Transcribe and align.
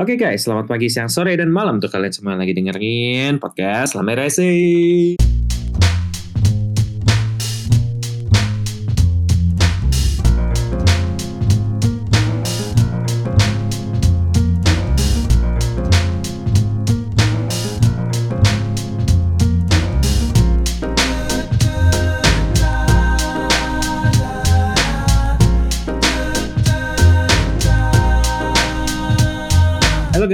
Oke 0.00 0.16
guys, 0.16 0.48
selamat 0.48 0.64
pagi, 0.64 0.88
siang, 0.88 1.12
sore, 1.12 1.36
dan 1.36 1.52
malam 1.52 1.76
untuk 1.76 1.92
kalian 1.92 2.08
semua 2.08 2.32
lagi 2.32 2.56
dengerin 2.56 3.36
podcast 3.36 3.92
Lame 3.92 4.16
Racing. 4.16 5.39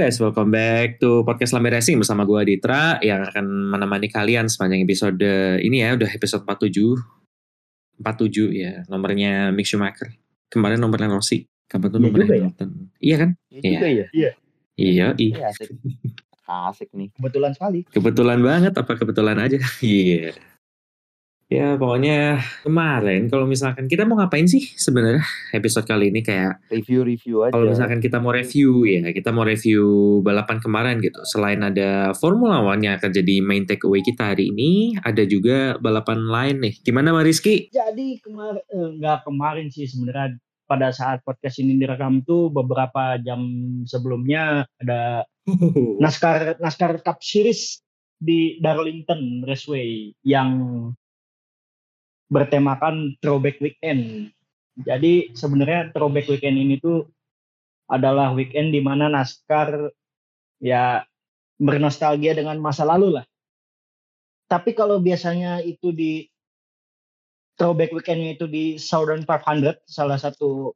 Guys, 0.07 0.23
welcome 0.23 0.55
back 0.55 1.03
to 1.03 1.19
podcast 1.27 1.51
Lame 1.51 1.67
Racing 1.67 1.99
bersama 1.99 2.23
gue 2.23 2.39
Ditra 2.47 2.95
yang 3.03 3.27
akan 3.27 3.43
menemani 3.75 4.07
kalian 4.07 4.47
sepanjang 4.47 4.87
episode 4.87 5.19
ini 5.59 5.83
ya, 5.83 5.99
udah 5.99 6.07
episode 6.07 6.47
47. 6.47 6.95
47 7.99 8.55
ya, 8.55 8.87
nomornya 8.87 9.51
Mick 9.51 9.67
Schumacher. 9.67 10.15
Kemarin 10.47 10.79
nomornya 10.79 11.11
Rossi, 11.11 11.43
kapan 11.67 11.91
tuh 11.91 11.99
Iya 11.99 12.05
nomornya 12.07 12.23
ya? 12.23 12.39
Hamilton. 12.39 12.69
Iya 13.03 13.15
kan? 13.19 13.29
Iya 13.51 13.59
Iya. 13.59 13.75
ya. 13.75 14.07
Iya, 14.15 14.31
iya. 14.79 15.07
Iya 15.19 15.43
asik. 15.51 15.75
Asik 16.47 16.89
nih. 16.95 17.11
Kebetulan 17.11 17.51
sekali. 17.51 17.79
Kebetulan 17.91 18.39
banget 18.39 18.73
apa 18.79 18.91
kebetulan 18.95 19.35
aja? 19.43 19.59
Iya. 19.83 20.31
Ya 21.47 21.79
pokoknya 21.79 22.43
kemarin 22.67 23.31
kalau 23.31 23.47
misalkan 23.47 23.87
kita 23.87 24.03
mau 24.03 24.19
ngapain 24.19 24.43
sih 24.51 24.67
sebenarnya 24.75 25.23
episode 25.55 25.87
kali 25.87 26.11
ini 26.11 26.19
kayak 26.19 26.59
Review-review 26.67 27.47
aja. 27.47 27.55
kalau 27.55 27.71
misalkan 27.71 28.03
kita 28.03 28.19
mau 28.19 28.35
review 28.35 28.83
ya 28.83 29.15
kita 29.15 29.31
mau 29.31 29.47
review 29.47 30.19
balapan 30.27 30.59
kemarin 30.59 30.99
gitu 30.99 31.15
selain 31.23 31.63
ada 31.63 32.11
Formula 32.19 32.59
One 32.59 32.83
yang 32.83 32.99
akan 32.99 33.15
jadi 33.15 33.39
main 33.39 33.63
takeaway 33.63 34.03
kita 34.03 34.35
hari 34.35 34.51
ini 34.51 34.99
ada 35.07 35.23
juga 35.23 35.79
balapan 35.79 36.27
lain 36.27 36.67
nih 36.67 36.83
gimana 36.83 37.15
Mbak 37.15 37.23
Rizky? 37.31 37.71
Jadi 37.71 38.19
kemarin 38.19 38.59
nggak 38.99 39.23
kemarin 39.23 39.71
sih 39.71 39.87
sebenarnya 39.87 40.35
pada 40.67 40.91
saat 40.91 41.23
podcast 41.23 41.63
ini 41.63 41.79
direkam 41.79 42.27
tuh 42.27 42.51
beberapa 42.51 43.15
jam 43.23 43.39
sebelumnya 43.87 44.67
ada 44.83 45.23
NASCAR 46.03 46.59
NASCAR 46.59 46.99
Cup 47.07 47.23
Series 47.23 47.79
di 48.19 48.59
Darlington 48.59 49.47
Raceway 49.47 50.11
yang 50.27 50.91
bertemakan 52.27 53.15
Throwback 53.23 53.59
Weekend. 53.63 54.31
Jadi 54.77 55.33
sebenarnya 55.33 55.89
Throwback 55.95 56.29
Weekend 56.29 56.59
ini 56.59 56.77
tuh 56.77 57.07
adalah 57.87 58.35
weekend 58.35 58.75
di 58.75 58.83
mana 58.83 59.07
NASCAR 59.07 59.89
ya 60.59 61.07
bernostalgia 61.57 62.35
dengan 62.35 62.59
masa 62.59 62.83
lalu 62.83 63.17
lah. 63.19 63.25
Tapi 64.47 64.75
kalau 64.75 64.99
biasanya 64.99 65.63
itu 65.63 65.91
di 65.91 66.27
Throwback 67.57 67.89
Weekendnya 67.95 68.37
itu 68.37 68.45
di 68.45 68.77
Southern 68.77 69.25
500, 69.25 69.81
salah 69.89 70.19
satu 70.19 70.71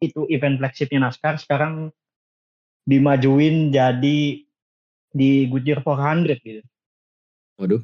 itu 0.00 0.26
event 0.32 0.58
flagshipnya 0.58 1.06
NASCAR, 1.06 1.38
sekarang 1.38 1.92
dimajuin 2.88 3.70
jadi 3.70 4.42
di 5.12 5.30
Goodyear 5.46 5.84
400 5.84 6.40
gitu. 6.42 6.62
Waduh. 7.60 7.82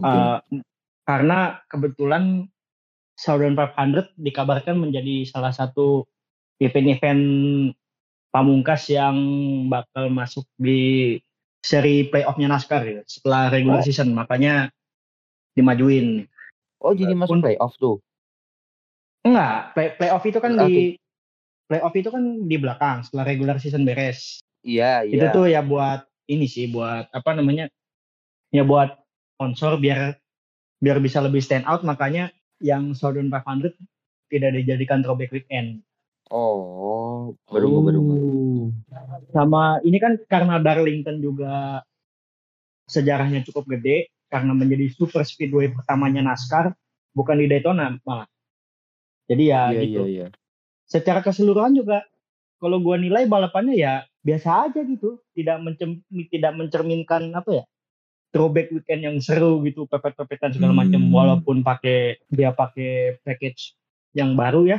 Uh, 0.00 0.40
karena 1.02 1.60
kebetulan 1.68 2.46
Southern 3.18 3.54
500 3.54 4.14
dikabarkan 4.18 4.78
menjadi 4.78 5.28
salah 5.28 5.52
satu 5.52 6.08
event-event 6.58 7.22
pamungkas 8.32 8.88
yang 8.88 9.16
bakal 9.68 10.08
masuk 10.08 10.48
di 10.56 11.20
seri 11.62 12.08
playoff-nya 12.10 12.48
NASCAR 12.50 12.82
gitu, 12.88 13.02
setelah 13.06 13.52
regular 13.52 13.82
Oh. 13.82 13.86
season 13.86 14.16
makanya 14.16 14.72
dimajuin. 15.54 16.26
Oh 16.82 16.96
jadi 16.96 17.14
masuk 17.14 17.44
playoff 17.44 17.76
tuh. 17.78 18.02
Enggak, 19.22 19.76
play, 19.76 19.88
playoff 19.94 20.24
itu 20.26 20.38
kan 20.42 20.50
Enggak 20.58 20.68
di 20.72 20.98
playoff 21.70 21.94
itu 21.94 22.08
kan 22.10 22.24
di 22.50 22.56
belakang 22.58 22.96
setelah 23.06 23.24
regular 23.30 23.56
season 23.62 23.86
beres. 23.86 24.42
Iya 24.66 25.06
iya. 25.06 25.14
Itu 25.14 25.26
tuh 25.30 25.46
ya 25.46 25.62
buat 25.62 26.02
ini 26.26 26.46
sih 26.50 26.70
buat 26.70 27.06
apa 27.14 27.30
namanya? 27.34 27.70
Ya 28.50 28.66
buat 28.66 28.98
sponsor 29.36 29.78
biar 29.78 30.21
biar 30.82 30.98
bisa 30.98 31.22
lebih 31.22 31.38
stand 31.38 31.62
out 31.70 31.86
makanya 31.86 32.34
yang 32.58 32.90
Southern 32.98 33.30
500 33.30 33.70
tidak 34.26 34.50
dijadikan 34.58 35.06
throwback 35.06 35.30
weekend. 35.30 35.86
Oh 36.32 37.38
baru 37.46 37.66
gue 37.70 37.82
baru. 37.86 38.00
Oh. 38.02 38.66
Sama 39.30 39.78
ini 39.86 40.02
kan 40.02 40.18
karena 40.26 40.58
Darlington 40.58 41.22
juga 41.22 41.86
sejarahnya 42.90 43.46
cukup 43.46 43.78
gede 43.78 44.10
karena 44.26 44.56
menjadi 44.56 44.90
super 44.90 45.22
speedway 45.22 45.70
pertamanya 45.70 46.24
NASCAR 46.24 46.74
bukan 47.14 47.38
di 47.38 47.46
Daytona 47.46 47.94
malah. 48.02 48.26
Jadi 49.30 49.42
ya 49.54 49.70
Iya 49.70 49.80
gitu. 49.86 50.02
iya 50.08 50.26
iya. 50.26 50.26
secara 50.88 51.22
keseluruhan 51.22 51.78
juga 51.78 52.02
kalau 52.58 52.82
gua 52.82 52.98
nilai 52.98 53.24
balapannya 53.30 53.78
ya 53.78 54.02
biasa 54.24 54.70
aja 54.70 54.80
gitu 54.82 55.20
tidak 55.36 55.62
mencem, 55.62 56.02
tidak 56.32 56.52
mencerminkan 56.58 57.32
apa 57.32 57.62
ya 57.62 57.64
throwback 58.32 58.72
weekend 58.72 59.04
yang 59.04 59.16
seru 59.20 59.60
gitu 59.62 59.84
pepet-pepetan 59.86 60.56
segala 60.56 60.72
macam 60.72 60.98
Hmm. 60.98 61.12
walaupun 61.12 61.60
pakai 61.60 62.16
dia 62.32 62.50
pakai 62.50 63.20
package 63.22 63.76
yang 64.16 64.32
baru 64.34 64.66
ya 64.66 64.78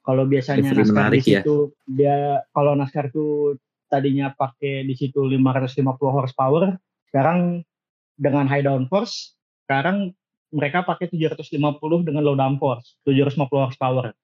kalau 0.00 0.24
biasanya 0.24 0.72
Livery 0.72 0.88
NASCAR 0.88 0.96
menarik 0.96 1.20
di 1.20 1.30
ya. 1.36 1.40
situ 1.44 1.56
dia 1.84 2.16
kalau 2.56 2.72
NASCAR 2.72 3.12
tuh 3.12 3.60
tadinya 3.92 4.32
pakai 4.32 4.88
di 4.88 4.94
situ 4.96 5.20
550 5.20 5.76
horsepower 6.08 6.80
sekarang 7.12 7.60
dengan 8.16 8.48
high 8.48 8.64
downforce 8.64 9.36
sekarang 9.68 10.16
mereka 10.50 10.82
pakai 10.82 11.12
750 11.12 11.60
dengan 12.08 12.24
low 12.24 12.34
downforce 12.34 12.96
750 13.04 13.44
horsepower 13.60 14.16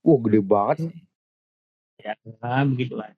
Wah 0.00 0.18
gede 0.24 0.40
banget. 0.40 0.76
ya 2.00 2.16
nah, 2.40 2.64
begitulah 2.64 3.12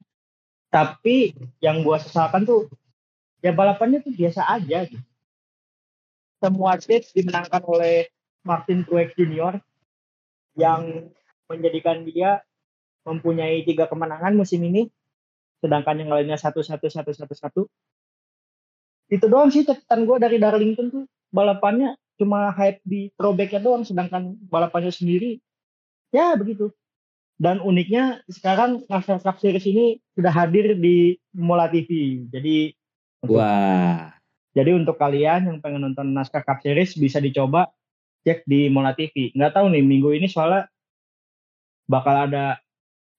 tapi 0.74 1.36
yang 1.62 1.86
gua 1.86 2.02
sesalkan 2.02 2.42
tuh 2.42 2.66
ya 3.42 3.50
balapannya 3.50 4.00
tuh 4.00 4.14
biasa 4.14 4.46
aja 4.46 4.86
gitu 4.86 5.02
semua 6.42 6.78
stage 6.78 7.14
dimenangkan 7.14 7.62
oleh 7.66 8.10
Martin 8.42 8.82
Truex 8.82 9.14
Jr. 9.14 9.62
yang 10.58 11.10
menjadikan 11.46 12.02
dia 12.02 12.42
mempunyai 13.06 13.62
tiga 13.62 13.86
kemenangan 13.86 14.34
musim 14.34 14.62
ini 14.62 14.90
sedangkan 15.62 16.02
yang 16.02 16.10
lainnya 16.10 16.38
satu 16.38 16.62
satu 16.62 16.90
satu 16.90 17.10
satu 17.14 17.34
satu 17.34 17.62
itu 19.10 19.26
doang 19.28 19.50
sih 19.50 19.62
catatan 19.62 20.06
gua 20.06 20.18
dari 20.18 20.42
Darlington 20.42 20.90
tuh 20.90 21.04
balapannya 21.30 21.94
cuma 22.18 22.50
hype 22.54 22.82
di 22.82 23.10
throwbacknya 23.14 23.62
doang 23.62 23.82
sedangkan 23.86 24.34
balapannya 24.50 24.90
sendiri 24.90 25.38
ya 26.10 26.34
begitu 26.34 26.70
dan 27.42 27.58
uniknya 27.58 28.22
sekarang 28.30 28.86
NASCAR 28.86 29.18
Cup 29.18 29.42
Series 29.42 29.66
ini 29.66 29.98
sudah 30.14 30.30
hadir 30.30 30.78
di 30.78 31.18
Mola 31.34 31.66
TV. 31.66 32.22
Jadi 32.30 32.70
untuk, 33.22 33.38
Wah. 33.38 34.18
jadi 34.50 34.70
untuk 34.74 34.98
kalian 34.98 35.46
yang 35.46 35.58
pengen 35.62 35.86
nonton 35.86 36.10
NASCAR 36.10 36.42
Cup 36.42 36.58
Series 36.58 36.98
bisa 36.98 37.22
dicoba 37.22 37.70
cek 38.26 38.42
di 38.46 38.66
Mola 38.66 38.94
TV. 38.94 39.30
Nggak 39.34 39.54
tahu 39.58 39.66
nih 39.70 39.82
minggu 39.82 40.10
ini 40.14 40.26
soalnya 40.26 40.66
bakal 41.86 42.26
ada 42.26 42.58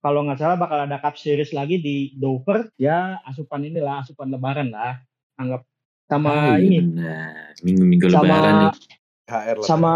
kalau 0.03 0.27
nggak 0.27 0.39
salah 0.39 0.59
bakal 0.59 0.83
ada 0.83 0.99
Cup 0.99 1.15
Series 1.15 1.55
lagi 1.55 1.79
di 1.79 2.11
Dover. 2.19 2.67
Ya 2.75 3.23
asupan 3.23 3.63
inilah 3.63 4.03
asupan 4.03 4.27
Lebaran 4.27 4.71
lah. 4.75 4.99
Anggap 5.39 5.63
sama 6.11 6.27
Ah, 6.29 6.59
iya 6.59 6.83
ini. 6.83 6.93
Minggu-minggu 7.63 8.11
lebaran 8.11 8.53
nih. 8.67 8.71
HR 9.33 9.57
lah. 9.57 9.65
sama 9.65 9.93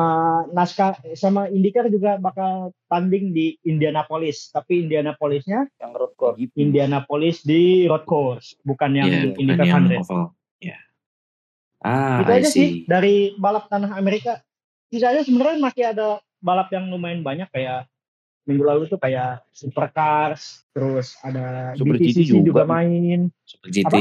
NASCAR 0.49 0.97
sama 1.13 1.45
IndyCar 1.45 1.93
juga 1.93 2.17
bakal 2.17 2.73
tanding 2.89 3.29
di 3.37 3.53
Indianapolis. 3.61 4.49
Tapi 4.49 4.89
Indianapolisnya 4.89 5.69
yang 5.77 5.93
road 5.93 6.17
course. 6.17 6.41
Gitu. 6.41 6.57
Indianapolis 6.57 7.45
di 7.45 7.85
road 7.85 8.09
course, 8.09 8.57
bukan 8.65 8.97
yang 8.97 9.07
Iya, 9.07 9.37
Indy 9.37 9.53
bukan 9.53 9.67
yang 9.69 9.85
500. 9.93 10.01
oval. 10.01 10.21
Ya. 10.57 10.77
Ah, 11.85 12.25
Itu 12.25 12.31
I 12.33 12.37
aja 12.41 12.49
see. 12.49 12.57
sih 12.57 12.69
dari 12.89 13.37
balap 13.37 13.69
tanah 13.69 13.93
Amerika. 13.93 14.41
Sisanya 14.89 15.21
sebenarnya 15.21 15.61
masih 15.61 15.83
ada 15.93 16.17
balap 16.41 16.73
yang 16.73 16.89
lumayan 16.89 17.21
banyak 17.21 17.45
kayak 17.53 17.85
minggu 18.47 18.63
lalu 18.63 18.87
tuh 18.87 18.95
kayak 18.95 19.43
Supercars, 19.51 20.63
terus 20.71 21.19
ada 21.19 21.75
Super 21.75 21.99
GT 21.99 22.23
juga 22.23 22.63
juga. 22.63 22.63
main, 22.63 23.27
Super 23.43 23.69
GT. 23.69 23.95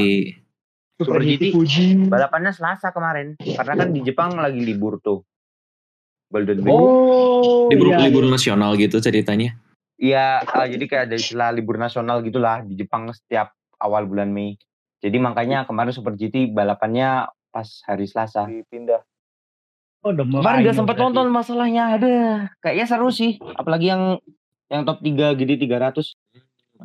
Super, 0.97 1.21
Super 1.21 1.29
GT. 1.29 1.43
Fuji. 1.53 1.85
Balapannya 2.09 2.49
Selasa 2.49 2.89
kemarin. 2.89 3.37
Karena 3.37 3.73
kan 3.77 3.89
di 3.93 4.01
Jepang 4.01 4.33
lagi 4.33 4.57
libur 4.57 4.97
tuh. 4.97 5.21
Golden 6.33 6.59
Week. 6.65 6.73
Oh, 6.73 7.69
Libur, 7.71 7.93
iya, 7.93 8.09
libur 8.09 8.25
iya. 8.25 8.33
nasional 8.33 8.75
gitu 8.75 8.97
ceritanya. 8.99 9.55
Iya, 9.95 10.43
eh, 10.43 10.67
jadi 10.75 10.83
kayak 10.89 11.03
ada 11.07 11.15
istilah 11.15 11.49
libur 11.53 11.79
nasional 11.79 12.19
gitulah 12.25 12.65
di 12.65 12.75
Jepang 12.75 13.07
setiap 13.13 13.53
awal 13.79 14.09
bulan 14.09 14.33
Mei. 14.33 14.57
Jadi 14.99 15.21
makanya 15.21 15.69
kemarin 15.69 15.93
Super 15.93 16.17
GT 16.17 16.49
balapannya 16.51 17.29
pas 17.53 17.69
hari 17.85 18.09
Selasa. 18.09 18.49
Dipindah. 18.49 19.05
Oh, 20.01 20.13
Kemarin 20.13 20.65
gak 20.65 20.77
sempat 20.77 20.97
nonton 20.97 21.29
masalahnya 21.29 21.97
ada. 21.97 22.15
Kayaknya 22.61 22.85
seru 22.89 23.09
sih. 23.13 23.37
Apalagi 23.55 23.93
yang 23.93 24.17
yang 24.67 24.83
top 24.83 24.99
3 25.05 25.37
GD 25.37 25.69
300. 25.69 26.16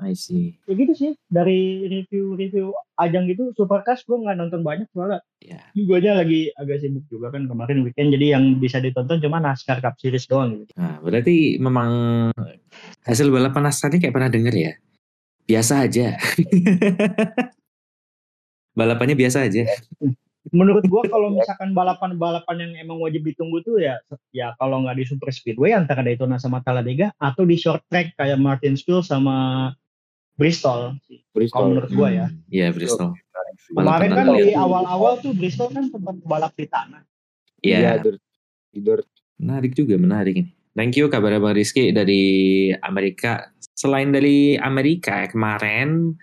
I 0.00 0.16
see. 0.16 0.56
Ya 0.64 0.72
gitu 0.72 0.92
sih 0.96 1.12
dari 1.28 1.84
review-review 1.88 2.72
ajang 2.96 3.28
gitu 3.28 3.52
Supercars 3.52 4.04
gue 4.06 4.16
nggak 4.16 4.36
nonton 4.38 4.62
banyak 4.64 4.88
soalnya 4.92 5.20
Ya. 5.42 5.58
gue 5.74 5.96
aja 5.98 6.22
lagi 6.22 6.54
agak 6.54 6.86
sibuk 6.86 7.02
juga 7.10 7.34
kan 7.34 7.50
kemarin 7.50 7.82
weekend 7.82 8.14
jadi 8.14 8.38
yang 8.38 8.62
bisa 8.62 8.78
ditonton 8.78 9.18
cuma 9.18 9.42
NASCAR 9.42 9.82
Cup 9.82 9.98
Series 9.98 10.22
doang 10.30 10.62
gitu. 10.62 10.70
Nah, 10.78 11.02
berarti 11.02 11.58
memang 11.58 11.90
hasil 13.02 13.26
balapan 13.26 13.66
NASCAR 13.66 13.90
ini 13.90 14.06
kayak 14.06 14.14
pernah 14.14 14.30
denger 14.30 14.54
ya? 14.54 14.72
Biasa 15.50 15.82
aja. 15.82 16.14
Balapannya 18.78 19.18
biasa 19.18 19.50
aja. 19.50 19.66
Menurut 20.50 20.82
gue 20.82 21.02
kalau 21.06 21.30
misalkan 21.30 21.70
balapan-balapan 21.70 22.66
yang 22.66 22.72
emang 22.82 22.98
wajib 22.98 23.22
ditunggu 23.22 23.62
tuh 23.62 23.78
ya 23.78 24.02
ya 24.34 24.58
kalau 24.58 24.82
nggak 24.82 24.98
di 24.98 25.04
Super 25.06 25.30
Speedway 25.30 25.70
antara 25.70 26.02
Daytona 26.02 26.40
sama 26.40 26.58
Talladega 26.66 27.14
atau 27.20 27.46
di 27.46 27.54
short 27.54 27.86
track 27.86 28.18
kayak 28.18 28.42
Martinsville 28.42 29.06
sama 29.06 29.70
Bristol. 30.36 30.96
Kalau 30.96 31.32
Bristol. 31.34 31.62
menurut 31.68 31.90
gue 31.92 32.08
ya. 32.12 32.26
Iya, 32.48 32.66
Bristol. 32.72 33.12
Kemarin 33.72 34.10
kan 34.16 34.26
di 34.32 34.52
awal-awal 34.56 35.20
tuh 35.20 35.32
Bristol 35.36 35.68
kan 35.70 35.88
sempat 35.88 36.16
balap 36.24 36.52
di 36.56 36.66
tanah. 36.66 37.02
Iya, 37.62 38.00
dirt. 38.02 38.20
Di 38.72 38.80
dirt. 38.82 39.06
menarik 39.42 39.74
juga, 39.74 39.98
menarik 39.98 40.34
ini. 40.38 40.50
Thank 40.72 40.96
you 40.96 41.10
kabar 41.10 41.34
Bang 41.42 41.58
Rizky 41.58 41.90
dari 41.90 42.70
Amerika. 42.80 43.52
Selain 43.74 44.14
dari 44.14 44.54
Amerika 44.54 45.26
kemarin 45.26 46.14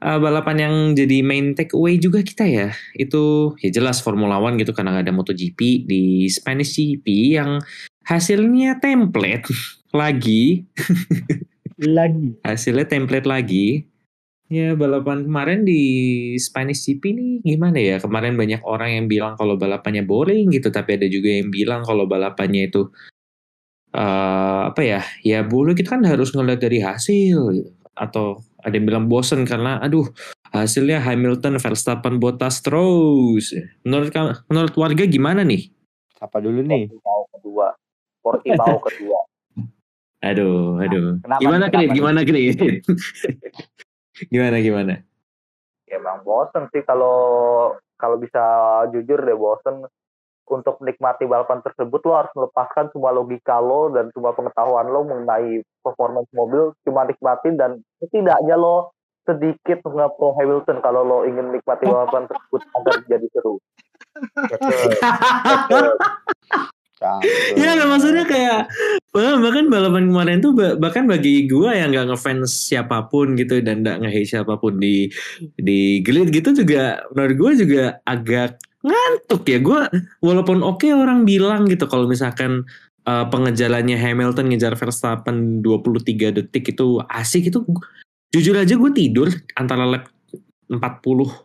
eh, 0.00 0.18
balapan 0.18 0.56
yang 0.58 0.74
jadi 0.96 1.20
main 1.20 1.52
takeaway 1.52 2.00
juga 2.00 2.24
kita 2.24 2.48
ya. 2.48 2.72
Itu 2.96 3.54
ya 3.60 3.68
jelas 3.68 4.00
Formula 4.00 4.40
One 4.40 4.56
gitu 4.56 4.72
karena 4.72 5.04
ada 5.04 5.12
MotoGP 5.12 5.84
di 5.84 6.26
Spanish 6.32 6.74
GP 6.80 7.36
yang 7.36 7.60
hasilnya 8.02 8.80
template 8.80 9.46
lagi 10.00 10.64
Lagi. 11.82 12.38
hasilnya 12.46 12.86
template 12.86 13.26
lagi. 13.26 13.90
Ya 14.52 14.76
balapan 14.76 15.24
kemarin 15.24 15.64
di 15.64 15.80
Spanish 16.36 16.84
GP 16.84 17.02
nih 17.16 17.30
gimana 17.40 17.78
ya? 17.80 17.96
Kemarin 17.96 18.36
banyak 18.36 18.60
orang 18.68 18.90
yang 19.00 19.06
bilang 19.08 19.32
kalau 19.34 19.56
balapannya 19.56 20.04
boring 20.04 20.52
gitu, 20.52 20.68
tapi 20.68 21.00
ada 21.00 21.08
juga 21.08 21.32
yang 21.32 21.48
bilang 21.48 21.80
kalau 21.82 22.04
balapannya 22.04 22.68
itu 22.68 22.92
eh 23.96 24.60
apa 24.68 24.80
ya? 24.84 25.00
Ya 25.24 25.40
boleh 25.40 25.72
kita 25.72 25.96
kan 25.96 26.04
harus 26.04 26.36
ngeliat 26.36 26.60
dari 26.60 26.84
hasil 26.84 27.38
gitu. 27.56 27.72
Atau 27.96 28.44
ada 28.60 28.76
yang 28.76 28.86
bilang 28.86 29.04
bosen 29.08 29.48
karena 29.48 29.80
aduh 29.80 30.04
hasilnya 30.52 31.00
Hamilton, 31.00 31.56
Verstappen, 31.56 32.20
Bottas 32.20 32.60
terus. 32.60 33.56
Menurut 33.88 34.12
menurut 34.52 34.74
warga 34.76 35.04
gimana 35.08 35.48
nih? 35.48 35.72
Apa 36.20 36.44
dulu 36.44 36.60
nih? 36.60 36.92
Portimao 36.92 37.22
kedua. 37.32 37.66
Portimao 38.20 38.76
kedua. 38.84 39.31
Aduh, 40.22 40.78
aduh. 40.78 41.18
Kenapa 41.18 41.40
gimana? 41.42 41.66
Krit? 41.66 41.90
Gimana 41.90 42.20
Krit? 42.22 42.58
gimana 44.32 44.56
gimana? 44.62 44.94
Ya, 45.90 45.98
emang 45.98 46.22
bosen 46.22 46.70
sih 46.70 46.86
kalau 46.86 47.18
kalau 47.98 48.16
bisa 48.22 48.42
jujur 48.94 49.18
deh 49.18 49.34
bosen 49.34 49.82
untuk 50.46 50.78
menikmati 50.82 51.24
balapan 51.26 51.62
tersebut 51.64 52.02
lo 52.06 52.12
harus 52.18 52.32
melepaskan 52.34 52.90
semua 52.92 53.10
logika 53.14 53.58
lo 53.58 53.90
dan 53.90 54.10
semua 54.12 54.36
pengetahuan 54.36 54.90
lo 54.90 55.06
mengenai 55.06 55.64
performance 55.80 56.28
mobil 56.34 56.76
cuma 56.84 57.08
nikmatin 57.08 57.56
dan 57.56 57.70
setidaknya 58.02 58.58
lo 58.58 58.92
sedikit 59.22 59.86
nge-pro 59.86 60.34
Hamilton 60.34 60.82
kalau 60.82 61.02
lo 61.06 61.18
ingin 61.22 61.50
menikmati 61.50 61.86
balapan 61.86 62.26
tersebut 62.26 62.62
agar 62.74 62.94
jadi 63.06 63.26
seru. 63.30 63.54
Betul. 64.50 64.90
Betul. 65.46 65.88
Iya 67.58 67.70
nggak 67.76 67.88
maksudnya 67.90 68.24
kayak 68.24 68.60
bah- 69.10 69.40
bahkan 69.42 69.66
balapan 69.68 70.04
kemarin 70.08 70.38
tuh 70.38 70.52
ba- 70.54 70.76
bahkan 70.78 71.04
bagi 71.10 71.50
gua 71.50 71.74
yang 71.74 71.90
nggak 71.90 72.14
ngefans 72.14 72.70
siapa 72.70 73.10
pun 73.10 73.34
gitu 73.34 73.58
dan 73.60 73.82
nggak 73.82 74.06
nge 74.06 74.38
siapa 74.38 74.56
pun 74.56 74.78
di 74.78 75.10
di 75.58 76.00
grid 76.00 76.30
gitu 76.30 76.54
juga 76.54 77.02
menurut 77.12 77.36
gua 77.36 77.50
juga 77.58 77.82
agak 78.06 78.58
ngantuk 78.82 79.42
ya. 79.46 79.58
Gua 79.62 79.80
walaupun 80.22 80.62
oke 80.62 80.86
orang 80.90 81.26
bilang 81.26 81.66
gitu 81.66 81.86
kalau 81.86 82.06
misalkan 82.10 82.66
uh, 83.06 83.26
pengejalannya 83.30 83.98
Hamilton 83.98 84.54
ngejar 84.54 84.74
Verstappen 84.78 85.62
23 85.62 86.38
detik 86.38 86.74
itu 86.74 87.02
asik 87.10 87.50
itu 87.50 87.62
jujur 88.32 88.56
aja 88.56 88.74
gue 88.74 88.90
tidur 88.96 89.28
antara 89.60 89.84
lap 89.84 90.08
40 90.72 90.80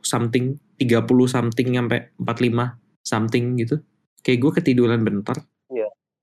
something 0.08 0.56
30 0.80 1.04
something 1.28 1.68
sampai 1.76 2.00
45 2.16 2.80
something 3.04 3.46
gitu 3.60 3.76
kayak 4.28 4.40
gue 4.44 4.52
ketiduran 4.60 5.08
bentar 5.08 5.40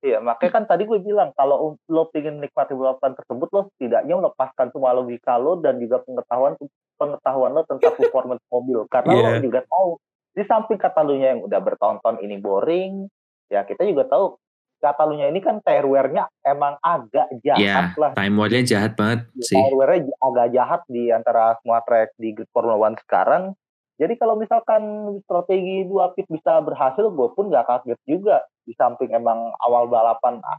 Iya, 0.04 0.20
makanya 0.20 0.52
kan 0.60 0.64
tadi 0.68 0.84
gue 0.84 1.00
bilang 1.00 1.32
kalau 1.32 1.80
lo 1.88 2.02
pengen 2.12 2.36
nikmati 2.36 2.76
balapan 2.76 3.16
tersebut 3.16 3.48
lo 3.56 3.72
setidaknya 3.72 4.20
melepaskan 4.20 4.68
semua 4.68 4.92
logika 4.92 5.40
lo 5.40 5.56
dan 5.64 5.80
juga 5.80 6.04
pengetahuan 6.04 6.60
pengetahuan 7.00 7.56
lo 7.56 7.64
tentang 7.64 7.96
performance 8.12 8.44
mobil 8.52 8.84
karena 8.92 9.16
lo 9.16 9.30
Iya. 9.32 9.40
juga 9.40 9.60
tahu 9.64 9.96
di 10.36 10.44
samping 10.44 10.76
Catalunya 10.76 11.32
yang 11.32 11.40
udah 11.48 11.56
bertahun-tahun 11.56 12.20
ini 12.20 12.36
boring 12.36 13.08
ya 13.48 13.64
kita 13.64 13.80
juga 13.88 14.04
tahu 14.04 14.36
Catalunya 14.76 15.32
ini 15.32 15.40
kan 15.40 15.64
tire 15.64 15.88
wear-nya 15.88 16.28
emang 16.44 16.76
agak 16.84 17.32
jahat 17.40 17.96
lah 17.96 18.12
time 18.12 18.36
war-nya 18.36 18.60
jahat 18.60 18.92
banget 19.00 19.24
sih. 19.40 19.56
tire 19.56 19.72
wear-nya 19.72 20.12
agak 20.20 20.52
jahat 20.52 20.80
di 20.84 21.08
antara 21.08 21.56
semua 21.64 21.80
track 21.80 22.12
di 22.20 22.36
grid 22.36 22.50
Formula 22.52 22.76
One 22.76 23.00
sekarang 23.00 23.56
jadi 23.94 24.18
kalau 24.18 24.34
misalkan 24.34 24.82
strategi 25.22 25.86
dua 25.86 26.10
pit 26.18 26.26
bisa 26.26 26.58
berhasil 26.58 27.06
gue 27.14 27.28
pun 27.30 27.46
gak 27.46 27.66
kaget 27.70 28.00
juga. 28.10 28.42
Di 28.66 28.74
samping 28.74 29.14
emang 29.14 29.54
awal 29.62 29.86
balapan 29.86 30.42
ah, 30.42 30.58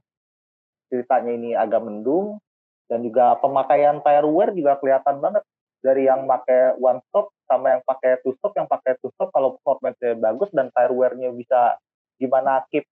ceritanya 0.87 1.31
ini 1.35 1.51
agak 1.51 1.83
mendung 1.83 2.39
dan 2.87 3.03
juga 3.03 3.35
pemakaian 3.43 3.99
tire 3.99 4.29
wear 4.29 4.55
juga 4.55 4.79
kelihatan 4.79 5.19
banget. 5.19 5.43
Dari 5.83 6.07
yang 6.07 6.25
pakai 6.25 6.79
one 6.79 7.03
stop 7.11 7.29
sama 7.45 7.77
yang 7.77 7.83
pakai 7.83 8.23
two 8.23 8.33
stop 8.39 8.55
yang 8.55 8.71
pakai 8.71 8.95
two 9.03 9.11
stop 9.19 9.29
kalau 9.35 9.59
performance-nya 9.59 10.15
bagus 10.15 10.49
dan 10.55 10.71
tire 10.71 10.95
wear-nya 10.95 11.29
bisa 11.35 11.75
gimana 12.15 12.63
keep 12.71 12.87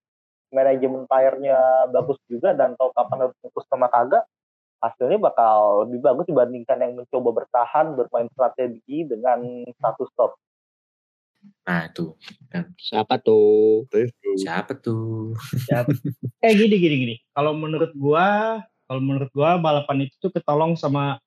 manajemen 0.53 1.07
tire-nya 1.09 1.57
bagus 1.89 2.19
juga 2.29 2.53
dan 2.53 2.75
tahu 2.77 2.93
kapan 2.93 3.25
harus 3.25 3.37
fokus 3.41 3.65
sama 3.71 3.89
kagak 3.89 4.27
hasilnya 4.83 5.15
bakal 5.15 5.87
lebih 5.87 6.03
bagus 6.03 6.27
dibandingkan 6.27 6.77
yang 6.83 6.93
mencoba 6.99 7.43
bertahan 7.43 7.95
bermain 7.95 8.27
strategi 8.35 9.07
dengan 9.07 9.63
satu 9.79 10.03
stop 10.11 10.35
Nah, 11.63 11.91
tuh. 11.91 12.15
Siapa 12.79 13.19
tuh? 13.19 13.83
Siapa 14.39 14.75
tuh? 14.83 15.35
Eh 16.43 16.51
gini 16.55 16.75
gini 16.79 16.95
gini. 17.03 17.15
Kalau 17.35 17.55
menurut 17.55 17.91
gua, 17.95 18.59
kalau 18.87 19.01
menurut 19.03 19.31
gua 19.31 19.59
balapan 19.59 20.07
itu 20.07 20.15
tuh 20.19 20.31
ketolong 20.31 20.75
sama 20.79 21.19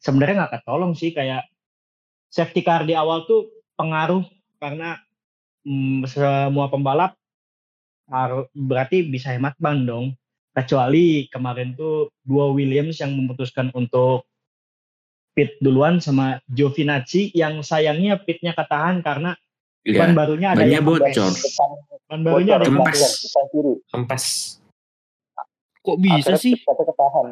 sebenarnya 0.00 0.46
nggak 0.46 0.54
ketolong 0.62 0.94
sih 0.96 1.12
kayak 1.12 1.46
safety 2.30 2.62
car 2.64 2.86
di 2.86 2.94
awal 2.96 3.26
tuh 3.26 3.50
pengaruh 3.74 4.24
karena 4.62 4.96
mm, 5.66 6.06
semua 6.08 6.70
pembalap 6.70 7.18
harus 8.10 8.50
berarti 8.54 9.06
bisa 9.06 9.30
hemat 9.30 9.54
ban 9.58 9.86
dong. 9.86 10.14
Kecuali 10.50 11.30
kemarin 11.30 11.78
tuh 11.78 12.10
dua 12.26 12.50
Williams 12.50 12.98
yang 12.98 13.14
memutuskan 13.14 13.70
untuk 13.70 14.26
pit 15.30 15.54
duluan 15.62 16.02
sama 16.02 16.42
Giovinazzi 16.50 17.30
yang 17.32 17.62
sayangnya 17.62 18.18
pitnya 18.18 18.50
ketahan 18.50 18.98
karena 19.00 19.38
ban 19.86 20.10
Ya, 20.10 20.16
barunya 20.18 20.48
ada 20.52 20.66
yang 20.66 20.82
bocor. 20.84 21.30
depan 21.30 21.70
Ban 22.10 22.20
barunya 22.26 22.54
ada 22.58 22.66
yang 22.66 22.76
bocor 22.82 22.90
Kempes. 22.90 23.00
kempes. 23.00 23.22
depan 23.30 23.44
kiri 23.54 23.74
kempes. 23.94 24.24
Kok 25.80 25.96
bisa 26.02 26.14
Akhirnya 26.34 26.42
sih? 26.42 26.54
pitnya 26.60 26.84
ketahan 26.90 27.26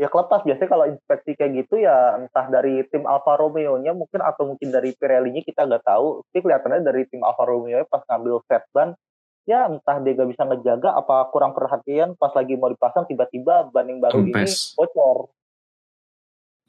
ya 0.00 0.08
kelepas 0.08 0.40
biasanya 0.42 0.70
kalau 0.72 0.84
inspeksi 0.88 1.30
kayak 1.36 1.52
gitu 1.62 1.84
ya 1.84 2.16
entah 2.18 2.46
dari 2.48 2.82
tim 2.90 3.04
Alfa 3.04 3.36
Romeo-nya 3.38 3.92
mungkin 3.92 4.18
atau 4.24 4.50
mungkin 4.50 4.72
dari 4.72 4.96
Pirelli-nya 4.96 5.44
kita 5.44 5.68
nggak 5.68 5.84
tahu 5.84 6.24
tapi 6.26 6.38
kelihatannya 6.42 6.82
dari 6.82 7.04
tim 7.06 7.20
Alfa 7.22 7.44
Romeo 7.44 7.84
pas 7.86 8.02
ngambil 8.08 8.40
set 8.48 8.64
ban 8.72 8.96
ya 9.42 9.66
entah 9.66 9.98
dia 9.98 10.12
gak 10.14 10.30
bisa 10.30 10.42
ngejaga 10.46 10.94
apa 10.94 11.26
kurang 11.34 11.52
perhatian 11.52 12.14
pas 12.14 12.30
lagi 12.30 12.54
mau 12.54 12.70
dipasang 12.70 13.06
tiba-tiba 13.10 13.68
ban 13.74 13.90
yang 13.90 13.98
baru 13.98 14.22
ini 14.22 14.30
Kempes. 14.30 14.78
bocor 14.78 15.30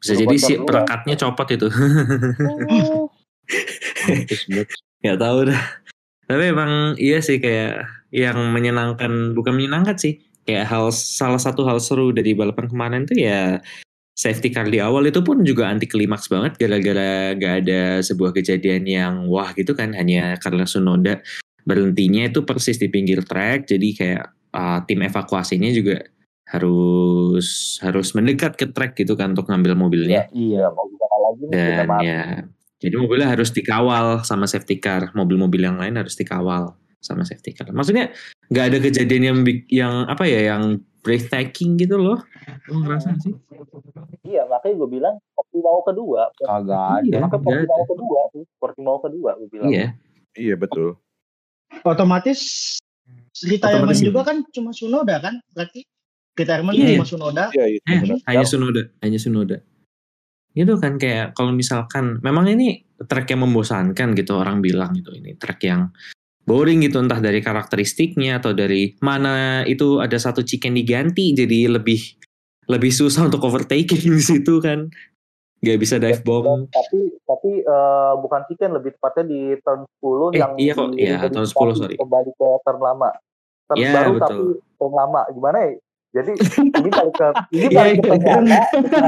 Bisa 0.03 0.19
jadi 0.19 0.35
si 0.35 0.59
perekatnya 0.59 1.15
copot 1.15 1.47
itu. 1.47 1.71
Gak 4.99 5.15
tahu 5.15 5.47
dah. 5.47 5.63
Tapi 6.27 6.43
emang 6.51 6.99
iya 6.99 7.23
sih 7.23 7.39
kayak 7.39 7.87
yang 8.11 8.51
menyenangkan, 8.51 9.31
bukan 9.31 9.55
menyenangkan 9.55 9.95
sih. 9.95 10.19
Kayak 10.43 10.67
hal 10.75 10.91
salah 10.91 11.39
satu 11.39 11.63
hal 11.63 11.79
seru 11.79 12.11
dari 12.11 12.35
balapan 12.35 12.67
kemarin 12.67 13.07
tuh 13.07 13.15
ya 13.15 13.63
safety 14.11 14.51
car 14.53 14.67
di 14.67 14.83
awal 14.83 15.07
itu 15.09 15.23
pun 15.25 15.41
juga 15.41 15.71
anti 15.71 15.89
klimaks 15.89 16.29
banget 16.29 16.59
gara-gara 16.59 17.33
gak 17.33 17.65
ada 17.65 18.03
sebuah 18.05 18.35
kejadian 18.35 18.83
yang 18.85 19.13
wah 19.25 19.55
gitu 19.57 19.73
kan 19.73 19.95
hanya 19.97 20.37
karena 20.37 20.69
Sunoda 20.69 21.23
berhentinya 21.63 22.27
itu 22.27 22.43
persis 22.43 22.77
di 22.79 22.87
pinggir 22.91 23.23
track 23.23 23.67
jadi 23.67 23.87
kayak 23.95 24.23
uh, 24.53 24.79
tim 24.87 24.99
evakuasinya 25.03 25.69
juga 25.71 26.03
harus 26.47 27.79
harus 27.79 28.11
mendekat 28.13 28.59
ke 28.59 28.69
track 28.69 28.99
gitu 28.99 29.15
kan 29.15 29.31
untuk 29.31 29.47
ngambil 29.47 29.73
mobilnya 29.79 30.27
ya 30.35 30.69
mau 30.69 30.85
gimana 30.85 31.17
lagi 31.23 31.43
dan 31.49 31.87
ya 32.03 32.23
jadi 32.83 32.95
mobilnya 32.99 33.31
harus 33.31 33.49
dikawal 33.55 34.21
sama 34.27 34.43
safety 34.43 34.77
car 34.77 35.09
mobil-mobil 35.15 35.63
yang 35.63 35.79
lain 35.79 35.95
harus 35.95 36.19
dikawal 36.19 36.75
sama 36.99 37.23
safety 37.23 37.55
car 37.55 37.71
maksudnya 37.71 38.11
nggak 38.51 38.65
ada 38.69 38.77
kejadian 38.83 39.23
yang 39.23 39.37
yang 39.71 39.93
apa 40.11 40.27
ya 40.27 40.55
yang 40.55 40.83
breathtaking 41.03 41.75
gitu 41.75 41.99
loh. 41.99 42.23
Lo 42.71 42.79
ngerasa 42.79 43.11
sih? 43.19 43.35
Iya, 44.23 44.47
makanya 44.47 44.75
gue 44.79 44.89
bilang 44.89 45.15
Portimao 45.35 45.83
kedua. 45.83 46.31
Kagak 46.39 47.03
Iya. 47.03 47.19
ada. 47.19 47.27
Makanya 47.27 47.43
nggak 47.43 47.59
ada. 47.59 47.67
Portimao 47.67 47.85
kedua 47.91 48.21
sih. 48.31 48.43
Portimao 48.55 48.97
kedua 49.03 49.29
gue 49.35 49.47
bilang. 49.51 49.69
Iya. 49.69 49.87
Iya 50.33 50.55
betul. 50.55 50.95
Otomatis 51.81 52.39
retirement 53.41 53.89
Otomatis 53.89 54.01
juga 54.05 54.21
kan 54.21 54.37
cuma 54.53 54.69
Sunoda 54.71 55.17
kan? 55.17 55.41
Berarti 55.51 55.81
retirement 56.37 56.73
Iya, 56.77 57.01
cuma 57.01 57.05
Sunoda. 57.09 57.43
Iya 57.51 57.65
itu 57.81 57.85
Eh, 57.89 57.99
benar. 58.05 58.17
hanya 58.29 58.45
Sunoda, 58.45 58.81
hanya 59.01 59.19
Sunoda. 59.19 59.57
Itu 60.53 60.77
kan 60.77 61.01
kayak 61.01 61.33
kalau 61.33 61.49
misalkan 61.49 62.21
memang 62.21 62.45
ini 62.45 62.85
track 63.01 63.33
yang 63.33 63.41
membosankan 63.49 64.13
gitu 64.13 64.37
orang 64.37 64.61
bilang 64.61 64.93
gitu 64.93 65.11
ini 65.17 65.33
track 65.35 65.65
yang 65.65 65.89
boring 66.45 66.83
gitu 66.83 66.99
entah 66.99 67.17
dari 67.23 67.39
karakteristiknya 67.39 68.37
atau 68.37 68.51
dari 68.53 68.93
mana 68.99 69.63
itu 69.65 69.97
ada 70.03 70.15
satu 70.19 70.43
chicken 70.43 70.75
diganti 70.75 71.31
jadi 71.33 71.71
lebih 71.71 71.99
lebih 72.67 72.91
susah 72.91 73.27
untuk 73.27 73.43
overtaking 73.43 74.03
di 74.19 74.23
situ 74.23 74.59
kan 74.59 74.91
nggak 75.63 75.79
bisa 75.79 75.95
dive 75.95 76.19
bomb 76.21 76.67
Tapi 76.67 76.99
tapi 77.23 77.51
eh, 77.57 78.13
bukan 78.17 78.41
chicken 78.45 78.71
lebih 78.73 78.91
tepatnya 78.93 79.23
di 79.25 79.39
turn 79.59 79.87
10 79.97 80.03
Eh, 80.29 80.37
yang 80.37 80.51
iya 80.55 80.73
kok. 80.73 80.87
di- 80.89 80.99
Iya, 81.01 81.15
turn 81.25 81.47
10, 81.47 81.55
sorry. 81.73 81.95
Kembali 81.95 82.31
ke 82.31 82.47
turn 82.61 82.79
lama. 82.79 83.09
Turn 83.65 83.77
Iya, 83.77 83.89
baru 83.93 84.11
betul. 84.13 84.21
tapi 84.21 84.43
turn 84.75 84.93
lama. 84.93 85.21
Gimana 85.29 85.57
ya? 85.57 85.71
Jadi 86.13 86.31
ini 86.77 86.89
balik 86.89 87.13
ke 87.13 87.27
ini 87.49 87.63
Iya, 87.63 87.69
balik 87.73 87.95
ke 87.95 88.05
iya. 88.05 88.19
turn 88.19 88.45
lama. 88.45 88.61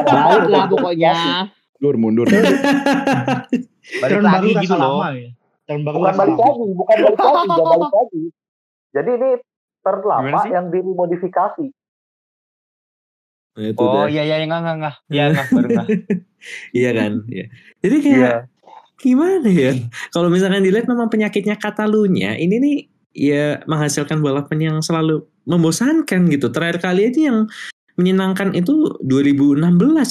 Balik 0.06 0.46
lah 0.48 0.64
pokoknya. 0.68 1.14
Mundur 1.76 1.96
mundur. 2.00 2.28
Balik 3.96 4.12
Turn 4.12 4.26
lagi 4.26 4.50
baru 4.50 4.64
gitu 4.64 4.74
loh. 4.74 4.98
lama 4.98 5.08
ya. 5.14 5.30
Turn 5.66 5.82
baru 5.82 5.98
Bukan 6.00 6.14
balik 6.16 6.34
lama. 6.34 6.46
lagi, 6.48 6.66
bukan 6.74 6.96
balik 6.98 7.20
lagi, 7.20 7.50
balik 7.60 7.94
lagi. 7.94 8.24
Jadi 8.92 9.10
ini 9.14 9.30
turn 9.82 10.00
lama 10.04 10.40
yang 10.48 10.66
dimodifikasi. 10.70 11.66
Nah, 13.56 13.72
itu 13.72 13.80
Oh 13.80 14.06
iya 14.06 14.24
iya 14.24 14.44
enggak 14.44 14.60
enggak 14.62 14.76
enggak. 14.78 14.96
Iya 15.08 15.24
enggak 15.32 15.46
baru 15.50 15.68
enggak. 15.72 15.88
iya 16.78 16.90
kan 16.92 17.12
Iya. 17.26 17.46
jadi 17.80 17.96
kayak 18.04 18.20
Iya. 18.20 18.34
gimana 18.96 19.50
ya 19.50 19.72
kalau 20.12 20.28
misalkan 20.30 20.62
dilihat 20.62 20.86
memang 20.86 21.08
penyakitnya 21.08 21.56
Katalunya 21.56 22.36
ini 22.36 22.56
nih 22.60 22.76
ya 23.16 23.64
menghasilkan 23.64 24.20
balapan 24.20 24.60
yang 24.60 24.78
selalu 24.80 25.24
membosankan 25.46 26.28
gitu 26.28 26.52
terakhir 26.52 26.84
kali 26.84 27.08
aja 27.08 27.32
yang 27.32 27.48
menyenangkan 27.96 28.52
itu 28.52 28.92
2016 29.00 29.64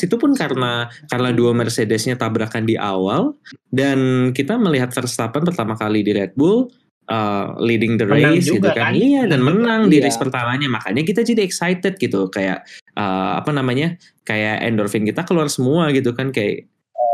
itu 0.09 0.17
pun 0.17 0.33
karena 0.33 0.89
karena 1.07 1.31
dua 1.31 1.53
Mercedesnya 1.53 2.17
tabrakan 2.17 2.65
di 2.65 2.81
awal 2.81 3.37
dan 3.69 4.31
kita 4.33 4.57
melihat 4.57 4.89
Verstappen 4.89 5.45
pertama 5.45 5.77
kali 5.77 6.01
di 6.01 6.17
Red 6.17 6.33
Bull 6.33 6.73
uh, 7.15 7.55
leading 7.63 7.95
the 7.95 8.07
Menang 8.11 8.35
race 8.35 8.51
gitu 8.51 8.67
kan. 8.67 8.91
kan? 8.91 8.93
iya 8.99 9.23
dan 9.31 9.41
menang 9.47 9.87
di 9.87 10.03
Iya. 10.03 10.11
race 10.11 10.19
pertamanya. 10.19 10.67
Makanya 10.67 11.03
kita 11.07 11.23
jadi 11.23 11.41
excited 11.47 11.95
gitu. 11.97 12.27
Kayak 12.29 12.67
uh, 12.99 13.39
apa 13.39 13.55
namanya 13.55 13.95
kayak 14.27 14.67
endorfin 14.67 15.07
kita 15.07 15.23
keluar 15.23 15.47
semua 15.47 15.95
gitu 15.95 16.11
kan. 16.11 16.35
Kayak 16.35 16.67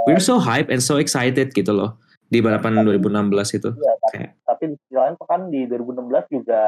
we're 0.08 0.22
so 0.22 0.40
hype 0.40 0.72
and 0.72 0.80
so 0.80 0.96
excited 0.96 1.52
gitu 1.52 1.72
loh. 1.76 2.00
Di 2.30 2.40
balapan 2.40 2.80
2016 2.86 3.58
itu. 3.58 3.70
Iya, 3.74 3.92
tapi, 4.00 4.10
kayak 4.16 4.30
tapi 4.46 4.62
di 4.72 4.76
sisi 4.80 4.94
lain 4.96 5.14
kan 5.20 5.40
di 5.50 5.60
2016 5.68 6.36
juga 6.40 6.62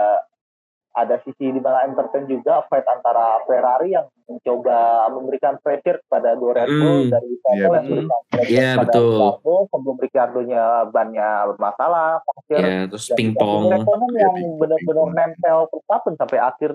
ada 0.92 1.16
sisi 1.20 1.48
di 1.48 1.56
mana 1.56 1.84
entertain 1.84 2.24
juga 2.24 2.62
fight 2.66 2.84
antara 2.84 3.40
Ferrari 3.42 3.92
yang 3.92 4.06
mencoba 4.22 4.76
memberikan 5.08 5.56
pressure 5.58 6.00
kepada 6.02 6.36
dua 6.36 6.52
Red 6.54 6.68
Bull 6.70 6.98
Hmm. 7.02 7.10
dari 7.10 7.32
Vettel 7.34 7.48
Iya, 7.50 7.56
yang 7.58 7.72
betul. 7.72 7.82
memberikan 7.82 8.20
pressure 8.28 8.52
Iya, 8.52 8.68
kepada. 8.70 8.92
Ricardo 8.92 9.54
sebelum 9.66 9.96
Ricardo-nya 9.98 10.62
bannya 10.86 11.28
bermasalah, 11.48 12.10
pasir, 12.22 12.60
ya 12.60 12.80
terus 12.86 13.04
dan 13.06 13.16
pingpong 13.16 13.62
Iya, 13.64 13.78
yang 14.14 14.34
ping- 14.34 14.56
benar-benar 14.56 15.08
nempel 15.10 15.58
Verstappen 15.66 16.14
sampai 16.14 16.38
akhir 16.38 16.70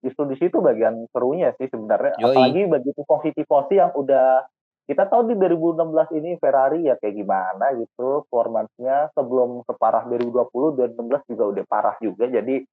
justru 0.00 0.22
di 0.26 0.36
situ 0.36 0.56
bagian 0.58 1.06
serunya 1.08 1.52
sih 1.54 1.66
sebenarnya 1.66 2.16
Yoi. 2.16 2.32
apalagi 2.32 2.62
bagi 2.66 2.90
tifosi-tifosi 2.90 3.74
yang 3.76 3.92
udah 3.92 4.48
kita 4.82 5.06
tahu 5.06 5.28
di 5.28 5.34
2016 5.36 5.76
ini 6.10 6.34
Ferrari 6.34 6.82
ya 6.82 6.96
kayak 6.96 7.14
gimana 7.14 7.76
gitu 7.76 8.24
performance-nya 8.26 9.12
sebelum 9.12 9.62
separah 9.62 10.08
2020 10.08 10.74
2016 10.74 11.30
juga 11.30 11.44
udah 11.46 11.64
parah 11.64 11.94
juga 12.00 12.26
jadi 12.26 12.64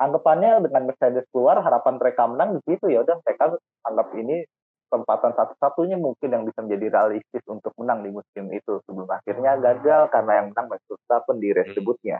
anggapannya 0.00 0.64
dengan 0.64 0.88
Mercedes 0.88 1.28
keluar 1.28 1.60
harapan 1.60 2.00
mereka 2.00 2.24
menang 2.24 2.56
di 2.56 2.60
situ 2.64 2.88
ya 2.88 3.04
udah 3.04 3.20
mereka 3.20 3.60
anggap 3.84 4.08
ini 4.16 4.48
kesempatan 4.90 5.32
satu-satunya 5.38 6.00
mungkin 6.00 6.34
yang 6.34 6.42
bisa 6.42 6.66
menjadi 6.66 6.86
realistis 6.90 7.44
untuk 7.46 7.70
menang 7.78 8.02
di 8.02 8.10
musim 8.10 8.50
itu. 8.50 8.82
Sebelum 8.88 9.06
akhirnya 9.06 9.54
gagal 9.60 10.10
karena 10.10 10.42
yang 10.42 10.46
menang 10.50 10.66
Max 10.72 10.82
Verstappen 10.88 11.36
di 11.38 11.54
race 11.54 11.76
debutnya 11.76 12.18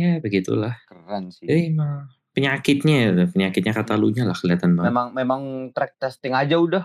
ya 0.00 0.16
begitulah. 0.22 0.74
Keren 0.88 1.28
sih. 1.28 1.44
jadi 1.44 1.68
emang 1.68 2.08
penyakitnya 2.32 3.28
penyakitnya 3.28 3.72
Katalunya 3.76 4.24
lah 4.24 4.36
kelihatan 4.36 4.78
banget. 4.78 4.88
Memang 4.88 5.06
memang 5.12 5.42
track 5.76 6.00
testing 6.00 6.32
aja 6.32 6.56
udah. 6.56 6.84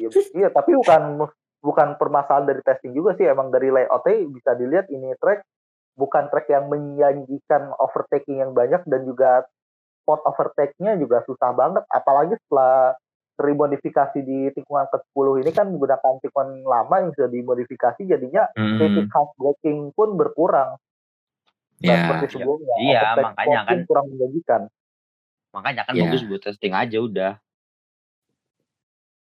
Iya, 0.00 0.08
iya, 0.32 0.48
tapi 0.48 0.72
bukan 0.76 1.28
bukan 1.60 1.88
permasalahan 2.00 2.48
dari 2.48 2.62
testing 2.64 2.96
juga 2.96 3.14
sih, 3.14 3.28
emang 3.28 3.52
dari 3.52 3.68
layoutnya 3.68 4.26
bisa 4.32 4.50
dilihat 4.56 4.88
ini 4.88 5.12
track 5.20 5.44
bukan 5.94 6.28
track 6.28 6.48
yang 6.48 6.66
menjanjikan 6.66 7.72
overtaking 7.76 8.40
yang 8.40 8.52
banyak 8.52 8.80
dan 8.84 9.04
juga 9.04 9.44
spot 10.02 10.20
overtake-nya 10.24 10.96
juga 10.96 11.22
susah 11.22 11.52
banget, 11.52 11.84
apalagi 11.88 12.34
setelah 12.36 12.96
remodifikasi 13.38 14.18
di 14.18 14.50
tikungan 14.50 14.86
ke-10 14.88 15.26
ini 15.40 15.50
kan 15.50 15.66
menggunakan 15.66 16.18
tikungan 16.18 16.62
lama 16.62 16.94
yang 17.00 17.10
sudah 17.14 17.28
dimodifikasi 17.28 18.00
jadinya 18.02 18.44
Hmm, 18.52 18.76
titik 18.76 19.08
half 19.08 19.30
braking 19.34 19.88
pun 19.92 20.14
berkurang 20.14 20.76
ya 21.78 21.96
seperti 22.02 22.34
sebelumnya. 22.34 22.74
Iya, 22.78 23.00
Overtake 23.02 23.24
makanya 23.24 23.60
kan. 23.64 23.78
kurang 23.86 24.06
menjanjikan. 24.10 24.62
Makanya 25.52 25.82
kan 25.82 25.92
Iya. 25.92 26.02
bagus 26.06 26.22
buat 26.24 26.42
testing 26.42 26.72
aja 26.72 26.98
udah. 26.98 27.32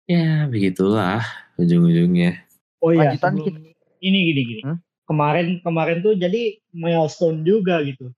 ya 0.08 0.48
begitulah 0.48 1.20
ujung-ujungnya 1.60 2.48
Oh 2.80 2.96
iya, 2.96 3.12
Lanjutan 3.12 3.36
sebelum- 3.36 3.76
ini 4.00 4.20
gini 4.24 4.42
gini. 4.46 4.62
Hmm? 4.64 4.78
Kemarin 5.08 5.64
kemarin 5.64 6.04
tuh 6.04 6.20
jadi 6.20 6.60
milestone 6.76 7.48
juga 7.48 7.80
gitu. 7.88 8.12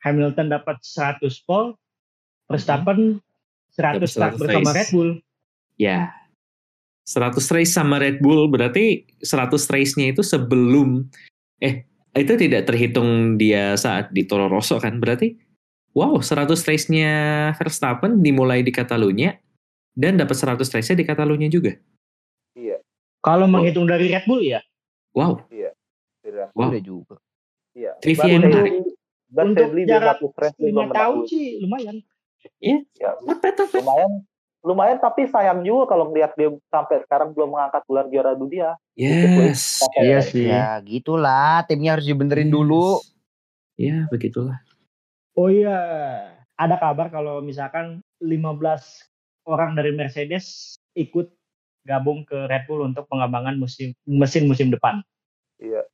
Hamilton 0.00 0.48
dapat 0.48 0.80
100 0.80 1.20
pole, 1.44 1.76
Verstappen 2.48 3.20
100 3.76 4.00
Dapat 4.00 4.08
100 4.08 4.16
start 4.16 4.34
bersama 4.40 4.70
race. 4.72 4.76
Red 4.78 4.88
Bull. 4.96 5.10
ya 5.76 6.08
100 7.04 7.36
race 7.52 7.76
sama 7.76 8.00
Red 8.00 8.24
Bull 8.24 8.48
berarti 8.48 9.04
100 9.20 9.52
race-nya 9.68 10.10
itu 10.16 10.24
sebelum 10.24 11.04
eh 11.60 11.84
itu 12.16 12.32
tidak 12.40 12.64
terhitung 12.64 13.36
dia 13.36 13.76
saat 13.76 14.08
di 14.08 14.24
Toro 14.24 14.48
Rosso 14.48 14.80
kan 14.80 14.96
berarti 14.96 15.36
wow 15.92 16.16
100 16.16 16.48
race-nya 16.64 17.12
Verstappen 17.60 18.24
dimulai 18.24 18.64
di 18.64 18.72
Catalunya 18.72 19.36
dan 19.92 20.16
dapat 20.16 20.34
100 20.34 20.64
race-nya 20.64 20.96
di 20.96 21.04
Catalunya 21.04 21.52
juga 21.52 21.76
Iya, 22.56 22.80
Kalau 23.20 23.44
menghitung 23.44 23.84
dari 23.84 24.08
Red 24.08 24.24
Bull 24.24 24.40
ya, 24.40 24.64
wow 25.12 25.36
tidak. 26.26 26.48
wow 26.58 26.66
Udah 26.66 26.82
juga. 26.82 27.16
Iya. 27.76 27.92
Trivia 28.02 28.26
yang 28.26 28.42
menarik. 28.42 28.74
baru 29.26 29.48
Untuk 29.52 29.66
Sadly 29.68 29.82
jarak 29.86 30.16
200 30.22 30.40
race 30.42 30.56
dia 30.56 30.66
5 30.66 30.74
belum 30.74 30.88
tahun 30.94 31.18
sih 31.26 31.46
lumayan. 31.62 31.96
Ya, 32.62 33.10
bad, 33.26 33.54
not 33.58 33.68
bad. 33.70 33.82
lumayan 33.82 34.12
lumayan 34.66 34.98
tapi 34.98 35.30
sayang 35.30 35.62
juga 35.62 35.94
kalau 35.94 36.10
ngelihat 36.10 36.34
dia 36.34 36.50
sampai 36.74 36.98
sekarang 37.06 37.30
belum 37.30 37.54
mengangkat 37.54 37.82
gelar 37.86 38.06
juara 38.10 38.34
dunia 38.34 38.74
yes 38.98 39.82
Iya 39.94 40.18
sih. 40.22 40.50
Ya 40.50 40.74
gitulah, 40.82 41.62
timnya 41.70 41.94
harus 41.94 42.06
dibenerin 42.06 42.50
dulu. 42.50 42.98
ya 43.78 44.08
begitulah 44.10 44.58
Oh 45.36 45.52
iya, 45.52 45.76
ada 46.56 46.80
kabar 46.80 47.12
kalau 47.12 47.44
misalkan 47.44 48.00
15 48.24 48.56
orang 49.44 49.76
dari 49.76 49.92
Mercedes 49.92 50.74
ikut 50.96 51.28
gabung 51.84 52.24
ke 52.24 52.48
Red 52.48 52.64
Bull 52.66 52.88
untuk 52.88 53.04
pengembangan 53.06 53.60
musim 53.60 53.92
mesin 54.08 54.48
musim 54.48 54.72
depan. 54.72 55.04
iya 55.60 55.84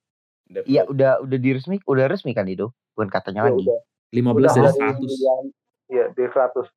Iya 0.63 0.83
udah 0.85 1.25
udah 1.25 1.39
diresmi, 1.41 1.81
udah 1.89 2.05
resmi 2.13 2.37
kan 2.37 2.45
itu, 2.45 2.69
bukan 2.93 3.09
katanya 3.09 3.49
Ya, 3.49 3.49
lagi. 3.49 3.65
udah. 3.65 3.79
15 4.13 4.29
udah 4.37 4.53
dari 4.53 4.77
dari 4.77 4.93
100 4.93 5.25
yang 5.25 5.41
iya 5.89 6.05
dari 6.13 6.29
100 6.29 6.69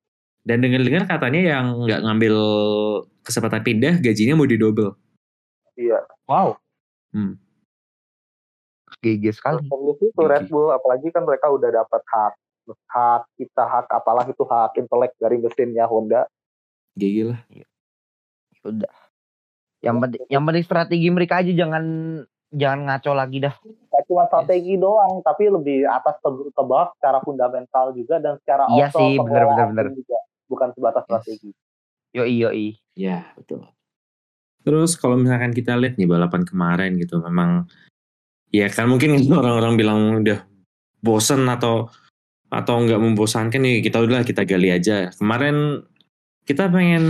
dan 0.46 0.56
dengar-dengar 0.62 1.04
katanya 1.04 1.40
yang 1.42 1.64
nggak 1.84 2.00
ngambil 2.06 2.34
kesempatan 3.20 3.60
pindah 3.66 3.94
gajinya 3.98 4.38
mau 4.38 4.46
didouble. 4.46 4.94
Iya. 5.74 6.06
Wow. 6.30 6.54
Hmm. 7.10 7.34
GG 9.02 9.34
sekali. 9.34 9.66
Bagus 9.66 9.98
itu 10.00 10.20
Red 10.22 10.46
Bull 10.46 10.70
apalagi 10.70 11.10
kan 11.10 11.26
mereka 11.26 11.50
udah 11.50 11.68
dapat 11.68 11.98
hak 11.98 12.32
hak 12.88 13.22
kita 13.36 13.62
hak 13.62 13.86
apalah 13.90 14.22
itu 14.22 14.42
hak 14.46 14.78
intelek 14.78 15.12
dari 15.18 15.36
mesinnya 15.42 15.84
Honda. 15.84 16.30
Gigi 16.94 17.26
lah. 17.26 17.42
Udah. 18.62 18.94
Yang 19.82 19.96
penting 19.98 20.22
yang 20.30 20.42
penting 20.46 20.64
strategi 20.64 21.08
mereka 21.10 21.42
aja 21.42 21.52
jangan 21.52 21.84
jangan 22.52 22.80
ngaco 22.86 23.12
lagi 23.16 23.38
dah. 23.42 23.54
Gak 23.90 24.02
cuma 24.06 24.28
strategi 24.30 24.74
doang 24.78 25.22
tapi 25.24 25.50
lebih 25.50 25.88
atas 25.88 26.20
ke, 26.20 26.28
ke 26.30 26.62
bawah 26.62 26.92
secara 26.98 27.18
fundamental 27.24 27.90
juga 27.96 28.20
dan 28.22 28.38
secara 28.42 28.68
Iya 28.70 28.88
auto 28.90 28.98
sih, 29.00 29.12
bener, 29.18 29.42
bener, 29.50 29.66
bener. 29.72 29.86
juga 29.96 30.18
bukan 30.46 30.68
sebatas 30.76 31.02
strategi 31.06 31.50
Yoi 32.16 32.34
yoi. 32.40 32.68
Ya, 32.96 33.28
betul. 33.36 33.68
Terus 34.64 34.96
kalau 34.96 35.20
misalkan 35.20 35.52
kita 35.52 35.76
lihat 35.76 36.00
nih 36.00 36.08
balapan 36.08 36.48
kemarin 36.48 36.96
gitu, 36.96 37.20
memang 37.20 37.68
ya 38.48 38.72
kan 38.72 38.88
mungkin 38.88 39.20
orang-orang 39.40 39.74
bilang 39.76 40.00
udah 40.24 40.40
bosen 41.04 41.44
atau 41.44 41.92
atau 42.48 42.74
nggak 42.78 43.02
membosankan 43.02 43.60
nih 43.60 43.84
kita 43.84 44.00
udah 44.00 44.24
kita 44.24 44.48
gali 44.48 44.72
aja. 44.72 45.12
Kemarin 45.12 45.84
kita 46.48 46.72
pengen 46.72 47.04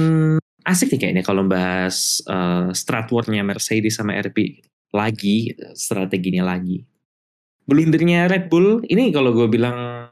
asik 0.66 0.97
nih 0.97 1.00
kayaknya 1.07 1.23
kalau 1.23 1.47
bahas 1.47 2.19
uh, 2.26 2.75
Mercedes 3.47 3.95
sama 3.95 4.19
RP 4.19 4.59
lagi 4.95 5.55
strateginya 5.75 6.47
lagi. 6.47 6.87
Blundernya 7.66 8.31
Red 8.31 8.47
Bull 8.47 8.87
ini 8.87 9.11
kalau 9.11 9.35
gue 9.35 9.50
bilang 9.50 10.07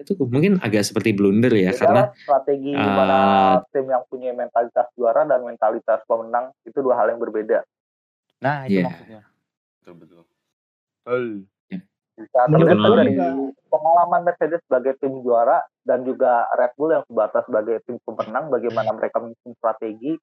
itu 0.00 0.16
mungkin 0.16 0.56
agak 0.64 0.80
seperti 0.88 1.12
blunder 1.12 1.52
ya 1.52 1.76
Beda 1.76 1.80
karena 1.84 2.02
strategi 2.16 2.72
uh, 2.72 2.80
gimana 2.80 3.18
tim 3.68 3.84
yang 3.84 4.04
punya 4.08 4.32
mentalitas 4.32 4.88
juara 4.96 5.28
dan 5.28 5.44
mentalitas 5.44 6.00
pemenang 6.08 6.56
itu 6.64 6.80
dua 6.80 6.96
hal 6.96 7.12
yang 7.12 7.20
berbeda. 7.20 7.60
Nah, 8.40 8.64
itu 8.64 8.80
Iya. 8.80 8.84
maksudnya. 8.88 9.20
Betul 9.80 9.94
betul. 10.00 10.22
Betul. 11.04 11.24
Bisa 12.20 12.40
Menurut 12.52 12.76
terlihat 12.76 13.16
dari 13.16 13.44
pengalaman 13.72 14.20
Mercedes 14.28 14.60
sebagai 14.68 14.92
tim 15.00 15.24
juara 15.24 15.64
dan 15.88 16.04
juga 16.04 16.44
Red 16.52 16.72
Bull 16.76 16.92
yang 16.92 17.04
sebatas 17.08 17.44
sebagai 17.48 17.80
tim 17.88 17.96
pemenang 18.04 18.52
bagaimana 18.52 18.92
mereka 18.92 19.24
menyusun 19.24 19.56
strategi 19.56 20.20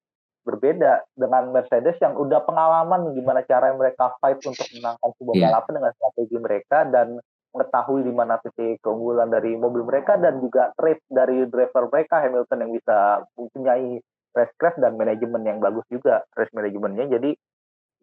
berbeda 0.48 1.04
dengan 1.12 1.52
Mercedes 1.52 2.00
yang 2.00 2.16
udah 2.16 2.40
pengalaman 2.48 3.12
gimana 3.12 3.44
cara 3.44 3.76
mereka 3.76 4.16
fight 4.24 4.40
untuk 4.48 4.64
menangkan 4.72 5.12
sebuah 5.20 5.36
Iya. 5.36 5.44
balapan 5.52 5.74
dengan 5.76 5.92
strategi 6.00 6.38
mereka 6.40 6.78
dan 6.88 7.08
mengetahui 7.52 8.02
di 8.08 8.14
mana 8.16 8.40
titik 8.40 8.80
keunggulan 8.80 9.28
dari 9.28 9.60
mobil 9.60 9.84
mereka 9.84 10.16
dan 10.16 10.40
juga 10.40 10.72
trait 10.80 11.04
dari 11.12 11.44
driver 11.52 11.92
mereka 11.92 12.24
Hamilton 12.24 12.64
yang 12.64 12.72
bisa 12.72 12.98
mempunyai 13.36 14.00
race 14.38 14.56
crash 14.56 14.78
dan 14.80 14.96
manajemen 14.96 15.44
yang 15.44 15.60
bagus 15.60 15.84
juga 15.92 16.24
race 16.38 16.54
manajemennya 16.56 17.12
jadi 17.12 17.32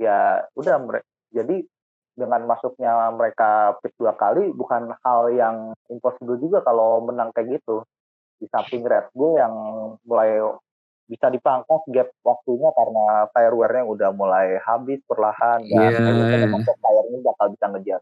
ya 0.03 0.43
udah 0.59 0.77
jadi 1.31 1.63
dengan 2.15 2.47
masuknya 2.47 3.11
mereka 3.15 3.79
pit 3.83 3.95
dua 3.99 4.15
kali 4.15 4.51
bukan 4.55 4.91
hal 5.03 5.31
yang 5.35 5.75
impossible 5.91 6.39
juga 6.39 6.63
kalau 6.67 7.03
menang 7.03 7.31
kayak 7.35 7.59
gitu 7.63 7.87
di 8.39 8.47
samping 8.51 8.83
Red 8.83 9.15
Bull 9.15 9.39
yang 9.39 9.55
mulai 10.07 10.43
bisa 11.05 11.29
dipangkas 11.29 11.83
gap 11.93 12.09
waktunya 12.25 12.73
karena 12.73 13.05
tire 13.31 13.53
wear-nya 13.53 13.85
udah 13.85 14.11
mulai 14.11 14.57
habis 14.61 15.05
perlahan 15.05 15.61
dan 15.63 15.77
Iya. 15.93 16.01
Hamilton 16.01 16.39
memang 16.49 16.63
top 16.65 16.79
tire-nya 16.81 17.19
bakal 17.21 17.47
bisa 17.53 17.67
ngejar 17.69 18.01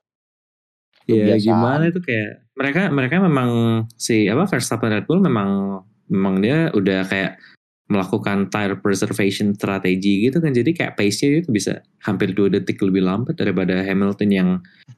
ya 1.03 1.15
Kebiasaan. 1.35 1.43
gimana 1.43 1.83
itu 1.91 1.99
kayak 1.99 2.31
mereka 2.55 2.83
mereka 2.95 3.15
memang 3.19 3.51
si 3.99 4.31
apa 4.31 4.47
Verstappen 4.47 4.95
Red 4.95 5.11
Bull 5.11 5.19
memang 5.19 5.83
memang 6.07 6.39
dia 6.39 6.71
udah 6.71 7.03
kayak 7.11 7.43
melakukan 7.91 8.47
tire 8.49 8.79
preservation 8.79 9.53
strategi 9.53 10.23
gitu 10.25 10.39
kan 10.39 10.55
jadi 10.55 10.71
kayak 10.71 10.95
pace-nya 10.95 11.43
itu 11.43 11.51
bisa 11.51 11.83
hampir 12.07 12.31
dua 12.33 12.49
detik 12.49 12.79
lebih 12.81 13.03
lambat 13.03 13.35
daripada 13.35 13.83
Hamilton 13.83 14.31
yang 14.31 14.49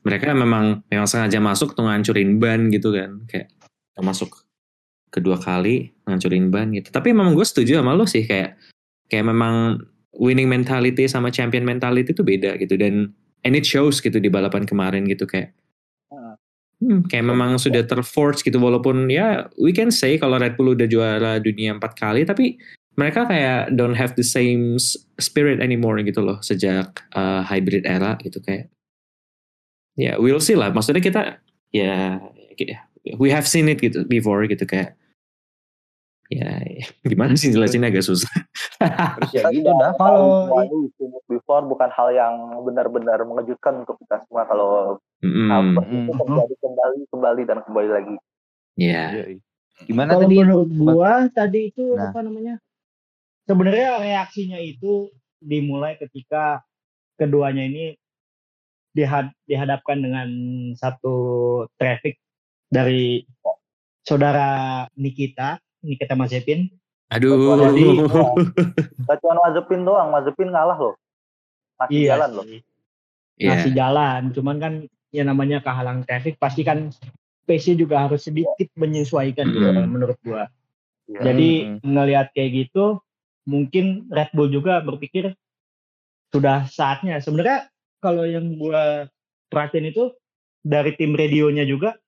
mereka 0.04 0.30
memang 0.30 0.84
memang 0.92 1.08
sengaja 1.08 1.40
masuk 1.40 1.72
tuh 1.72 1.88
ngancurin 1.88 2.36
ban 2.36 2.68
gitu 2.68 2.92
kan 2.92 3.24
kayak 3.24 3.48
masuk 3.98 4.43
kedua 5.14 5.38
kali 5.38 5.94
ngancurin 6.10 6.50
ban 6.50 6.74
gitu. 6.74 6.90
Tapi 6.90 7.14
memang 7.14 7.38
gue 7.38 7.46
setuju 7.46 7.78
sama 7.78 7.94
lo 7.94 8.02
sih 8.10 8.26
kayak 8.26 8.58
kayak 9.06 9.30
memang 9.30 9.78
winning 10.18 10.50
mentality 10.50 11.06
sama 11.06 11.30
champion 11.30 11.62
mentality 11.62 12.10
itu 12.10 12.26
beda 12.26 12.58
gitu. 12.58 12.74
Dan 12.74 13.14
and 13.46 13.54
it 13.54 13.62
shows 13.62 14.02
gitu 14.02 14.18
di 14.18 14.26
balapan 14.26 14.66
kemarin 14.66 15.06
gitu 15.06 15.30
kayak 15.30 15.54
Hmm, 16.84 17.06
kayak 17.08 17.24
memang 17.24 17.56
sudah 17.56 17.86
terforce 17.86 18.44
gitu. 18.44 18.60
Walaupun 18.60 19.08
ya 19.08 19.48
we 19.56 19.72
can 19.72 19.88
say 19.88 20.20
kalau 20.20 20.36
Red 20.36 20.58
Bull 20.58 20.76
udah 20.76 20.84
juara 20.84 21.40
dunia 21.40 21.72
empat 21.72 21.96
kali 21.96 22.28
tapi 22.28 22.60
mereka 22.98 23.24
kayak 23.24 23.72
don't 23.72 23.96
have 23.96 24.12
the 24.20 24.26
same 24.26 24.76
spirit 25.16 25.64
anymore 25.64 25.96
gitu 26.04 26.20
loh 26.20 26.38
sejak 26.44 27.00
uh, 27.16 27.40
hybrid 27.46 27.88
era 27.88 28.20
gitu 28.20 28.42
kayak. 28.42 28.68
Ya 29.96 30.18
we'll 30.20 30.42
see 30.42 30.58
lah. 30.58 30.74
Maksudnya 30.74 31.00
kita 31.00 31.40
ya 31.72 32.20
kayak- 32.58 32.84
we 33.16 33.32
have 33.32 33.48
seen 33.48 33.68
it 33.68 33.80
gitu 33.80 34.04
before 34.04 34.44
gitu 34.44 34.64
kayak 34.68 34.96
ya 36.26 36.56
gimana 37.02 37.36
sih 37.36 37.52
jelasinnya 37.52 37.92
agak 37.92 38.04
susah 38.04 38.32
Terus 38.80 39.32
ya 39.36 39.44
gitu 39.52 39.68
dah. 39.68 39.92
Kalau 39.94 40.48
before 41.28 41.62
bukan 41.64 41.90
hal 41.92 42.08
yang 42.10 42.34
benar-benar 42.64 43.20
mengejutkan 43.22 43.84
untuk 43.84 44.00
kita 44.00 44.24
semua 44.24 44.48
kalau 44.48 44.96
Mm-mm. 45.20 45.48
hal 45.48 45.60
seperti 45.68 45.94
itu 45.94 46.10
Mm. 46.10 46.20
terjadi 46.24 46.54
kembali 46.60 47.00
kembali 47.12 47.42
dan 47.44 47.58
kembali 47.62 47.90
lagi 47.90 48.14
ya 48.74 49.04
Gimana 49.84 50.14
Kalau 50.14 50.24
tadi? 50.24 50.36
menurut 50.38 50.70
gua 50.70 51.12
tadi 51.28 51.60
itu 51.68 51.98
Nah. 51.98 52.08
apa 52.08 52.22
namanya? 52.22 52.62
Sebenarnya 53.42 53.98
reaksinya 53.98 54.56
itu 54.56 55.10
dimulai 55.36 55.98
ketika 55.98 56.62
keduanya 57.18 57.66
ini 57.66 57.98
dihad- 58.90 59.34
dihadapkan 59.44 59.98
dengan 59.98 60.28
satu 60.72 61.14
traffic 61.74 62.22
dari 62.70 63.26
saudara 64.00 64.46
Nikita, 64.94 65.58
Nikita 65.84 66.16
Mazepin. 66.16 66.72
aduh 67.12 67.68
Gak 69.04 69.18
cuma 69.20 69.36
Mazepin 69.44 69.84
doang 69.84 70.08
Mazepin 70.08 70.48
ngalah 70.50 70.74
loh 70.80 70.96
masih 71.76 72.06
jalan 72.08 72.30
loh 72.32 72.44
sih, 72.46 72.60
ya 73.36 73.50
masih 73.52 73.70
jalan. 73.76 74.20
Cuman 74.32 74.56
kan 74.62 74.72
ya 75.10 75.22
namanya 75.26 75.58
kehalang 75.60 76.06
traffic 76.06 76.38
pasti 76.40 76.62
kan 76.62 76.90
pace-nya 77.44 77.76
juga 77.76 78.08
harus 78.08 78.24
sedikit 78.24 78.70
menyesuaikan 78.78 79.44
gitu 79.52 79.68
Mm. 79.68 79.76
kan 79.76 79.86
menurut 79.90 80.18
gua. 80.24 80.48
Iya. 81.10 81.20
Jadi 81.20 81.50
Hmm. 81.66 81.78
ngelihat 81.84 82.32
kayak 82.32 82.50
gitu, 82.56 83.02
mungkin 83.44 84.08
Red 84.08 84.32
Bull 84.32 84.48
juga 84.48 84.80
berpikir 84.80 85.36
sudah 86.32 86.64
saatnya. 86.70 87.20
Sebenarnya 87.20 87.68
kalau 88.00 88.24
yang 88.24 88.54
gua 88.56 89.10
perhatiin 89.52 89.92
itu 89.92 90.14
dari 90.64 90.96
tim 90.96 91.12
radionya 91.12 91.68
juga, 91.68 91.98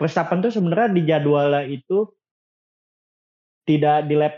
Verstappen 0.00 0.40
tuh 0.40 0.48
sebenarnya 0.48 0.88
di 0.96 1.02
jadwal 1.04 1.52
itu 1.68 2.08
tidak 3.64 4.06
di 4.08 4.14
lap 4.16 4.34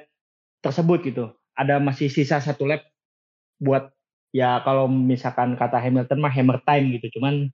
tersebut 0.62 0.98
gitu. 1.06 1.24
Ada 1.58 1.82
masih 1.82 2.08
sisa 2.08 2.40
satu 2.40 2.64
lap 2.64 2.87
buat 3.62 3.92
ya 4.32 4.64
kalau 4.64 4.88
misalkan 4.88 5.54
kata 5.54 5.78
Hamilton 5.78 6.18
mah 6.22 6.32
hammer 6.32 6.58
time 6.64 6.96
gitu. 6.98 7.20
Cuman 7.20 7.52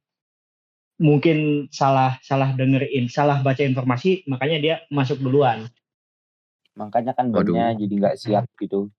mungkin 0.98 1.70
salah 1.70 2.18
salah 2.22 2.54
dengerin, 2.54 3.07
salah 3.11 3.42
baca 3.42 3.62
informasi, 3.62 4.26
makanya 4.26 4.59
dia 4.59 4.74
masuk 4.90 5.22
duluan. 5.22 5.70
Makanya 6.78 7.14
kan 7.14 7.35
bannya 7.35 7.74
jadi 7.74 7.94
nggak 7.98 8.16
siap 8.18 8.46
gitu. 8.59 8.90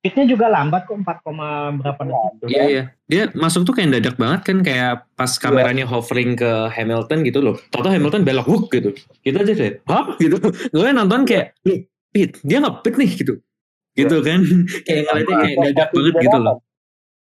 Pitnya 0.00 0.24
juga 0.24 0.48
lambat 0.48 0.88
kok 0.88 0.96
4, 0.96 1.20
berapa 1.76 2.00
detik 2.08 2.32
tuh. 2.40 2.48
Iya 2.48 2.62
iya. 2.64 2.82
Dia 3.04 3.28
masuk 3.36 3.68
tuh 3.68 3.76
kayak 3.76 4.00
dadak 4.00 4.16
banget 4.16 4.40
kan 4.48 4.56
kayak 4.64 5.04
pas 5.12 5.28
kameranya 5.36 5.84
hovering 5.84 6.40
ke 6.40 6.72
Hamilton 6.72 7.20
gitu 7.20 7.44
loh. 7.44 7.60
Toto 7.68 7.92
Hamilton 7.92 8.24
belok 8.24 8.48
wuk 8.48 8.72
gitu. 8.72 8.96
Kita 9.20 9.44
aja 9.44 9.52
kayak, 9.52 9.84
"Hah?" 9.84 10.16
gitu. 10.16 10.40
Gue 10.72 10.88
nonton 10.96 11.28
kayak, 11.28 11.52
"Loh, 11.68 11.84
pit, 12.16 12.32
dia 12.40 12.64
nge-pit 12.64 12.94
nih 12.96 13.10
gitu." 13.12 13.34
Gitu 13.92 14.16
kan. 14.24 14.40
kayak 14.88 15.02
ngeliatnya 15.04 15.36
kayak 15.36 15.56
dadak 15.68 15.88
banget 15.92 16.14
gitu 16.16 16.38
loh. 16.40 16.56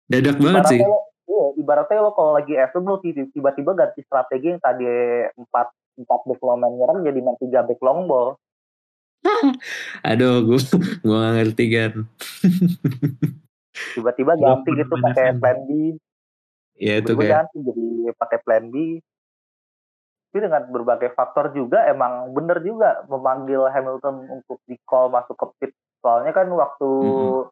Dadak 0.07 0.37
banget 0.39 0.63
sih. 0.71 0.79
Ibaratnya 0.79 0.95
lo, 0.95 0.99
iya, 1.27 1.45
ibaratnya 1.59 1.99
lo 1.99 2.11
kalau 2.15 2.31
lagi 2.39 2.53
FM 2.55 2.83
lo 2.87 2.95
tiba- 3.03 3.29
tiba-tiba 3.35 3.71
ganti 3.75 3.99
strategi 4.07 4.47
yang 4.47 4.63
tadi 4.63 4.87
empat 5.35 5.67
empat 5.99 6.19
back 6.23 6.39
long 6.39 6.59
man 6.63 6.71
nyerang 6.79 7.03
jadi 7.03 7.19
main 7.19 7.35
tiga 7.35 7.67
back 7.67 7.83
long 7.83 8.07
ball. 8.07 8.39
Aduh, 10.09 10.45
gue 10.45 10.59
gue 11.01 11.15
gak 11.15 11.33
ngerti 11.37 11.65
kan. 11.71 11.93
Tiba-tiba 13.95 14.33
ganti 14.35 14.69
gitu 14.75 14.93
pakai 14.97 15.37
plan 15.37 15.59
B. 15.67 15.69
Ya 16.81 16.97
itu 16.97 17.13
kayak, 17.13 17.29
ganti 17.45 17.57
jadi 17.61 17.85
pakai 18.17 18.37
plan 18.41 18.65
B. 18.73 18.99
Tapi 20.31 20.47
dengan 20.47 20.63
berbagai 20.71 21.11
faktor 21.11 21.51
juga 21.51 21.83
emang 21.91 22.31
bener 22.31 22.63
juga 22.63 23.03
memanggil 23.11 23.67
Hamilton 23.67 24.31
untuk 24.31 24.63
di 24.63 24.79
call 24.87 25.11
masuk 25.11 25.35
ke 25.35 25.45
pit. 25.59 25.71
Soalnya 25.99 26.31
kan 26.31 26.47
waktu 26.49 26.89
Mhm. 26.89 27.51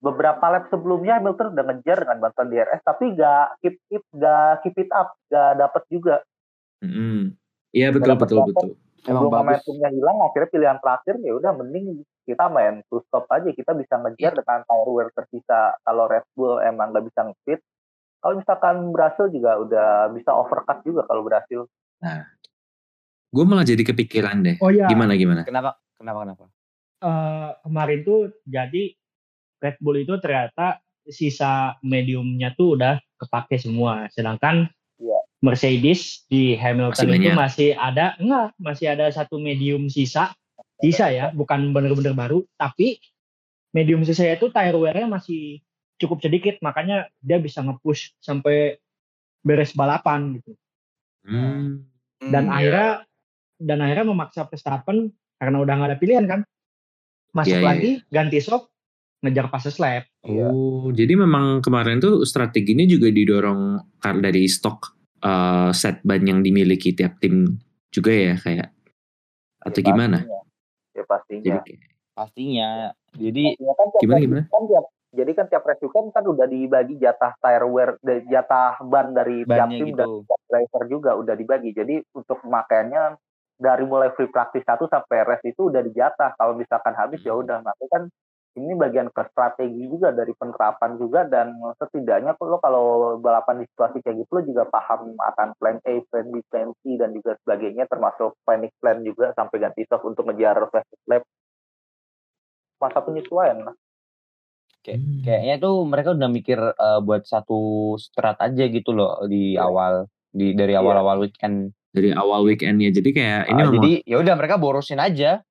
beberapa 0.00 0.44
lap 0.48 0.64
sebelumnya 0.72 1.20
Hamilton 1.20 1.52
udah 1.52 1.64
ngejar 1.68 1.98
dengan 2.08 2.18
bantuan 2.24 2.48
DRS 2.48 2.80
tapi 2.80 3.12
gak 3.12 3.60
keep 3.60 3.76
it 3.92 4.00
gak 4.16 4.64
keep 4.64 4.76
it 4.80 4.88
up 4.96 5.12
gak 5.28 5.60
dapet 5.60 5.82
juga 5.92 6.24
mm, 6.80 7.36
iya 7.76 7.92
betul 7.92 8.16
Dapat 8.16 8.20
betul 8.24 8.38
dapat. 8.40 8.48
betul. 8.48 8.70
Emang 9.08 9.26
sebelum 9.26 9.32
bagus. 9.32 9.40
momentumnya 9.40 9.88
hilang 9.96 10.18
akhirnya 10.20 10.50
pilihan 10.52 10.78
terakhir 10.82 11.14
ya 11.24 11.32
udah 11.32 11.52
mending 11.56 11.86
kita 12.28 12.44
main 12.52 12.84
full 12.92 13.00
stop 13.08 13.24
aja 13.32 13.48
kita 13.48 13.72
bisa 13.72 13.96
ngejar 13.96 14.36
dengan 14.36 14.60
tire 14.68 14.90
wear 14.92 15.08
tersisa 15.16 15.72
kalau 15.88 16.04
Red 16.04 16.28
Bull 16.36 16.60
emang 16.60 16.92
nggak 16.92 17.08
bisa 17.08 17.20
ngepit 17.24 17.60
kalau 18.20 18.34
misalkan 18.36 18.76
berhasil 18.92 19.26
juga 19.32 19.56
udah 19.56 19.88
bisa 20.12 20.30
overcut 20.36 20.78
juga 20.84 21.08
kalau 21.08 21.24
berhasil 21.24 21.64
Gue 23.30 23.44
malah 23.46 23.62
jadi 23.62 23.86
kepikiran 23.86 24.42
deh. 24.42 24.56
Oh 24.58 24.74
ya, 24.74 24.90
Gimana 24.90 25.14
gimana? 25.14 25.46
Kenapa? 25.46 25.78
Kenapa? 25.94 26.26
Kenapa? 26.26 26.44
eh, 27.00 27.50
kemarin 27.64 28.00
tuh 28.04 28.20
jadi 28.44 28.92
Red 29.60 29.76
Bull 29.80 30.02
itu 30.02 30.18
ternyata 30.18 30.82
sisa 31.06 31.78
mediumnya 31.84 32.52
tuh 32.58 32.76
udah 32.76 32.98
kepake 33.16 33.56
semua. 33.60 34.10
Sedangkan 34.12 34.68
Iya. 35.00 35.20
Mercedes 35.40 36.28
di 36.28 36.52
Hamilton 36.56 36.92
Masih 36.92 37.16
itu 37.16 37.28
banyak. 37.32 37.36
masih 37.36 37.68
ada 37.76 38.06
enggak, 38.20 38.48
masih 38.60 38.86
ada 38.92 39.06
satu 39.08 39.40
medium 39.40 39.88
sisa. 39.88 40.32
Sisa 40.80 41.12
ya, 41.12 41.28
bukan 41.32 41.72
bener-bener 41.76 42.16
baru, 42.16 42.44
tapi 42.56 43.00
medium 43.72 44.00
sisa 44.04 44.24
itu 44.28 44.48
tire 44.48 44.76
wear-nya 44.76 45.08
masih 45.08 45.60
cukup 46.00 46.20
sedikit, 46.24 46.56
makanya 46.64 47.08
dia 47.20 47.36
bisa 47.36 47.60
nge-push 47.60 48.16
sampai 48.20 48.80
beres 49.44 49.72
balapan 49.72 50.40
gitu. 50.40 50.52
Hmm. 51.20 51.84
dan 52.20 52.48
Hmm, 52.48 52.56
akhirnya 52.56 52.88
dan 53.60 53.78
akhirnya 53.84 54.06
memaksa 54.08 54.48
Verstappen 54.48 55.12
karena 55.36 55.56
udah 55.60 55.74
nggak 55.76 55.90
ada 55.92 55.98
pilihan 56.00 56.24
kan 56.24 56.40
masuk 57.32 57.56
Iya, 57.56 57.60
iya, 57.60 57.68
lagi 57.68 57.90
ganti 58.08 58.38
shock 58.40 58.72
ngejar 59.20 59.52
fase 59.52 59.68
lap 59.76 60.08
Iya. 60.24 60.48
Oh, 60.48 60.88
jadi 60.92 61.16
memang 61.16 61.60
kemarin 61.60 62.00
tuh 62.00 62.24
strateginya 62.24 62.84
juga 62.88 63.12
didorong 63.12 63.80
karena 64.00 64.32
dari 64.32 64.48
stok 64.48 64.99
eh, 65.20 65.70
set 65.72 66.00
ban 66.00 66.20
yang 66.20 66.40
dimiliki 66.40 66.90
tiap 66.90 67.16
tim 67.18 67.60
juga 67.88 68.10
ya 68.10 68.34
kayak 68.36 68.68
atau 69.60 69.80
Ya, 69.80 69.86
gimana? 69.86 70.18
pastinya. 70.18 70.40
Ya 70.90 71.04
pastinya. 71.04 71.44
Jadi 71.44 71.58
kayak- 71.66 71.88
Pastinya. 72.10 72.70
Jadi 73.12 73.42
Pastinya 73.50 73.74
kan 73.74 73.86
tiap 73.88 74.00
Gimana, 74.00 74.14
race 74.14 74.24
gimana? 74.24 74.42
Kan 74.46 74.62
tiap, 74.66 74.84
jadi 75.10 75.30
kan 75.32 75.46
tiap 75.46 75.64
race 75.64 75.82
weekend 75.82 76.08
kan 76.10 76.24
udah 76.24 76.46
dibagi 76.46 76.94
jatah 76.96 77.32
tire 77.34 77.66
wear, 77.66 77.90
jatah 78.24 78.72
ban 78.82 79.06
dari 79.10 79.36
tiap 79.42 79.50
Bannya 79.66 79.78
tim 79.78 79.88
dan 79.90 80.06
gitu. 80.06 80.22
tiap 80.22 80.40
driver 80.46 80.82
juga 80.86 81.10
udah 81.14 81.34
dibagi. 81.34 81.70
Jadi 81.72 81.94
untuk 82.12 82.36
pemakaiannya 82.40 83.02
dari 83.56 83.84
mulai 83.84 84.08
free 84.10 84.28
practice 84.28 84.64
1 84.64 84.86
sampai 84.86 85.18
race 85.22 85.46
itu 85.46 85.66
udah 85.66 85.80
dijatah. 85.80 86.30
Kalau 86.34 86.54
misalkan 86.54 86.94
habis 86.94 87.20
ya 87.20 87.32
udah. 87.32 87.60
Makanya 87.60 87.88
kan 87.90 88.02
ini 88.58 88.74
bagian 88.74 89.06
ke 89.14 89.22
strategi 89.30 89.86
juga 89.86 90.10
dari 90.10 90.34
penerapan 90.34 90.98
juga 90.98 91.22
dan 91.22 91.54
setidaknya 91.78 92.34
lo 92.34 92.58
kalau 92.58 92.84
balapan 93.22 93.62
di 93.62 93.66
situasi 93.70 94.02
kayak 94.02 94.26
gitu 94.26 94.30
lo 94.34 94.42
juga 94.42 94.62
paham 94.66 95.14
akan 95.14 95.54
plan 95.54 95.78
A, 95.86 95.94
plan 96.10 96.26
B, 96.26 96.42
plan 96.50 96.74
C 96.82 96.98
dan 96.98 97.14
juga 97.14 97.38
sebagainya 97.46 97.86
termasuk 97.86 98.34
panic 98.42 98.74
plan 98.82 98.98
juga 99.06 99.30
sampai 99.38 99.62
ganti 99.62 99.86
shock 99.86 100.02
untuk 100.02 100.26
ngejar 100.26 100.58
fast 100.74 100.90
lap 101.06 101.22
masa 102.80 102.98
penyesuaian 103.04 103.70
lah. 103.70 103.76
kayak, 104.80 104.96
Hmm. 104.96 105.20
kayaknya 105.20 105.54
tuh 105.60 105.76
mereka 105.84 106.08
udah 106.16 106.30
mikir 106.32 106.58
eh, 106.58 107.00
buat 107.04 107.22
satu 107.28 107.94
strat 108.00 108.40
aja 108.40 108.64
gitu 108.66 108.96
loh 108.96 109.28
di 109.28 109.54
Iya. 109.54 109.68
awal 109.68 110.08
di 110.32 110.56
dari 110.56 110.72
awal-awal 110.74 111.22
weekend. 111.26 111.76
dari 111.90 112.14
awal 112.14 112.46
weekendnya 112.46 112.94
jadi 112.94 113.10
kayak 113.10 113.42
ini 113.50 113.62
memang 113.66 113.74
jadi 113.82 113.92
ya 114.06 114.16
udah 114.22 114.34
mereka 114.38 114.62
borosin 114.62 115.02
aja. 115.02 115.42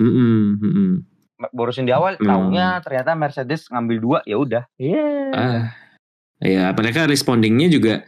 Mm-mm, 0.00 0.56
mm-mm. 0.60 1.15
Borosin 1.52 1.84
di 1.84 1.92
awal, 1.92 2.16
Hmm. 2.16 2.26
taunya 2.26 2.80
ternyata 2.80 3.12
Mercedes 3.12 3.68
ngambil 3.68 3.96
dua, 4.00 4.18
ya 4.24 4.36
udah. 4.40 4.64
iya. 4.80 5.04
Ah 5.36 5.62
ya 6.36 6.68
mereka 6.76 7.08
respondingnya 7.08 7.72
juga 7.72 8.04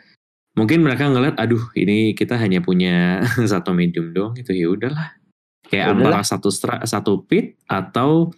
mungkin 0.53 0.85
mereka 0.85 1.09
ngeliat 1.09 1.41
aduh 1.41 1.64
ini 1.73 2.12
kita 2.12 2.37
hanya 2.37 2.61
punya 2.61 3.21
satu 3.53 3.73
medium 3.73 4.12
dong 4.12 4.33
itu 4.37 4.53
ya 4.53 4.69
udahlah. 4.69 5.17
Kayak 5.69 5.85
Ya 5.85 5.93
antara 5.93 6.21
satu 6.25 6.49
stra, 6.49 6.81
satu 6.85 7.25
pit 7.25 7.61
atau 7.69 8.33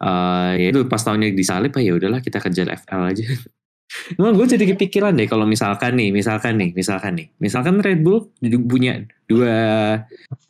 eh 0.00 0.52
ya 0.60 0.68
itu 0.68 0.84
pas 0.84 1.00
tahunnya 1.00 1.32
disalip 1.32 1.72
ah 1.76 1.82
ya 1.84 1.96
udahlah 1.96 2.20
kita 2.20 2.40
kejar 2.44 2.68
FL 2.84 3.02
aja. 3.08 3.24
Emang 4.18 4.34
gue 4.34 4.44
jadi 4.48 4.64
kepikiran 4.74 5.14
deh 5.14 5.28
kalau 5.28 5.46
misalkan 5.46 5.94
nih, 5.94 6.10
misalkan 6.10 6.56
nih, 6.58 6.74
misalkan 6.74 7.14
nih, 7.14 7.28
misalkan 7.38 7.78
Red 7.78 8.00
Bull 8.02 8.32
jadi 8.42 8.56
punya 8.58 8.92
dua 9.28 9.54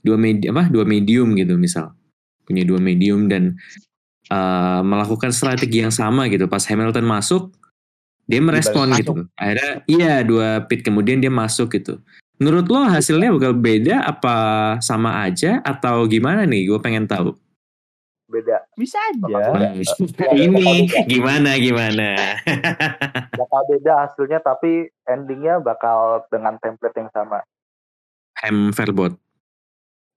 dua 0.00 0.16
medium 0.16 0.54
apa 0.56 0.70
dua 0.70 0.82
medium 0.88 1.34
gitu 1.38 1.54
misal 1.54 1.92
punya 2.44 2.62
dua 2.62 2.78
medium 2.78 3.26
dan 3.26 3.56
eh, 4.30 4.80
melakukan 4.84 5.32
strategi 5.34 5.82
yang 5.82 5.92
sama 5.92 6.28
gitu. 6.28 6.46
Pas 6.46 6.62
Hamilton 6.64 7.04
masuk 7.04 7.42
dia 8.24 8.40
merespon 8.40 8.88
Dibalik 8.88 9.04
gitu 9.04 9.12
akhirnya 9.36 9.72
iya 9.84 10.24
dua 10.24 10.64
pit 10.64 10.80
kemudian 10.80 11.20
dia 11.20 11.32
masuk 11.32 11.76
gitu. 11.76 12.00
Menurut 12.42 12.66
lo 12.66 12.82
hasilnya 12.90 13.30
bakal 13.30 13.54
beda 13.54 14.02
apa 14.10 14.36
sama 14.82 15.22
aja 15.22 15.62
atau 15.62 16.02
gimana 16.10 16.42
nih? 16.42 16.66
Gue 16.66 16.82
pengen 16.82 17.06
tahu. 17.06 17.30
Beda. 18.26 18.66
Bisa 18.74 18.98
aja. 18.98 19.70
ini 20.34 20.90
gimana 21.06 21.54
gimana? 21.54 22.18
Bakal 23.38 23.60
beda 23.70 23.92
hasilnya 24.02 24.42
tapi 24.42 24.90
endingnya 25.06 25.62
bakal 25.62 26.26
dengan 26.26 26.58
template 26.58 26.98
yang 26.98 27.10
sama. 27.14 27.46
Ham 28.42 28.74
Verbot 28.74 29.14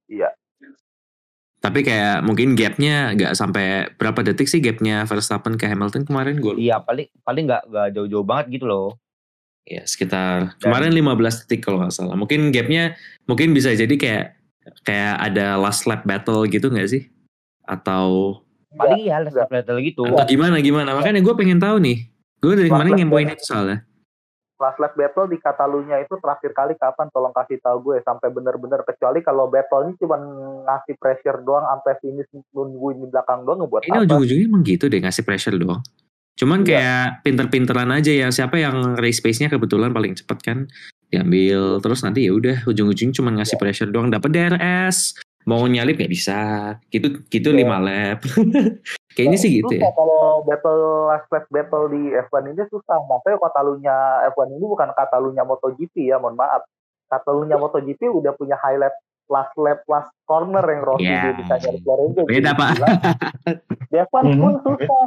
Iya. 0.10 0.34
Tapi 1.68 1.84
kayak 1.84 2.24
mungkin 2.24 2.56
gapnya 2.56 3.12
nggak 3.12 3.36
sampai 3.36 3.92
berapa 4.00 4.24
detik 4.24 4.48
sih 4.48 4.64
gapnya 4.64 5.04
Verstappen 5.04 5.60
ke 5.60 5.68
Hamilton 5.68 6.08
kemarin 6.08 6.40
gue 6.40 6.56
Iya, 6.56 6.80
paling 6.80 7.12
paling 7.22 7.44
nggak 7.44 7.64
nggak 7.68 7.88
jauh-jauh 7.94 8.24
banget 8.24 8.58
gitu 8.58 8.66
loh. 8.66 8.96
ya 9.64 9.84
sekitar 9.84 10.56
kemarin 10.64 10.96
15 10.96 11.44
detik 11.44 11.60
kalau 11.60 11.84
nggak 11.84 11.92
salah. 11.92 12.16
Mungkin 12.16 12.56
gapnya 12.56 12.96
mungkin 13.28 13.52
bisa 13.52 13.76
jadi 13.76 13.92
kayak 13.92 14.26
kayak 14.88 15.16
ada 15.20 15.60
last 15.60 15.84
lap 15.84 16.08
battle 16.08 16.48
gitu 16.48 16.72
nggak 16.72 16.88
sih? 16.88 17.12
Atau 17.64 18.40
Paling 18.72 19.04
ya 19.04 19.20
last 19.20 19.36
lap 19.36 19.52
battle 19.52 19.84
gitu. 19.84 20.08
atau 20.08 20.24
gimana 20.24 20.64
gimana? 20.64 20.96
Makanya 20.96 21.20
gue 21.20 21.36
pengen 21.36 21.60
tahu 21.60 21.84
nih. 21.84 22.08
Gue 22.40 22.56
dari 22.56 22.72
kemarin 22.72 22.96
ngempoin 22.96 23.28
itu 23.28 23.44
soalnya 23.44 23.84
Last 24.58 24.82
lap 24.82 24.98
battle 24.98 25.30
di 25.30 25.38
Catalunya 25.38 26.02
itu 26.02 26.18
terakhir 26.18 26.50
kali 26.50 26.74
kapan 26.82 27.14
tolong 27.14 27.30
kasih 27.30 27.62
tahu 27.62 27.94
gue 27.94 28.02
sampai 28.02 28.34
bener-bener 28.34 28.82
kecuali 28.82 29.22
kalau 29.22 29.46
battle 29.46 29.86
ini 29.86 29.94
cuma 30.02 30.18
ngasih 30.66 30.98
pressure 30.98 31.46
doang 31.46 31.62
sampai 31.62 31.94
finish 32.02 32.26
nungguin 32.50 32.98
di 32.98 33.08
belakang 33.08 33.46
doang 33.46 33.62
ngebuat 33.62 33.86
ini 33.86 34.02
ujung-ujungnya 34.10 34.46
emang 34.50 34.66
gitu 34.66 34.90
deh 34.90 34.98
ngasih 34.98 35.22
pressure 35.22 35.54
doang 35.54 35.86
cuman 36.38 36.62
Iya. 36.62 36.70
kayak 36.70 37.06
pinter-pinteran 37.22 37.90
aja 37.94 38.10
ya 38.10 38.28
siapa 38.34 38.58
yang 38.58 38.98
race 38.98 39.22
pace-nya 39.22 39.50
kebetulan 39.50 39.94
paling 39.94 40.18
cepet 40.18 40.38
kan 40.42 40.66
diambil 41.10 41.78
terus 41.78 42.02
nanti 42.02 42.26
ya 42.26 42.34
udah 42.34 42.66
ujung-ujung 42.66 43.14
cuma 43.14 43.30
Iya. 43.30 43.46
ngasih 43.46 43.58
pressure 43.62 43.90
doang 43.94 44.10
dapat 44.10 44.34
DRS 44.34 45.22
mau 45.46 45.62
nyalip 45.70 46.02
nggak 46.02 46.10
bisa 46.10 46.40
gitu 46.90 47.22
gitu 47.30 47.54
Iya. 47.54 47.62
lima 47.62 47.78
lap 47.78 48.26
kayaknya 49.18 49.38
sih 49.42 49.50
gitu 49.50 49.74
ya 49.74 49.90
kalau 49.98 50.46
battle 50.46 51.10
last 51.10 51.26
lap 51.34 51.50
battle 51.50 51.90
di 51.90 52.14
F1 52.14 52.54
ini 52.54 52.64
susah. 52.70 53.02
Makanya 53.10 53.42
Katalunya 53.42 53.96
F1 54.30 54.54
ini 54.54 54.66
bukan 54.70 54.94
Katalunya 54.94 55.42
MotoGP 55.42 56.06
ya, 56.06 56.22
mohon 56.22 56.38
maaf. 56.38 56.62
Katalunya 57.10 57.58
MotoGP 57.58 58.06
udah 58.06 58.38
punya 58.38 58.54
high 58.62 58.78
lap 58.78 58.94
last 59.28 59.52
lap 59.60 59.82
last 59.90 60.14
corner 60.24 60.64
yang 60.64 60.82
Rossi 60.86 61.10
dia 61.10 61.34
bisa 61.34 61.56
nyari 61.58 61.80
Lorenzo. 61.82 62.22
Beda, 62.30 62.52
Pak. 62.54 62.72
Di 63.92 63.98
F1 64.06 64.24
pun 64.38 64.54
susah. 64.62 65.06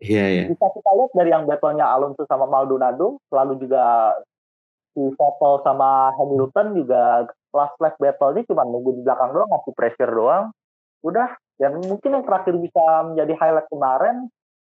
iya 0.00 0.24
iya 0.32 0.44
Bisa 0.48 0.64
kita 0.72 0.90
lihat 0.96 1.12
dari 1.12 1.28
yang 1.28 1.44
battlenya 1.44 1.84
Alonso 1.84 2.24
sama 2.24 2.48
Maldonado, 2.48 3.20
lalu 3.28 3.60
juga 3.60 4.16
si 4.96 5.02
Vettel 5.12 5.54
sama 5.60 6.08
Hamilton 6.16 6.66
juga 6.72 7.28
last 7.52 7.76
lap 7.82 8.00
battle 8.00 8.32
ini 8.32 8.48
cuma 8.48 8.64
nunggu 8.64 8.96
di 8.96 9.02
belakang 9.04 9.36
doang, 9.36 9.50
ngasih 9.52 9.74
pressure 9.76 10.08
doang. 10.08 10.54
Udah, 11.00 11.32
dan 11.56 11.80
mungkin 11.80 12.16
yang 12.16 12.24
terakhir 12.24 12.54
bisa 12.60 12.84
menjadi 13.08 13.32
highlight 13.36 13.68
kemarin 13.72 14.16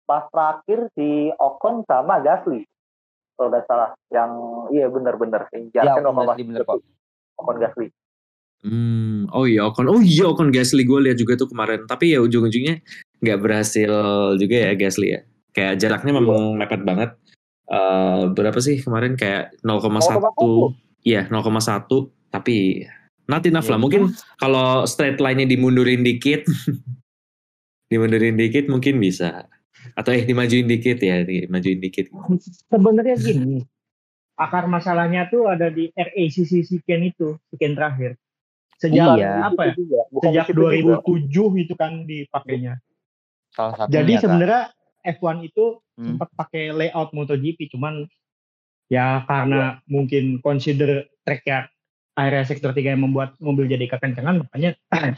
pas 0.07 0.27
terakhir 0.31 0.91
si 0.95 1.31
Ocon 1.39 1.87
sama 1.87 2.19
Gasly. 2.19 2.67
Kalau 3.35 3.47
nggak 3.47 3.65
salah, 3.65 3.95
yang 4.11 4.31
iya 4.75 4.91
bener-bener 4.91 5.47
yang 5.55 5.71
Ya, 5.71 5.95
Ocon 5.95 6.35
bener 6.35 6.63
kok. 6.67 6.83
Ocon 7.39 7.57
Gasly. 7.59 7.87
Hmm, 8.61 9.25
oh 9.33 9.49
iya 9.49 9.65
Ocon, 9.65 9.89
oh 9.89 10.03
iya 10.03 10.29
Ocon 10.29 10.53
Gasly 10.53 10.83
gue 10.83 10.99
lihat 11.09 11.17
juga 11.17 11.39
tuh 11.39 11.49
kemarin. 11.49 11.87
Tapi 11.87 12.13
ya 12.15 12.19
ujung-ujungnya 12.21 12.83
nggak 13.23 13.39
berhasil 13.39 13.91
juga 14.37 14.55
ya 14.67 14.71
Gasly 14.75 15.07
ya. 15.15 15.19
Kayak 15.51 15.83
jaraknya 15.83 16.11
memang 16.15 16.59
mepet 16.59 16.81
banget. 16.83 17.09
Eh 17.71 18.21
berapa 18.35 18.59
sih 18.59 18.83
kemarin 18.83 19.15
kayak 19.15 19.55
0,1 19.63 20.75
Iya 21.01 21.25
0,1 21.33 21.89
tapi 22.29 22.85
not 23.31 23.43
enough 23.43 23.63
Ya, 23.63 23.71
lah. 23.71 23.79
Mungkin 23.79 24.01
kalau 24.35 24.83
straight 24.83 25.17
line-nya 25.17 25.47
dimundurin 25.47 26.03
dikit, 26.03 26.43
dimundurin 27.89 28.35
dikit 28.35 28.67
mungkin 28.67 28.99
bisa. 28.99 29.47
Atau 29.93 30.11
eh 30.11 30.21
dimajuin 30.21 30.67
dikit 30.67 30.99
ya, 30.99 31.23
dimajuin 31.23 31.79
dikit. 31.79 32.11
sebenarnya 32.67 33.15
gini 33.17 33.63
akar 34.33 34.65
masalahnya 34.65 35.27
tuh 35.27 35.45
ada 35.45 35.69
di 35.69 35.89
RACC 35.91 36.63
Siken 36.63 37.05
itu 37.05 37.37
Siken 37.47 37.73
terakhir 37.73 38.17
sejak 38.75 39.13
Iya. 39.15 39.47
apa 39.47 39.61
ya 39.63 39.73
juga. 39.75 39.99
Bukan 40.09 40.25
sejak 40.27 40.45
di 40.45 40.49
situ 40.49 40.61
juga. 40.81 40.97
2007 41.05 41.63
itu 41.63 41.73
kan 41.77 41.91
dipakainya 42.03 42.73
Salah 43.51 43.73
satunya. 43.75 43.93
jadi 43.93 44.13
sebenarnya 44.17 44.61
F1 45.13 45.37
itu 45.43 45.65
Hmm. 45.93 46.17
sempat 46.17 46.29
pakai 46.33 46.73
layout 46.73 47.13
MotoGP 47.13 47.69
cuman 47.69 48.09
ya 48.87 49.21
karena 49.23 49.77
mungkin 49.85 50.41
consider 50.41 51.05
tracknya 51.21 51.69
area 52.15 52.43
sektor 52.43 52.71
3 52.71 52.93
yang 52.93 53.01
membuat 53.01 53.35
mobil 53.39 53.65
jadi 53.65 53.87
kekencangan 53.87 54.43
makanya 54.43 54.75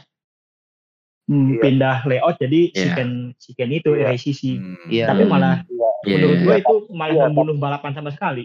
hmm, 1.30 1.48
Iya. 1.56 1.60
pindah 1.60 1.96
layout 2.06 2.36
jadi 2.38 2.60
Iya. 2.70 2.78
Siken 2.94 3.10
Siken 3.40 3.70
itu 3.72 3.90
Iya. 3.96 4.12
RACC 4.12 4.42
Hmm. 4.56 4.76
Iya. 4.88 5.04
tapi 5.10 5.22
malah 5.26 5.64
Iya. 5.66 5.88
Iya, 6.04 6.14
menurut 6.20 6.36
iya. 6.36 6.44
gue 6.44 6.56
itu 6.60 6.74
malah 6.92 7.14
Iya, 7.14 7.22
membunuh 7.28 7.56
balapan 7.56 7.92
sama 7.96 8.10
sekali 8.12 8.44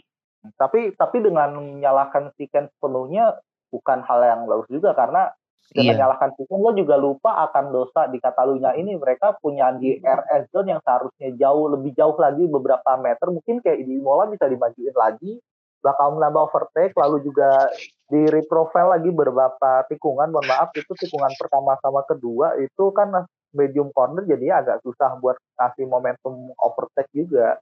tapi 0.55 0.95
tapi 0.95 1.19
dengan 1.19 1.51
menyalahkan 1.59 2.31
Siken 2.39 2.71
sepenuhnya 2.73 3.35
bukan 3.69 3.99
hal 4.07 4.19
yang 4.23 4.41
bagus 4.47 4.71
juga 4.71 4.95
karena 4.95 5.29
dengan 5.69 5.83
Iya. 5.85 5.91
menyalahkan 5.99 6.29
Siken 6.39 6.59
lo 6.63 6.71
juga 6.73 6.95
lupa 6.97 7.31
akan 7.51 7.65
dosa 7.69 8.07
di 8.09 8.17
Katalunya 8.17 8.73
ini 8.73 8.95
mereka 8.97 9.35
punya 9.38 9.69
di 9.75 9.99
RS 9.99 10.49
zone 10.49 10.73
yang 10.73 10.81
seharusnya 10.81 11.35
jauh 11.38 11.69
lebih 11.69 11.93
jauh 11.93 12.15
lagi 12.17 12.47
beberapa 12.47 12.97
meter 12.97 13.29
mungkin 13.29 13.62
kayak 13.62 13.83
di 13.83 13.99
Imola 13.99 14.25
bisa 14.31 14.49
dimajuin 14.49 14.95
lagi 14.95 15.38
bakal 15.79 16.17
menambah 16.17 16.49
overtake 16.49 16.95
lalu 16.97 17.21
juga 17.23 17.69
di 18.10 18.26
reprofile 18.28 18.98
lagi 18.98 19.10
beberapa 19.13 19.86
tikungan 19.86 20.34
mohon 20.34 20.50
maaf 20.50 20.74
itu 20.74 20.89
tikungan 20.98 21.30
pertama 21.38 21.78
sama 21.80 22.02
kedua 22.10 22.58
itu 22.58 22.89
kan 22.91 23.26
medium 23.54 23.93
corner 23.93 24.26
jadinya 24.26 24.65
agak 24.65 24.82
susah 24.82 25.17
buat 25.22 25.38
kasih 25.58 25.86
momentum 25.86 26.54
overtake 26.58 27.10
juga 27.13 27.62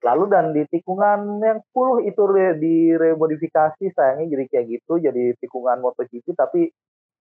Lalu 0.00 0.24
dan 0.32 0.56
di 0.56 0.64
tikungan 0.64 1.44
yang 1.44 1.60
10 1.60 2.08
itu 2.08 2.22
re- 2.24 2.56
diremodifikasi 2.56 3.84
sayangnya 3.92 4.32
jadi 4.32 4.44
kayak 4.48 4.66
gitu 4.80 4.96
jadi 4.96 5.36
tikungan 5.44 5.84
MotoGP 5.84 6.32
tapi 6.32 6.72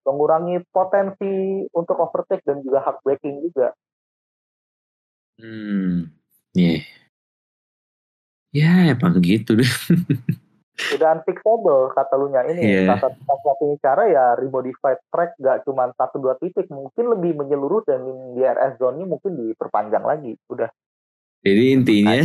mengurangi 0.08 0.64
potensi 0.72 1.68
untuk 1.76 2.00
overtake 2.00 2.40
dan 2.48 2.64
juga 2.64 2.80
hard 2.80 3.04
braking 3.04 3.44
juga. 3.44 3.76
Hmm. 5.44 6.08
Iya. 6.56 6.88
Ya, 8.56 8.96
emang 8.96 9.20
gitu 9.22 9.60
deh. 9.60 9.68
Udah 10.90 11.10
unfixable 11.14 11.92
kata 11.92 12.14
lu 12.16 12.28
nya 12.28 12.42
ini 12.44 12.62
Iya. 12.62 12.82
salah 12.88 13.02
satu 13.06 13.20
satunya 13.42 13.76
cara 13.80 14.04
ya 14.06 14.26
remodified 14.34 15.00
track 15.08 15.36
gak 15.38 15.64
cuma 15.64 15.92
satu 15.94 16.18
dua 16.18 16.36
titik 16.36 16.68
mungkin 16.68 17.06
lebih 17.10 17.36
menyeluruh 17.36 17.84
dan 17.84 18.00
di 18.32 18.42
RS 18.42 18.78
zone-nya 18.78 19.06
mungkin 19.06 19.36
diperpanjang 19.36 20.02
lagi. 20.02 20.40
Udah 20.48 20.72
Jadi 21.40 21.64
intinya 21.72 22.20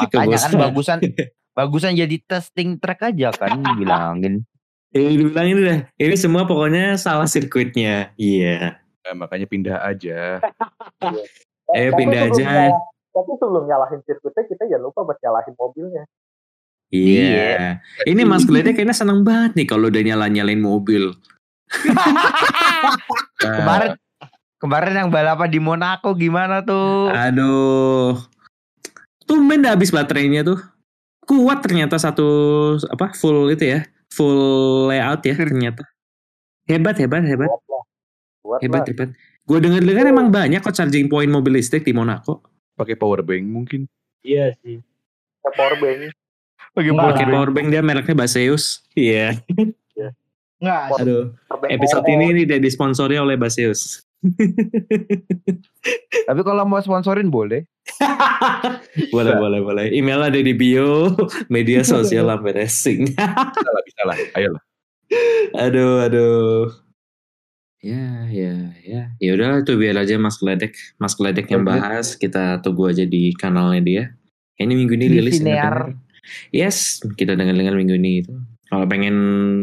Makanya 0.00 0.38
kan 0.44 0.52
bagusan 0.56 0.98
bagusan 1.50 1.92
jadi 1.92 2.16
testing 2.20 2.76
track 2.76 3.08
aja 3.08 3.30
kan 3.30 3.58
bilangin. 3.78 4.42
ini 4.90 5.14
dibilangin 5.16 5.56
udah. 5.56 5.78
Ini 5.96 6.14
semua 6.14 6.42
pokoknya 6.44 6.94
salah 6.94 7.24
sirkuitnya. 7.24 8.10
Iya. 8.14 8.82
Nah, 9.00 9.14
makanya 9.16 9.46
pindah 9.46 9.78
aja. 9.80 10.42
Eh, 11.70 11.86
Tapi 11.86 11.94
pindah 11.96 12.26
aja. 12.26 12.74
tapi 13.10 13.30
sebelum 13.34 13.66
nyalahin 13.66 14.02
sirkuitnya 14.02 14.46
kita 14.46 14.66
jangan 14.66 14.86
lupa 14.86 15.02
buat 15.02 15.18
nyalahin 15.18 15.54
mobilnya. 15.54 16.02
Iya. 16.90 17.78
Ini 18.02 18.22
Mas 18.26 18.42
Gledek 18.42 18.74
kayaknya 18.78 18.94
seneng 18.94 19.22
banget 19.22 19.54
nih 19.54 19.66
kalau 19.70 19.86
udah 19.86 20.02
nyala-nyalain 20.02 20.58
mobil. 20.58 21.14
Nah, 21.86 22.98
Kemarin 23.62 23.90
kemarin 24.60 24.94
yang 24.98 25.08
balapan 25.08 25.48
di 25.48 25.60
Monaco 25.62 26.10
gimana 26.18 26.66
tuh? 26.66 27.08
Aduh. 27.14 28.18
Tumben 29.24 29.62
dah 29.62 29.78
habis 29.78 29.94
baterainya 29.94 30.42
tuh. 30.42 30.58
Kuat 31.22 31.62
ternyata 31.62 31.94
satu 31.94 32.26
apa 32.90 33.14
full 33.14 33.54
itu 33.54 33.70
ya. 33.70 33.86
Full 34.10 34.90
layout 34.90 35.22
ya 35.22 35.38
ternyata. 35.38 35.86
Hebat 36.66 36.98
hebat 36.98 37.22
hebat. 37.22 37.50
Hebat 38.58 38.82
lah. 38.82 38.86
hebat. 38.90 39.10
Gue 39.46 39.58
denger-dengar 39.62 40.10
emang 40.10 40.34
banyak 40.34 40.58
kok 40.58 40.74
charging 40.74 41.06
point 41.06 41.30
mobil 41.30 41.54
listrik 41.54 41.86
di 41.86 41.94
Monaco. 41.94 42.42
pakai 42.74 42.96
power 42.96 43.20
bank 43.20 43.44
mungkin. 43.44 43.84
Iya 44.24 44.56
sih. 44.64 44.80
Ke 45.44 45.50
power 45.52 45.76
bank. 45.76 46.16
Pakai 46.74 47.26
lah. 47.26 47.30
powerbank 47.34 47.66
dia 47.74 47.82
mereknya 47.82 48.14
Baseus. 48.14 48.86
Iya. 48.94 49.34
Enggak, 50.60 50.82
Aduh. 51.00 51.24
Power 51.48 51.58
bank 51.64 51.70
Episode 51.72 52.04
power 52.04 52.14
ini 52.14 52.24
ini 52.36 52.40
udah 52.44 52.60
disponsori 52.60 53.16
oleh 53.16 53.36
Baseus. 53.40 54.04
Tapi 56.28 56.40
kalau 56.44 56.68
mau 56.68 56.84
sponsorin 56.84 57.32
boleh. 57.32 57.64
boleh 59.16 59.32
boleh 59.40 59.60
boleh. 59.64 59.84
Email 59.88 60.28
ada 60.28 60.36
di 60.36 60.52
bio 60.52 61.16
media 61.54 61.80
sosial 61.80 62.28
Lambe 62.28 62.52
Racing. 62.52 63.16
Bisa 63.16 63.70
lah, 63.72 63.82
bisa 63.88 64.02
lah. 64.04 64.16
Ayolah. 64.36 64.62
aduh 65.56 65.94
aduh. 66.06 66.68
Ya 67.80 68.28
ya 68.28 68.76
ya. 68.84 69.02
Ya 69.16 69.30
udah 69.32 69.64
tuh 69.64 69.80
biar 69.80 69.96
aja 69.96 70.20
Mas 70.20 70.36
Gledek, 70.36 70.76
Mas 71.00 71.16
Gledek 71.16 71.48
yang 71.48 71.64
bahas. 71.64 72.20
Kita 72.20 72.60
tunggu 72.60 72.92
aja 72.92 73.08
di 73.08 73.32
kanalnya 73.32 73.80
dia. 73.80 74.04
Ini 74.60 74.76
minggu 74.76 74.92
ini 75.00 75.06
Di 75.08 75.12
rilis. 75.16 75.40
Sinear. 75.40 75.96
Yes, 76.54 77.02
kita 77.16 77.34
dengar-dengar 77.34 77.74
minggu 77.74 77.96
ini 77.96 78.24
itu. 78.24 78.34
Kalau 78.70 78.86
pengen 78.86 79.16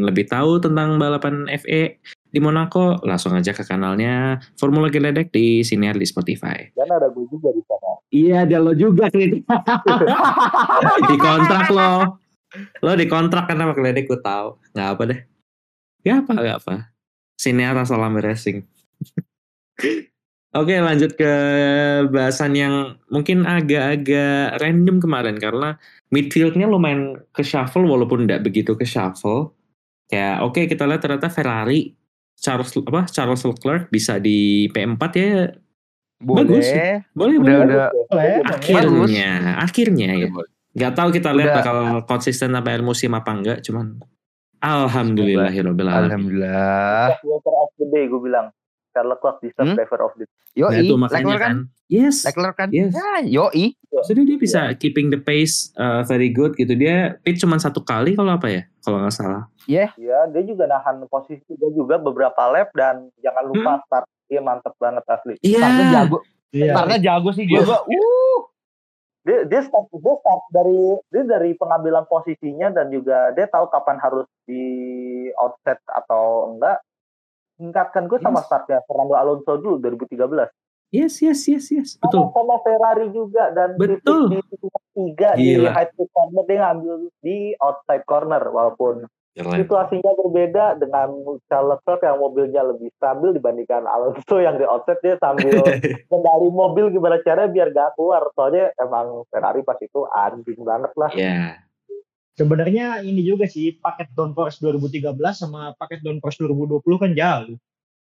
lebih 0.04 0.28
tahu 0.28 0.60
tentang 0.60 1.00
balapan 1.00 1.48
FE 1.64 1.96
di 2.28 2.38
Monaco, 2.44 3.00
langsung 3.08 3.32
aja 3.32 3.56
ke 3.56 3.64
kanalnya 3.64 4.36
Formula 4.60 4.92
Gledek 4.92 5.32
di 5.32 5.64
Sinear 5.64 5.96
di 5.96 6.04
Spotify. 6.04 6.68
Dan 6.76 6.92
ada 6.92 7.08
gue 7.08 7.24
juga 7.32 7.48
di 7.56 7.62
sana. 7.64 7.90
Iya, 8.12 8.44
ada 8.44 8.56
lo 8.60 8.76
juga 8.76 9.08
kritik. 9.08 9.48
di 11.10 11.16
kontrak 11.16 11.72
lo. 11.72 12.20
Lo 12.84 12.92
di 12.92 13.08
kontrak 13.08 13.48
kan 13.48 13.56
sama 13.56 13.72
Gledek 13.72 14.04
gue 14.04 14.20
tahu. 14.20 14.60
Nggak 14.76 14.88
apa 14.92 15.02
deh. 15.08 15.20
Gak 16.06 16.16
apa, 16.24 16.32
gak 16.40 16.58
apa. 16.64 16.74
Sinear 17.38 17.76
asal 17.80 18.00
Lambe 18.00 18.20
Racing. 18.22 18.62
Oke 20.56 20.80
lanjut 20.80 21.12
ke 21.14 21.32
bahasan 22.08 22.56
yang 22.56 22.96
mungkin 23.12 23.44
agak-agak 23.44 24.56
random 24.58 24.96
kemarin 24.98 25.36
karena 25.36 25.76
midfieldnya 26.08 26.64
lumayan 26.64 27.16
ke 27.30 27.42
shuffle 27.42 27.84
walaupun 27.84 28.24
tidak 28.24 28.44
begitu 28.44 28.72
ke 28.72 28.82
shuffle. 28.82 29.52
Kayak 30.06 30.40
oke 30.40 30.60
kita 30.64 30.84
lihat 30.84 31.00
ternyata 31.00 31.28
Ferrari 31.28 31.92
Charles 32.34 32.72
apa 32.72 33.04
Charles 33.06 33.42
Leclerc 33.42 33.88
bisa 33.88 34.16
di 34.16 34.66
P4 34.68 35.02
ya 35.12 35.52
Bagus. 36.18 36.66
Boleh. 36.66 36.96
boleh 37.12 37.34
Udah 37.36 37.44
boleh 37.44 37.58
udah 37.62 37.86
boleh. 38.08 38.36
akhirnya 38.42 39.30
akhirnya 39.58 40.08
ya 40.16 40.28
nggak 40.68 40.92
tahu 40.92 41.08
kita 41.10 41.30
lihat 41.30 41.48
Udah. 41.48 41.58
bakal 41.60 41.76
konsisten 42.04 42.50
sampai 42.50 42.70
akhir 42.72 42.82
musim 42.82 43.10
apa 43.12 43.30
enggak 43.30 43.58
cuman 43.62 43.98
alhamdulillah 44.58 45.50
alamin 45.50 45.78
Alhamdulillah. 46.10 47.14
Driver 47.14 47.54
of 47.54 47.70
the 47.76 47.86
day 47.88 48.04
gue 48.06 48.18
bilang. 48.18 48.50
Charles 48.90 49.10
Leclerc 49.14 49.36
deserve 49.38 49.62
Hmm? 49.64 49.76
driver 49.76 50.00
of 50.00 50.12
the 50.14 50.24
day. 50.24 50.58
Nah, 50.58 50.74
itu 50.74 50.94
makanya 50.96 51.34
kan. 51.34 51.38
kan 51.38 51.56
yes 51.88 52.22
Leclerc 52.22 52.54
kan. 52.54 52.68
Yes. 52.70 52.92
Ya, 52.92 53.24
yoi. 53.24 53.74
Jadi 54.06 54.20
dia 54.24 54.38
bisa 54.38 54.60
keeping 54.76 55.08
the 55.08 55.18
pace 55.18 55.72
uh, 55.74 56.04
very 56.04 56.30
good 56.30 56.54
gitu. 56.54 56.72
Dia 56.72 57.16
pit 57.20 57.40
cuma 57.40 57.58
satu 57.58 57.82
kali 57.82 58.14
kalau 58.14 58.36
apa 58.36 58.46
ya? 58.46 58.62
Kalau 58.80 59.02
nggak 59.02 59.12
salah. 59.12 59.48
Ya, 59.66 59.92
dia 59.96 60.42
juga 60.44 60.64
nahan 60.64 61.04
posisi 61.08 61.44
dia 61.52 61.70
juga 61.72 62.00
beberapa 62.00 62.38
lap 62.48 62.72
dan 62.72 63.08
jangan 63.20 63.44
lupa 63.48 63.82
start. 63.84 64.06
Dia 64.28 64.40
mantep 64.40 64.76
banget 64.76 65.04
asli. 65.08 65.34
Startnya 65.40 65.84
Iya. 65.84 65.92
jago. 65.92 66.18
Iya. 66.52 66.72
Startnya 66.76 66.98
jago 67.00 67.28
sih 67.32 67.44
dia. 67.44 67.60
Gua. 67.64 67.80
Uh. 67.84 68.38
Dia 69.26 69.44
dia 69.44 69.60
start 69.60 69.92
dia 69.92 70.14
start 70.20 70.42
dari 70.52 70.80
dia 71.12 71.22
dari 71.26 71.50
pengambilan 71.52 72.04
posisinya 72.08 72.72
dan 72.72 72.88
juga 72.88 73.32
dia 73.36 73.44
tahu 73.44 73.68
kapan 73.68 74.00
harus 74.00 74.24
di 74.48 74.62
outset 75.36 75.80
atau 75.84 76.54
enggak. 76.54 76.80
Tingkatkan 77.58 78.06
gue 78.06 78.22
sama 78.22 78.38
Yes. 78.40 78.46
startnya 78.46 78.78
Fernando 78.86 79.18
Alonso 79.18 79.52
dulu 79.58 79.76
2013. 79.82 80.48
Yes, 80.88 81.20
yes, 81.20 81.44
yes, 81.44 81.68
yes. 81.68 81.88
Betul. 82.00 82.32
Sama, 82.32 82.32
sama 82.32 82.56
Ferrari 82.64 83.06
juga 83.12 83.52
dan 83.52 83.76
Betul. 83.76 84.32
di 84.32 84.38
titik 84.48 84.72
tiga 84.96 85.30
di 85.36 85.60
high 85.68 85.88
speed 85.92 86.08
corner 86.16 86.44
dia 86.48 86.58
ngambil 86.64 86.94
di 87.20 87.52
outside 87.60 88.04
corner 88.08 88.42
walaupun 88.48 89.04
situasinya 89.38 90.12
berbeda 90.18 90.82
dengan 90.82 91.14
Charles 91.46 91.78
Leclerc 91.78 92.02
yang 92.02 92.18
mobilnya 92.18 92.62
lebih 92.66 92.90
stabil 92.98 93.30
dibandingkan 93.38 93.86
Alonso 93.86 94.42
yang 94.42 94.58
di 94.58 94.66
outside 94.66 94.98
dia 94.98 95.14
sambil 95.22 95.62
kendali 96.10 96.48
mobil 96.50 96.90
gimana 96.90 97.22
caranya 97.22 97.52
biar 97.52 97.68
gak 97.70 97.94
keluar 97.94 98.26
soalnya 98.34 98.74
emang 98.82 99.22
Ferrari 99.30 99.62
pas 99.62 99.78
itu 99.78 100.00
anjing 100.10 100.60
banget 100.66 100.92
lah 100.98 101.10
Ya. 101.14 101.62
Sebenarnya 102.38 103.02
ini 103.02 103.26
juga 103.26 103.50
sih 103.50 103.74
paket 103.82 104.14
downforce 104.14 104.62
2013 104.62 105.10
sama 105.34 105.74
paket 105.74 106.06
downforce 106.06 106.38
2020 106.46 107.02
kan 107.02 107.10
jauh. 107.10 107.58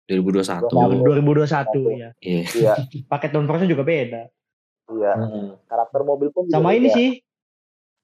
2021. 0.08 0.66
Betul. 0.66 0.88
2021 1.04 2.00
ya. 2.00 2.10
Iya. 2.24 2.42
iya 2.56 2.74
Paket 3.12 3.32
downforce 3.36 3.68
juga 3.68 3.84
beda. 3.84 4.24
iya 4.88 5.14
karakter 5.68 6.02
mobil 6.08 6.32
pun 6.32 6.48
juga 6.48 6.56
Sama 6.56 6.72
ini 6.72 6.88
beda. 6.88 6.96
sih, 6.96 7.10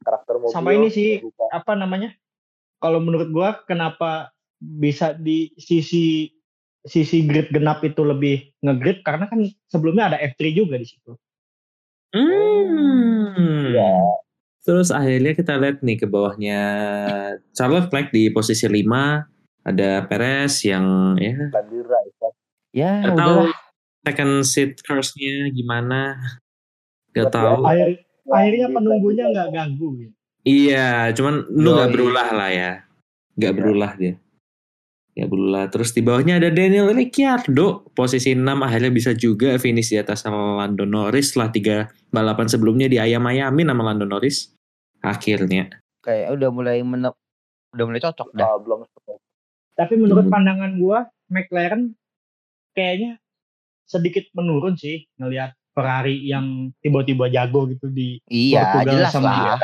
karakter 0.03 0.35
mobil 0.35 0.51
sama 0.51 0.69
ini 0.75 0.87
sih. 0.91 1.23
juga. 1.23 1.47
apa 1.55 1.73
namanya? 1.79 2.11
Kalau 2.83 2.99
menurut 2.99 3.31
gua 3.31 3.55
kenapa 3.63 4.35
bisa 4.59 5.15
di 5.15 5.55
sisi 5.55 6.27
sisi 6.83 7.23
grid 7.23 7.47
genap 7.55 7.79
itu 7.87 8.03
lebih 8.03 8.51
ngegrid 8.59 8.99
karena 9.07 9.31
kan 9.31 9.39
sebelumnya 9.71 10.11
ada 10.11 10.17
F3 10.19 10.51
juga 10.51 10.75
di 10.75 10.83
situ. 10.83 11.15
Hmm. 12.11 13.71
Iya. 13.71 13.93
Terus 14.63 14.91
akhirnya 14.91 15.33
kita 15.35 15.55
lihat 15.59 15.79
nih 15.83 16.03
ke 16.03 16.07
bawahnya 16.07 16.59
Charles 17.51 17.87
Leclerc 17.87 18.11
di 18.11 18.27
posisi 18.31 18.67
5 18.67 19.32
ada 19.63 20.03
Perez 20.07 20.53
yang 20.67 21.15
ya 21.17 21.49
Bandira 21.49 21.97
itu 22.05 22.27
Ya, 22.73 23.05
nggak 23.05 23.15
tahu 23.15 23.37
second 24.03 24.33
seat 24.43 24.71
curse-nya 24.81 25.53
gimana 25.53 26.17
nggak 27.13 27.29
tahu 27.29 27.61
Akhir, 27.63 28.01
akhirnya 28.27 28.67
penunggunya 28.73 29.23
nggak 29.29 29.49
ganggu. 29.53 29.87
Gitu. 30.01 30.13
Iya, 30.43 31.13
cuman 31.15 31.47
lu 31.53 31.69
nggak 31.71 31.91
berulah 31.93 32.27
lah 32.35 32.49
ya. 32.51 32.71
Nggak 33.39 33.53
Iya. 33.53 33.59
berulah 33.61 33.91
dia. 33.95 34.13
Nggak 35.13 35.29
berulah. 35.29 35.63
Terus 35.69 35.89
di 35.93 36.01
bawahnya 36.01 36.41
ada 36.41 36.49
Daniel 36.49 36.89
Ricciardo. 36.91 37.85
Posisi 37.93 38.33
6 38.33 38.65
akhirnya 38.65 38.91
bisa 38.91 39.11
juga 39.13 39.55
finish 39.61 39.93
di 39.93 39.97
atas 40.01 40.25
Lando 40.25 40.83
Norris 40.83 41.31
setelah 41.31 41.49
tiga 41.53 41.77
balapan 42.09 42.49
sebelumnya 42.49 42.89
di 42.89 42.97
ayam-ayamin 42.97 43.69
sama 43.69 43.83
Lando 43.85 44.03
Norris. 44.09 44.51
Akhirnya. 44.99 45.69
Kayak 46.03 46.35
udah 46.35 46.49
mulai 46.51 46.81
menep, 46.83 47.13
udah 47.77 47.85
mulai 47.87 48.01
cocok 48.01 48.29
dah. 48.35 48.47
Ah, 48.49 48.57
belum. 48.59 48.83
Tapi 49.73 49.93
menurut 49.97 50.25
Hmm. 50.25 50.33
pandangan 50.33 50.71
gua 50.77 50.99
McLaren 51.27 51.97
kayaknya 52.71 53.17
sedikit 53.83 54.25
menurun 54.33 54.73
sih 54.73 55.05
ngelihat 55.17 55.53
Ferrari 55.73 56.21
yang 56.23 56.69
tiba-tiba 56.79 57.27
jago 57.27 57.65
gitu 57.65 57.89
di 57.89 58.21
Iya, 58.29 58.69
Portugal 58.69 58.93
jelas 58.93 59.11
sama 59.11 59.29
lah. 59.49 59.59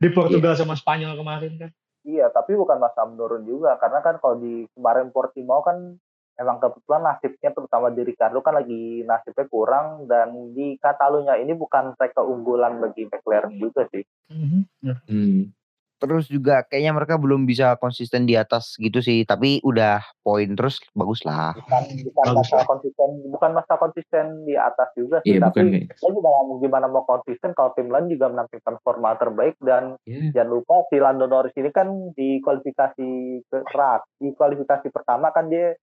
di 0.00 0.08
Portugal 0.08 0.54
sama 0.56 0.74
Spanyol 0.74 1.12
kemarin 1.14 1.52
kan. 1.56 1.70
Iya, 2.00 2.32
tapi 2.32 2.56
bukan 2.56 2.80
masa 2.80 3.04
menurun 3.04 3.44
juga 3.44 3.76
karena 3.76 4.00
kan 4.00 4.16
kalau 4.16 4.40
di 4.40 4.64
kemarin 4.72 5.12
Portimao 5.12 5.60
kan 5.60 6.00
emang 6.40 6.56
kebetulan 6.56 7.04
nasibnya 7.04 7.52
terutama 7.52 7.92
di 7.92 8.00
Ricardo 8.00 8.40
kan 8.40 8.56
lagi 8.56 9.04
nasibnya 9.04 9.44
kurang 9.44 10.08
dan 10.08 10.32
di 10.56 10.80
Catalunya 10.80 11.36
ini 11.36 11.52
bukan 11.52 11.92
track 11.94 12.16
keunggulan 12.16 12.80
bagi 12.80 13.04
McLaren 13.04 13.52
juga 13.60 13.84
sih. 13.92 14.00
Mhm. 14.32 14.60
Hmm. 14.80 15.52
Terus 16.00 16.26
juga 16.26 16.64
kayaknya 16.64 16.96
mereka 16.96 17.20
belum 17.20 17.44
bisa 17.44 17.76
konsisten 17.76 18.24
di 18.24 18.32
atas 18.34 18.74
gitu 18.80 19.04
sih, 19.04 19.28
tapi 19.28 19.60
udah 19.60 20.00
poin 20.24 20.48
terus 20.56 20.80
bagus 20.96 21.20
lah. 21.22 21.52
Bukan 21.60 21.82
bukan 22.08 22.24
Bagus 22.32 22.48
masalah 22.48 22.64
konsisten, 22.64 23.08
bukan 23.28 23.50
masalah 23.52 23.78
konsisten 23.84 24.24
di 24.48 24.54
atas 24.56 24.88
juga 24.96 25.20
sih, 25.20 25.36
bukan 25.36 25.44
tapi 25.44 25.60
kayak. 25.60 26.00
saya 26.00 26.10
juga 26.16 26.28
nggak 26.32 26.44
mau 26.48 26.56
gimana 26.58 26.86
mau 26.88 27.04
konsisten 27.04 27.50
kalau 27.52 27.70
tim 27.76 27.92
lain 27.92 28.08
juga 28.08 28.32
menampilkan 28.32 28.74
forma 28.80 29.14
terbaik 29.20 29.54
dan 29.60 29.92
Ya. 30.08 30.32
jangan 30.32 30.50
lupa 30.56 30.74
si 30.88 30.96
Lando 30.96 31.28
Norris 31.28 31.52
ini 31.60 31.68
kan 31.70 31.86
di 32.16 32.40
kualifikasi 32.40 33.08
keras 33.50 34.00
di 34.16 34.32
kualifikasi 34.32 34.88
pertama 34.88 35.28
kan 35.30 35.52
dia 35.52 35.76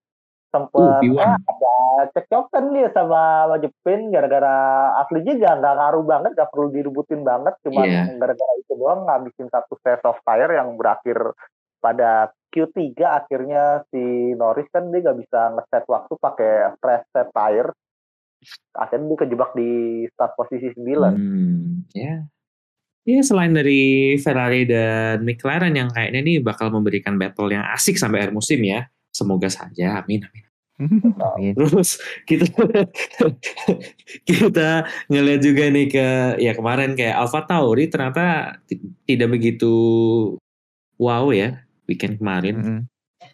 sempat 0.48 0.80
Uh, 0.80 1.00
P1. 1.04 1.20
ah, 1.20 1.36
ada 1.38 1.76
cekcokan 2.14 2.72
dia 2.72 2.88
sama 2.94 3.22
Majepin 3.50 4.10
gara-gara 4.10 4.56
aslinya 5.02 5.36
jangan 5.38 5.58
nggak 5.60 5.76
ngaruh 5.78 6.04
banget 6.06 6.32
nggak 6.34 6.52
perlu 6.54 6.68
direbutin 6.72 7.22
banget 7.22 7.54
cuman 7.62 7.86
Iya. 7.86 8.04
gara-gara 8.16 8.54
itu 8.58 8.74
doang 8.74 9.02
ngabisin 9.04 9.50
satu 9.50 9.76
set 9.82 10.02
of 10.04 10.18
tire 10.22 10.54
yang 10.54 10.78
berakhir 10.78 11.18
pada 11.78 12.32
Q3 12.50 12.80
akhirnya 13.04 13.84
si 13.92 14.02
Norris 14.34 14.66
kan 14.72 14.88
dia 14.90 15.04
nggak 15.04 15.20
bisa 15.20 15.40
ngeset 15.54 15.84
waktu 15.86 16.14
pakai 16.16 16.54
fresh 16.80 17.06
set 17.12 17.30
tire 17.30 17.70
akhirnya 18.74 19.08
dia 19.10 19.20
kejebak 19.26 19.52
di 19.54 19.70
start 20.14 20.34
posisi 20.34 20.70
9 20.74 21.18
Hmm, 21.18 21.86
ya. 21.92 22.24
Ya 23.04 23.24
selain 23.24 23.56
dari 23.56 24.16
Ferrari 24.20 24.68
dan 24.68 25.24
McLaren 25.24 25.72
yang 25.72 25.88
kayaknya 25.88 26.20
nih 26.20 26.38
bakal 26.44 26.68
memberikan 26.68 27.16
battle 27.16 27.48
yang 27.48 27.64
asik 27.72 27.96
sampai 27.96 28.20
akhir 28.20 28.36
musim 28.36 28.60
ya. 28.62 28.84
Semoga 29.13 29.50
saja, 29.50 30.02
amin 30.02 30.26
amin. 30.28 30.43
Amin. 31.34 31.58
Terus 31.58 31.98
kita 32.30 32.46
kita 34.30 34.86
ngeliat 35.10 35.41
juga 35.41 35.74
nih 35.74 35.89
ke 35.89 36.08
ya 36.38 36.54
kemarin 36.54 36.93
kayak 36.93 37.17
Alpha 37.17 37.50
Tauri 37.50 37.89
ternyata 37.89 38.58
ti- 38.70 38.78
tidak 39.10 39.34
begitu 39.34 39.74
wow 41.02 41.34
ya 41.34 41.65
weekend 41.89 42.22
kemarin. 42.22 42.86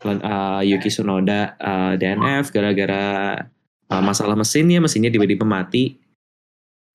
Lan- 0.08 0.24
uh, 0.24 0.64
Yuki 0.64 0.88
Tsunoda 0.88 1.60
uh, 1.60 2.00
DNF 2.00 2.48
gara-gara 2.56 3.36
uh, 3.92 4.04
masalah 4.04 4.40
mesinnya, 4.40 4.80
mesinnya 4.80 5.12
tiba-tiba 5.12 5.44
mati. 5.44 6.00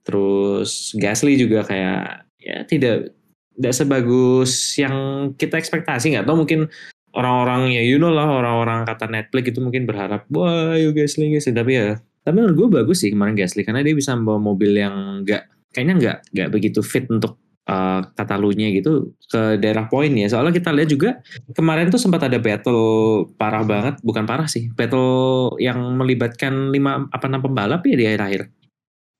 Terus 0.00 0.96
Gasly 0.96 1.36
juga 1.36 1.60
kayak 1.68 2.24
ya 2.40 2.64
tidak 2.64 3.12
tidak 3.52 3.74
sebagus 3.76 4.80
yang 4.80 4.96
kita 5.36 5.60
ekspektasi 5.60 6.16
nggak 6.16 6.24
tahu 6.24 6.46
mungkin 6.46 6.72
orang-orang 7.16 7.72
ya 7.72 7.82
you 7.84 7.96
know 7.96 8.12
lah 8.12 8.28
orang-orang 8.28 8.84
kata 8.84 9.08
Netflix 9.08 9.54
itu 9.54 9.60
mungkin 9.64 9.88
berharap 9.88 10.28
wah 10.32 10.76
yuk 10.76 10.96
Gasly 10.96 11.32
Gasly 11.32 11.52
tapi 11.56 11.72
ya 11.78 11.96
tapi 12.26 12.44
menurut 12.44 12.56
gue 12.56 12.68
bagus 12.82 13.00
sih 13.00 13.10
kemarin 13.12 13.32
Gasly 13.32 13.64
karena 13.64 13.80
dia 13.80 13.96
bisa 13.96 14.12
membawa 14.12 14.36
mobil 14.52 14.76
yang 14.76 15.24
nggak 15.24 15.72
kayaknya 15.72 15.94
nggak 15.96 16.16
nggak 16.36 16.48
begitu 16.52 16.80
fit 16.84 17.08
untuk 17.08 17.40
uh, 17.68 18.00
Katalunya 18.16 18.72
gitu 18.72 19.12
ke 19.28 19.60
daerah 19.60 19.86
poin 19.86 20.12
ya. 20.12 20.26
Soalnya 20.28 20.56
kita 20.56 20.72
lihat 20.72 20.88
juga 20.88 21.10
kemarin 21.52 21.92
tuh 21.92 22.00
sempat 22.00 22.24
ada 22.24 22.40
battle 22.40 23.28
parah 23.36 23.62
banget 23.62 24.00
bukan 24.00 24.24
parah 24.24 24.48
sih 24.48 24.72
battle 24.72 25.54
yang 25.60 25.78
melibatkan 25.96 26.72
lima 26.72 27.06
apa 27.12 27.24
enam 27.28 27.44
pembalap 27.44 27.84
ya 27.84 27.96
di 27.96 28.04
akhir-akhir. 28.08 28.42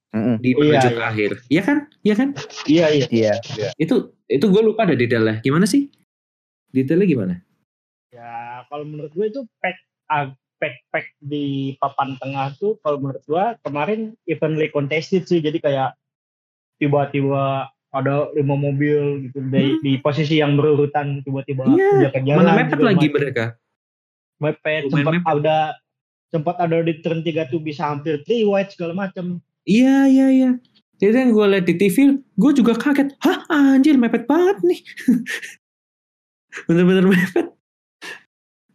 Mm-mm. 0.09 0.41
di 0.41 0.57
Iya, 0.57 0.61
menuju 0.65 0.89
iya. 0.89 0.97
ke 0.97 1.03
akhir 1.05 1.31
iya 1.53 1.63
kan? 1.63 1.79
Iya 2.01 2.15
kan? 2.17 2.29
Iya 2.65 2.87
iya. 2.97 3.33
Iya. 3.45 3.69
itu 3.77 4.17
itu 4.25 4.45
gue 4.49 4.63
lupa 4.65 4.89
ada 4.89 4.97
detailnya. 4.97 5.45
Gimana 5.45 5.69
sih? 5.69 5.93
Detailnya 6.73 7.05
gimana 7.05 7.35
kalau 8.69 8.85
menurut 8.85 9.13
gue 9.13 9.27
itu 9.29 9.41
pack 9.61 9.77
ah, 10.09 10.33
pack 10.59 10.75
pack 10.91 11.07
di 11.23 11.75
papan 11.79 12.19
tengah 12.19 12.53
tuh 12.59 12.77
kalau 12.83 12.99
menurut 13.01 13.23
gue 13.25 13.45
kemarin 13.65 14.13
evenly 14.27 14.69
contested 14.71 15.25
sih. 15.25 15.41
Jadi 15.43 15.59
kayak 15.63 15.95
tiba-tiba 16.79 17.67
ada 17.89 18.29
lima 18.37 18.53
mobil 18.53 19.29
gitu 19.29 19.41
di, 19.49 19.65
Hmm. 19.65 19.81
di 19.81 19.93
posisi 20.05 20.39
yang 20.39 20.61
berurutan 20.61 21.25
tiba-tiba 21.25 21.65
kejar-kejaran 21.65 22.45
mana 22.45 22.53
mepet 22.61 22.81
lagi 22.85 23.07
macam. 23.09 23.17
mereka? 23.17 23.45
Mepet 24.39 24.83
sempat 24.93 25.13
mepet. 25.17 25.27
ada 25.27 25.59
sempat 26.29 26.57
ada 26.61 26.77
di 26.85 27.01
turn 27.01 27.25
3 27.25 27.49
tuh 27.49 27.59
bisa 27.65 27.89
hampir 27.89 28.21
three 28.29 28.45
wide 28.45 28.69
segala 28.69 28.93
macam 28.93 29.41
iya 29.65 30.05
iya 30.05 30.29
iya. 30.29 30.51
Jadi 30.99 31.15
yang 31.15 31.31
gue 31.31 31.47
liat 31.47 31.65
di 31.65 31.75
TV 31.79 31.97
gue 32.19 32.53
juga 32.59 32.75
kaget. 32.75 33.15
Hah 33.23 33.47
anjir 33.49 33.95
mepet 33.95 34.27
banget 34.27 34.59
nih. 34.67 34.81
Bener-bener 36.67 37.07
mepet 37.07 37.58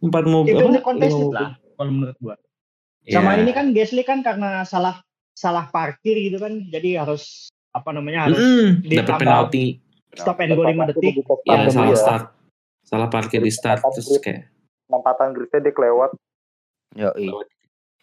empat 0.04 0.24
mobil 0.28 0.54
apa? 0.54 0.80
contested 0.80 1.10
Lima 1.10 1.24
mobil. 1.24 1.36
lah 1.36 1.50
kalau 1.74 1.90
menurut 1.92 2.18
gue 2.20 2.36
Iya. 3.04 3.20
sama 3.20 3.36
ini 3.36 3.52
kan 3.52 3.66
Gasly 3.76 4.00
kan 4.00 4.24
karena 4.24 4.64
salah 4.64 5.04
salah 5.36 5.68
parkir 5.68 6.16
gitu 6.16 6.40
kan 6.40 6.56
jadi 6.72 7.04
harus 7.04 7.52
apa 7.68 7.92
namanya 7.92 8.32
harus 8.32 8.40
ditambah 8.80 9.04
dapat 9.04 9.20
penalti 9.20 9.64
stop 10.16 10.40
and 10.40 10.56
go 10.56 10.64
5 10.64 10.88
detik 10.88 11.14
ya 11.44 11.52
Iya, 11.52 11.68
salah 11.68 11.96
start 12.00 12.24
salah 12.80 13.08
parkir 13.12 13.44
di 13.44 13.52
start 13.52 13.84
terus 13.92 14.08
kayak 14.20 14.48
Lompatan 14.84 15.32
gridnya 15.32 15.64
dia 15.64 15.72
kelewat. 15.72 16.12
Yo, 16.92 17.08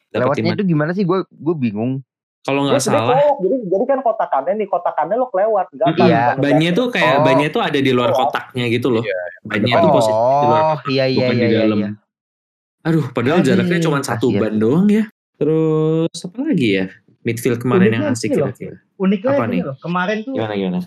dapat 0.10 0.34
Lewatnya 0.34 0.44
lima 0.44 0.56
itu 0.58 0.66
gimana 0.66 0.92
sih? 0.92 1.06
Gue 1.06 1.22
gue 1.30 1.56
bingung. 1.56 2.02
Kalau 2.42 2.66
nggak 2.66 2.78
sebenarnya 2.78 3.06
salah 3.06 3.18
kelewat. 3.22 3.38
Jadi, 3.40 3.56
jadi 3.70 3.84
kan 3.86 4.00
kotakannya 4.02 4.54
nih, 4.56 4.68
kotakannya 4.68 5.16
lo 5.16 5.28
kelewat. 5.30 5.66
Gampang. 5.72 6.08
Iya, 6.10 6.24
bannya 6.36 6.70
tuh 6.72 6.86
kayak 6.90 7.14
Oh. 7.14 7.24
bannya 7.24 7.48
tuh 7.50 7.62
ada 7.62 7.80
di 7.80 7.92
luar 7.92 8.12
kotaknya 8.12 8.66
gitu 8.68 8.88
loh 8.90 9.04
bannya 9.42 9.74
tuh 9.76 9.88
oh, 9.88 9.94
posisi 9.94 10.14
di 10.14 10.46
luar 10.46 10.64
kotak 10.72 10.86
iya 10.88 11.06
iya 11.06 11.18
bukan 11.20 11.34
iya 11.34 11.42
di 11.42 11.48
iya. 11.48 11.60
dalam 11.60 11.80
iya. 11.80 11.90
aduh 12.82 13.06
padahal 13.10 13.38
Aduh, 13.38 13.48
jaraknya 13.48 13.80
cuma 13.80 13.98
satu 14.00 14.28
kasihan. 14.28 14.42
ban 14.42 14.56
doang 14.56 14.88
ya 14.88 15.04
terus 15.36 16.18
apa 16.20 16.40
lagi 16.42 16.68
ya 16.72 16.86
midfield 17.22 17.58
kemarin 17.58 17.90
yang 17.92 18.04
Uniknya 18.04 18.18
asik 18.18 18.30
ini 18.30 18.38
loh. 18.38 18.48
kira-kira 18.48 18.78
uniknya 18.96 19.32
Apa 19.32 19.46
nih? 19.46 19.62
loh 19.62 19.76
kemarin 19.78 20.18
tuh 20.22 20.34
gimana 20.34 20.54
gimana 20.56 20.80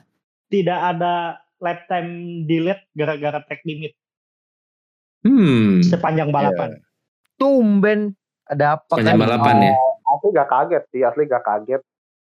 tidak 0.48 0.80
ada 0.84 1.14
lap 1.56 1.78
time 1.86 2.10
delete 2.44 2.82
gara-gara 2.92 3.38
track 3.40 3.62
limit 3.62 3.92
hmm 5.22 5.82
sepanjang 5.82 6.30
balapan 6.30 6.78
Tumben 7.34 8.14
ada 8.44 8.78
apa 8.78 8.92
Sepanjang 8.92 9.16
kan? 9.16 9.22
balapan 9.22 9.56
ya 9.60 9.74
Asli 10.24 10.32
gak 10.32 10.48
kaget 10.48 10.84
sih, 10.88 11.00
asli 11.04 11.28
gak 11.28 11.44
kaget. 11.44 11.82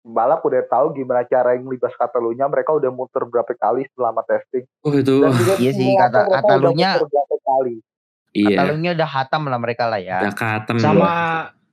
Balap 0.03 0.41
udah 0.41 0.65
tahu 0.65 0.97
gimana 0.97 1.21
cara 1.23 1.53
yang 1.53 1.69
libas 1.69 1.93
Katalunya, 1.93 2.49
mereka 2.49 2.73
udah 2.73 2.89
muter 2.89 3.21
berapa 3.23 3.53
kali 3.53 3.85
selama 3.93 4.25
testing. 4.25 4.65
oh 4.81 4.91
itu 4.91 5.21
Dan 5.21 5.31
juga 5.31 5.53
Iya 5.61 5.71
sih, 5.71 5.93
kata- 5.93 6.25
berapa 6.27 7.35
kali. 7.39 7.75
iya 8.33 8.57
Katalunya 8.57 8.91
udah 8.97 9.05
hatam 9.07 9.41
lah 9.45 9.59
mereka 9.61 9.85
lah 9.85 10.01
ya. 10.01 10.25
udah 10.25 10.33
katem 10.33 10.81
sama 10.81 11.13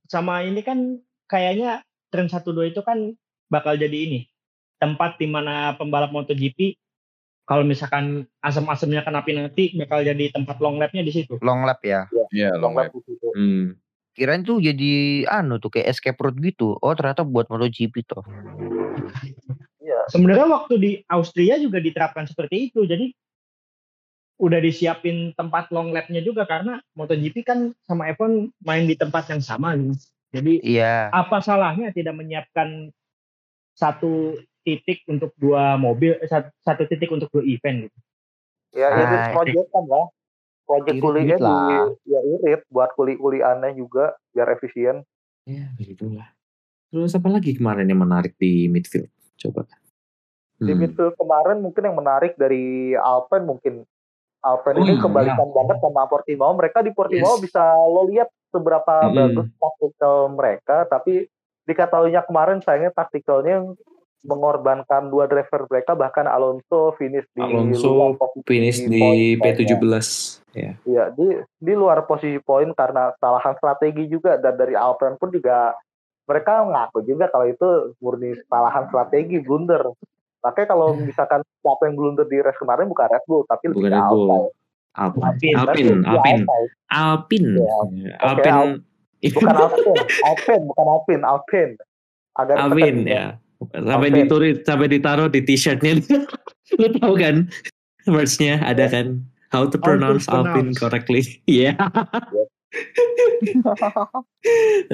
sama 0.05 0.45
ini 0.45 0.61
kan 0.61 1.01
kayaknya 1.25 1.81
turn 2.13 2.29
1 2.29 2.45
2 2.45 2.69
itu 2.69 2.85
kan 2.85 3.17
bakal 3.49 3.81
jadi 3.81 3.97
ini 3.97 4.29
tempat 4.77 5.17
di 5.17 5.25
mana 5.25 5.73
pembalap 5.75 6.13
MotoGP 6.13 6.77
kalau 7.49 7.65
misalkan 7.65 8.29
asam-asamnya 8.39 9.01
kena 9.01 9.25
penalti 9.25 9.73
bakal 9.75 10.05
jadi 10.05 10.29
tempat 10.31 10.61
long 10.61 10.77
lapnya 10.77 11.01
di 11.01 11.11
situ. 11.11 11.41
Long 11.41 11.65
lap 11.65 11.81
ya. 11.81 12.07
Iya, 12.31 12.55
long 12.55 12.77
lap. 12.77 12.93
Lompat 12.93 12.95
di 12.95 13.03
situ. 13.09 13.29
Hmm. 13.33 13.67
Kirain 14.21 14.45
tuh 14.45 14.61
jadi 14.61 15.25
anu 15.33 15.57
tuh 15.57 15.73
kayak 15.73 15.97
escape 15.97 16.21
route 16.21 16.37
gitu. 16.45 16.77
Oh 16.85 16.93
ternyata 16.93 17.25
buat 17.25 17.49
MotoGP 17.49 18.05
tuh. 18.05 18.21
Iya. 19.81 20.13
Sebenarnya 20.13 20.45
waktu 20.45 20.75
di 20.77 20.91
Austria 21.09 21.57
juga 21.57 21.81
diterapkan 21.81 22.29
seperti 22.29 22.69
itu. 22.69 22.85
Jadi 22.85 23.17
udah 24.37 24.61
disiapin 24.61 25.33
tempat 25.33 25.73
long 25.73 25.97
lapnya 25.97 26.21
juga 26.21 26.45
karena 26.45 26.85
MotoGP 27.01 27.49
kan 27.49 27.73
sama 27.81 28.13
F1 28.13 28.53
main 28.61 28.85
di 28.85 28.93
tempat 28.93 29.25
yang 29.33 29.41
sama 29.41 29.73
gitu. 29.81 29.97
Jadi 30.37 30.61
Iya. 30.69 31.17
apa 31.17 31.41
salahnya 31.41 31.89
tidak 31.97 32.21
menyiapkan 32.21 32.93
satu 33.73 34.37
titik 34.69 35.01
untuk 35.09 35.33
dua 35.41 35.81
mobil, 35.81 36.21
eh, 36.21 36.29
satu, 36.29 36.53
satu 36.61 36.85
titik 36.85 37.09
untuk 37.09 37.33
dua 37.33 37.41
event 37.49 37.89
gitu. 37.89 37.99
Ya, 38.77 38.93
Ah, 38.93 39.01
irit 39.01 39.25
project 39.33 39.69
kan 39.73 39.85
lah. 39.89 40.13
Project 40.71 40.97
Irit 41.03 41.41
lah. 41.43 41.91
di, 41.99 42.15
ya 42.15 42.21
irit 42.23 42.63
buat 42.71 42.95
kuli-kuli 42.95 43.43
aneh 43.43 43.75
juga 43.75 44.15
biar 44.31 44.55
efisien. 44.55 45.03
ya 45.43 45.67
begitulah 45.75 46.31
terus 46.95 47.11
apa 47.11 47.27
lagi 47.27 47.59
kemarin 47.59 47.91
yang 47.91 47.99
menarik 47.99 48.39
di 48.39 48.71
midfield 48.71 49.11
coba 49.35 49.67
Di 50.61 50.71
Hmm. 50.71 50.79
midfield 50.79 51.17
kemarin 51.17 51.59
mungkin 51.59 51.83
yang 51.83 51.97
menarik 51.97 52.37
dari 52.37 52.93
Alpen 52.95 53.49
mungkin 53.49 53.83
Alpen 54.41 54.77
Oh 54.77 54.85
ini 54.85 54.95
iya. 54.97 55.03
kebalikan 55.03 55.49
banget 55.53 55.77
sama 55.81 56.09
Portimao. 56.09 56.53
Mereka 56.57 56.81
di 56.81 56.93
Portimao 56.97 57.37
Yes. 57.37 57.45
bisa 57.49 57.61
lo 57.89 58.09
lihat 58.09 58.29
seberapa 58.49 59.09
Mm-mm. 59.09 59.17
bagus 59.17 59.49
taktikal 59.57 60.17
mereka, 60.33 60.77
tapi 60.89 61.29
di 61.65 61.73
Catalunya 61.77 62.25
kemarin 62.25 62.61
sayangnya 62.61 62.93
taktikalnya 62.93 63.69
mengorbankan 64.23 65.09
dua 65.09 65.25
driver 65.25 65.65
mereka 65.67 65.93
bahkan 65.93 66.25
Alonso 66.25 66.93
finish 66.95 67.25
di 67.31 67.41
Alonso 67.41 68.17
finish 68.45 68.79
di 68.83 69.01
poin- 69.37 69.57
P17 69.57 70.07
ya 70.51 70.73
Iya, 70.83 71.05
di 71.11 71.27
di 71.57 71.73
luar 71.73 72.05
posisi 72.05 72.37
poin 72.39 72.69
karena 72.71 73.15
kesalahan 73.15 73.55
strategi 73.55 74.05
juga 74.07 74.37
dan 74.37 74.55
dari 74.55 74.75
Alpine 74.75 75.17
pun 75.17 75.31
juga 75.31 75.73
mereka 76.27 76.63
ngaku 76.63 76.99
juga 77.03 77.27
kalau 77.27 77.47
itu 77.47 77.69
murni 77.99 78.37
kesalahan 78.37 78.87
strategi 78.87 79.39
blunder. 79.39 79.83
Makanya 80.41 80.69
kalau 80.69 80.95
misalkan 80.95 81.41
siapa 81.59 81.83
yang 81.85 81.95
blunder 81.95 82.25
di 82.25 82.39
race 82.39 82.57
kemarin 82.57 82.87
bukan 82.87 83.07
Red 83.09 83.25
Bull 83.25 83.43
tapi 83.45 83.65
lebih 83.67 83.79
bukan 83.79 83.91
ke 83.91 83.95
Red 83.95 84.07
Bull 84.07 84.25
Alpine. 84.27 84.49
Alpin 84.91 85.23
Alpine, 85.23 85.55
Alpin 85.55 85.87
Berarti 85.87 86.03
di 86.03 86.09
Alpin 86.11 86.39
Alpine. 86.41 86.45
Alpin 86.91 87.45
Iya. 87.47 88.15
Alpin 88.21 88.53
Al- 88.53 88.81
Bukan 89.21 89.53
Alpine, 89.53 90.01
Alpine, 90.25 90.63
bukan 90.65 90.87
Alpine, 90.89 91.23
Alpine. 91.23 91.73
Agak 92.33 92.57
ditekan 92.57 92.97
ya. 93.05 93.25
Sampai 93.69 94.09
ditulis, 94.09 94.65
sampai 94.65 94.89
ditaruh 94.89 95.29
di 95.29 95.45
t-shirtnya. 95.45 96.01
Lu 96.81 96.89
tahu 96.97 97.13
kan? 97.21 97.53
Words-nya 98.09 98.65
ada 98.65 98.89
kan? 98.89 99.21
How 99.53 99.69
to 99.69 99.77
pronounce 99.77 100.25
Alvin 100.31 100.73
pronounce. 100.73 100.81
correctly. 100.81 101.21
Iya. 101.51 101.77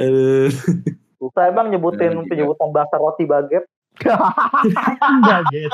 Aduh. 0.00 0.48
Susah 1.20 1.52
emang 1.52 1.68
nyebutin 1.68 2.24
penyebutan 2.26 2.72
bahasa 2.72 2.96
roti 2.96 3.28
baget. 3.28 3.68
Baget. 4.00 5.70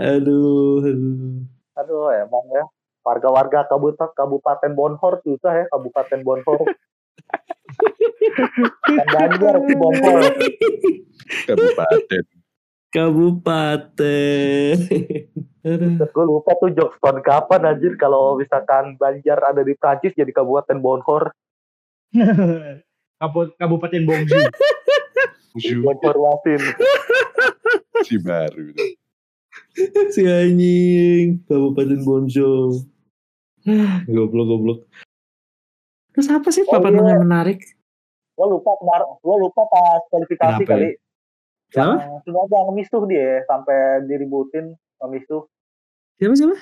aduh. 0.00 0.80
aduh. 0.80 1.44
Aduh 1.76 2.08
emang 2.10 2.44
ya. 2.50 2.64
Warga-warga 3.04 3.68
kabupaten 3.68 4.16
Kabupaten 4.16 4.72
Bonhor 4.72 5.20
susah 5.20 5.52
ya 5.60 5.64
Kabupaten 5.68 6.24
Bonhor. 6.24 6.64
Banjar 9.06 9.54
sih 9.62 9.76
Bonhor. 9.76 10.20
Kabupaten. 11.46 12.24
Kabupaten. 12.90 14.74
Gue 16.04 16.24
lupa 16.24 16.50
tuh 16.54 16.70
jokes 16.70 17.00
tahun 17.00 17.20
kapan 17.20 17.60
anjir 17.66 17.96
kalau 17.96 18.36
misalkan 18.36 18.94
Banjar 18.94 19.40
ada 19.42 19.60
di 19.60 19.74
Prancis 19.74 20.12
jadi 20.12 20.30
Kabupaten 20.30 20.78
Bonhor. 20.78 21.32
Kabu- 23.16 23.54
Kabupaten 23.56 24.02
Bongju. 24.04 24.36
Uju, 25.54 25.76
Bonhor 25.80 26.16
Wasin. 26.18 26.60
si 28.02 28.16
baru. 28.18 28.74
si 30.10 30.22
anjing 30.22 31.42
Kabupaten 31.44 31.98
Bonjo. 32.00 32.78
goblok 34.06 34.46
goblok. 34.46 34.78
Terus 36.12 36.28
apa 36.28 36.48
sih 36.50 36.62
Oh, 36.62 36.70
papan 36.70 36.94
iya. 36.94 37.10
yang 37.10 37.24
menarik? 37.24 37.73
Gue 38.34 38.46
lupa 38.50 38.74
kemarin, 38.82 39.06
gue 39.22 39.36
lupa 39.38 39.62
pas 39.70 40.02
kualifikasi 40.10 40.62
Kenapa 40.66 40.70
kali. 40.74 40.88
Kenapa? 41.70 41.94
Yang 42.02 42.20
sudah 42.26 42.42
ada 42.50 42.72
misuh 42.74 43.02
dia 43.06 43.30
sampai 43.46 43.78
diributin 44.10 44.74
sama 44.98 45.14
misuh. 45.14 45.46
Siapa 46.18 46.34
siapa? 46.34 46.56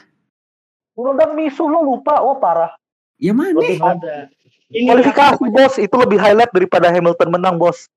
Undang 0.93 1.33
misuh 1.33 1.69
lo 1.69 1.81
lupa, 1.81 2.21
wah 2.21 2.37
parah. 2.37 2.73
Ya 3.17 3.33
mana? 3.33 3.57
Lebih 3.57 3.81
Ada. 3.81 4.29
Ini 4.73 4.89
kualifikasi 4.89 5.45
bos 5.53 5.75
itu 5.77 5.97
lebih 6.01 6.19
highlight 6.21 6.53
daripada 6.53 6.89
Hamilton 6.93 7.29
menang 7.29 7.57
bos. 7.61 7.89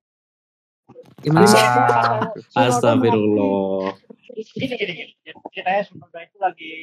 Ya, 1.23 1.31
mana 1.31 1.47
sih? 1.47 1.59
Ah, 1.59 2.31
Astagfirullah. 2.67 3.95
Gini, 4.35 4.75
gini, 4.75 4.93
gini. 4.93 5.11
Ceritanya 5.55 5.83
Sunoda 5.87 6.19
itu 6.19 6.37
lagi 6.39 6.73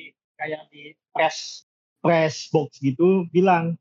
kayak 0.41 0.65
di 0.73 0.97
press 1.13 1.69
press 2.03 2.49
box 2.51 2.81
gitu 2.83 3.29
bilang 3.31 3.77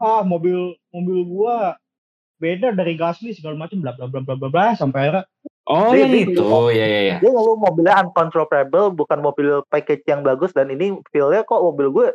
ah 0.00 0.22
mobil 0.24 0.78
mobil 0.94 1.26
gua 1.26 1.76
beda 2.42 2.74
dari 2.74 2.98
Gasly 2.98 3.30
segala 3.30 3.54
macam 3.54 3.78
bla 3.78 3.94
bla 3.94 4.10
bla 4.10 4.20
bla 4.20 4.34
bla 4.34 4.48
bla 4.50 4.66
sampai 4.74 5.06
akhirnya 5.06 5.24
Oh 5.62 5.94
Dia- 5.94 6.10
yang 6.10 6.10
dia- 6.10 6.26
itu, 6.26 6.42
ya 6.74 6.86
ya 6.90 7.00
ya. 7.06 7.16
Dia 7.22 7.30
ngeluh 7.30 7.54
mobilnya 7.54 7.94
uncontrollable, 8.02 8.90
bukan 8.90 9.22
mobil 9.22 9.62
package 9.70 10.02
yang 10.10 10.26
bagus 10.26 10.50
dan 10.50 10.66
ini 10.68 10.98
feel-nya 11.14 11.46
kok 11.46 11.62
mobil 11.62 11.86
gue 11.94 12.08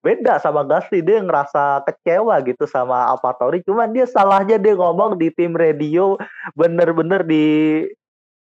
beda 0.00 0.40
sama 0.40 0.64
Gasly 0.64 1.04
dia 1.04 1.20
ngerasa 1.20 1.84
kecewa 1.84 2.36
gitu 2.44 2.64
sama 2.64 3.12
AlphaTauri 3.12 3.60
cuman 3.60 3.92
dia 3.92 4.04
salahnya 4.04 4.56
dia 4.56 4.72
ngomong 4.72 5.16
di 5.16 5.28
tim 5.32 5.52
radio 5.52 6.16
bener-bener 6.52 7.24
di 7.24 7.44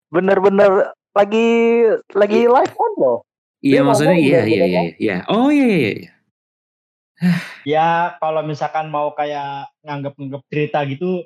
bener-bener 0.08 0.88
lagi 1.12 1.48
lagi 2.16 2.40
live 2.48 2.74
on 2.76 2.92
loh 2.96 3.18
Iya 3.60 3.84
maksudnya 3.84 4.16
ngomong 4.16 4.24
iya 4.24 4.40
iya 4.48 4.64
iya 4.64 4.82
iya. 4.96 5.16
Oh 5.28 5.52
iya 5.52 5.66
iya 5.68 5.90
iya. 6.00 6.10
Ya 7.68 8.16
kalau 8.16 8.40
misalkan 8.42 8.88
mau 8.88 9.12
kayak 9.12 9.68
nganggap-nganggap 9.84 10.42
cerita 10.48 10.78
gitu 10.88 11.24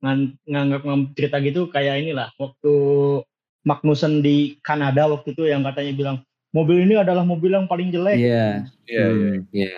ngan- 0.00 0.36
nganggap-nganggap 0.48 1.12
cerita 1.12 1.36
gitu 1.44 1.60
kayak 1.68 2.00
inilah 2.00 2.28
waktu 2.36 2.72
Magnussen 3.60 4.24
di 4.24 4.56
Kanada 4.64 5.04
waktu 5.04 5.36
itu 5.36 5.44
yang 5.44 5.60
katanya 5.60 5.92
bilang 5.92 6.16
mobil 6.50 6.88
ini 6.88 6.96
adalah 6.96 7.20
mobil 7.22 7.52
yang 7.52 7.68
paling 7.68 7.92
jelek 7.92 8.16
Iya. 8.16 8.64
Iya, 8.88 9.04
iya. 9.06 9.06
Hmm, 9.06 9.36
Iya. 9.52 9.74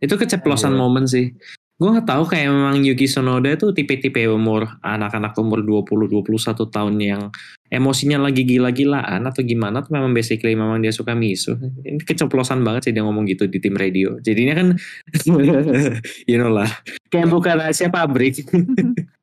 Itu 0.00 0.14
keceplosan 0.16 0.72
momen 0.72 1.04
sih. 1.04 1.36
Gue 1.78 1.94
gak 1.94 2.10
tahu 2.10 2.26
kayak 2.26 2.50
memang 2.50 2.82
Yuki 2.82 3.06
Tsunoda 3.06 3.54
itu 3.54 3.70
tipe-tipe 3.70 4.18
umur 4.26 4.66
anak-anak 4.82 5.36
umur 5.38 5.62
20-21 5.62 6.66
tahun 6.74 6.96
yang 6.98 7.22
emosinya 7.68 8.16
lagi 8.16 8.48
gila-gilaan 8.48 9.20
atau 9.28 9.44
gimana 9.44 9.84
tuh 9.84 9.92
memang 9.92 10.16
basically 10.16 10.56
memang 10.56 10.80
dia 10.80 10.92
suka 10.92 11.12
misu. 11.12 11.56
Ini 11.84 12.00
keceplosan 12.00 12.64
banget 12.64 12.88
sih 12.88 12.92
dia 12.96 13.04
ngomong 13.04 13.28
gitu 13.28 13.44
di 13.44 13.60
tim 13.60 13.76
radio. 13.76 14.16
Jadinya 14.24 14.56
kan 14.56 14.68
you 16.30 16.36
know 16.40 16.48
lah. 16.48 16.68
Kayak 17.12 17.28
bukan 17.28 17.54
rahasia 17.60 17.92
pabrik. 17.92 18.40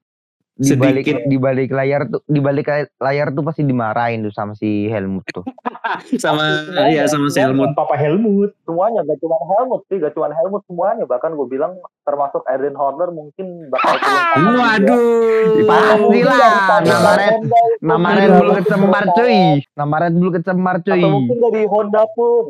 di 0.56 0.72
balik 0.80 1.04
Sedikit. 1.04 1.28
di 1.28 1.36
balik 1.36 1.70
layar 1.76 2.08
tuh 2.08 2.24
di 2.32 2.40
balik 2.40 2.72
layar 3.04 3.28
tuh 3.36 3.44
pasti 3.44 3.68
dimarahin 3.68 4.24
tuh 4.24 4.32
sama 4.32 4.56
si 4.56 4.88
Helmut 4.88 5.28
tuh. 5.28 5.44
sama 6.24 6.64
ya 6.88 7.04
sama 7.12 7.28
si 7.28 7.44
Helmut. 7.44 7.76
Papa 7.76 8.00
Helmut 8.00 8.56
semuanya 8.64 9.04
gak 9.04 9.20
cuma 9.20 9.36
Helmut 9.36 9.84
sih 9.92 10.00
gak 10.00 10.16
cuma 10.16 10.32
Helmut 10.32 10.64
semuanya 10.64 11.04
bahkan 11.04 11.36
gue 11.36 11.48
bilang 11.52 11.76
termasuk 12.08 12.40
Adrian 12.48 12.80
Horner 12.80 13.12
mungkin 13.12 13.68
bakal. 13.68 14.00
Waduh. 14.64 15.68
Pasti 15.68 16.20
lah, 16.24 16.80
nama 16.80 17.12
Red 17.20 17.36
nama 17.84 18.10
Red 18.16 18.32
Bull 18.32 18.50
bakal 18.50 18.60
kecemar 18.64 19.04
cuy. 19.12 19.40
Nama 19.76 19.96
Red 20.08 20.16
Bull 20.16 20.32
kecemar 20.32 20.76
cuy. 20.88 21.02
atau 21.04 21.10
mungkin 21.12 21.38
dari 21.44 21.64
Honda 21.68 22.04
pun 22.16 22.46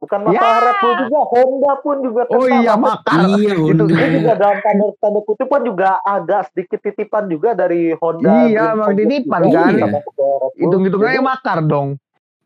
bukan 0.00 0.20
masalah 0.24 0.56
Ya. 0.56 0.64
Red 0.64 0.76
Bull 0.80 0.94
juga 1.04 1.20
Honda 1.28 1.72
pun 1.78 1.96
juga 2.00 2.22
Oh 2.26 2.42
kena. 2.42 2.58
iya 2.58 2.72
makar. 2.74 3.20
Iya, 3.36 3.54
Itu 3.60 3.84
Dia 3.86 4.08
juga 4.10 4.32
dalam 4.34 4.58
tanda 4.60 4.86
tanda 4.96 5.20
kutip 5.22 5.46
pun 5.46 5.60
juga 5.62 5.90
agak 6.02 6.40
sedikit 6.50 6.78
titipan 6.80 7.28
juga 7.28 7.52
dari 7.52 7.92
Honda. 7.94 8.48
Iya, 8.48 8.48
Green 8.50 8.74
emang 8.74 8.88
Project 8.88 9.06
titipan 9.06 9.40
juga 9.44 9.60
kan. 9.60 9.72
sama 9.76 9.98
ke 10.00 10.10
Red 10.10 10.40
Bull. 10.40 10.56
Hitung-hitung 10.58 11.02
Jadi, 11.04 11.12
aja 11.12 11.20
makar 11.22 11.58
dong. 11.62 11.88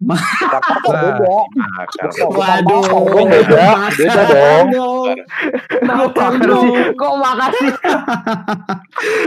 Beda. 0.05 0.19
Makar. 0.85 2.09
Bukan 2.13 2.29
Waduh. 2.35 2.83
makar 2.85 3.05
dong, 3.09 3.27
beda, 3.31 3.67
beda 3.95 4.23
dong. 4.27 4.67
Kok 4.75 5.87
Makar 5.87 6.11
makar 6.13 6.33
dong. 6.43 6.65
sih? 6.67 6.75
Kok 6.99 7.15
makar 7.17 7.51
sih? 7.55 7.71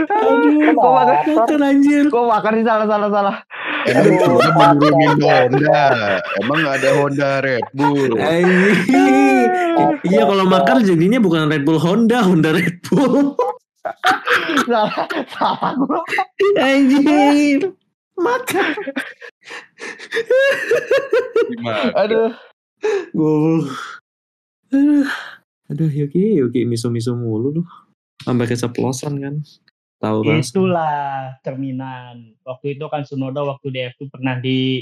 Aduh, 0.08 0.70
Kok 0.76 0.92
makar? 0.92 1.58
anjir. 1.64 2.04
Kok 2.08 2.24
makar 2.28 2.52
sih 2.54 2.64
salah 2.64 2.86
salah 2.86 3.08
salah. 3.10 3.36
Emang 3.86 4.18
Honda 4.18 4.48
mau 4.56 4.72
nurunin 4.74 5.20
Honda. 5.22 5.84
Emang 6.42 6.60
ada 6.66 6.88
Honda 6.98 7.30
Red 7.44 7.66
Bull. 7.76 8.18
Iya 10.02 10.22
kalau 10.26 10.44
makar 10.50 10.82
jadinya 10.82 11.22
bukan 11.22 11.46
Red 11.46 11.62
Bull 11.62 11.78
Honda, 11.78 12.26
Honda 12.26 12.50
Red 12.56 12.82
Bull. 12.88 13.38
salah 14.66 15.08
salah 15.32 15.72
gua. 15.78 16.00
Anjir. 16.58 17.72
Makar. 18.18 18.74
Gimana? 21.54 21.94
Aduh. 21.94 22.32
Goblok. 23.14 23.70
Aduh. 24.74 25.06
Aduh, 25.68 25.90
Yuki, 25.92 26.40
Yuki 26.40 26.64
misu-misu 26.66 27.14
mulu 27.14 27.60
lu. 27.60 27.62
Sampai 28.24 28.50
keceplosan 28.50 29.22
kan. 29.22 29.34
Tahu 29.98 30.18
kan? 30.22 30.38
itulah 30.38 30.98
cerminan 31.42 32.38
waktu 32.46 32.78
itu 32.78 32.86
kan 32.86 33.02
Sunoda 33.02 33.42
waktu 33.42 33.66
di 33.74 33.80
F2 33.82 34.02
pernah 34.14 34.38
di 34.38 34.78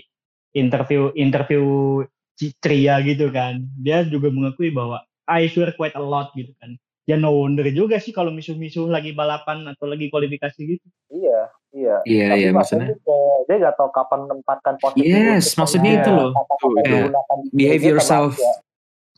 interview 0.53 1.09
interview 1.17 1.64
Citria 2.37 3.01
gitu 3.01 3.33
kan 3.33 3.64
dia 3.81 4.05
juga 4.05 4.29
mengakui 4.29 4.69
bahwa 4.69 5.01
I 5.25 5.49
swear 5.49 5.73
quite 5.73 5.97
a 5.97 6.05
lot 6.05 6.37
gitu 6.37 6.53
kan 6.61 6.77
ya 7.09 7.17
no 7.17 7.33
wonder 7.33 7.64
juga 7.73 7.97
sih 7.97 8.12
kalau 8.12 8.29
misu-misu 8.29 8.93
lagi 8.93 9.17
balapan 9.17 9.64
atau 9.73 9.89
lagi 9.89 10.12
kualifikasi 10.12 10.61
gitu 10.61 10.87
Iya, 11.07 11.41
iya. 11.71 11.97
Iya, 12.03 12.27
Tapi 12.35 12.41
iya 12.43 12.51
maksudnya 12.51 12.89
dia 13.47 13.57
gak 13.62 13.77
tahu 13.79 13.91
kapan 13.95 14.27
menempatkan 14.27 14.75
posisi. 14.83 15.07
Yes, 15.07 15.55
maksudnya 15.55 16.03
itu 16.03 16.11
loh. 16.11 16.31
Tuh, 16.35 16.75
di 16.83 16.99
behave 17.55 17.85
yourself. 17.95 18.35
aja. 18.35 18.66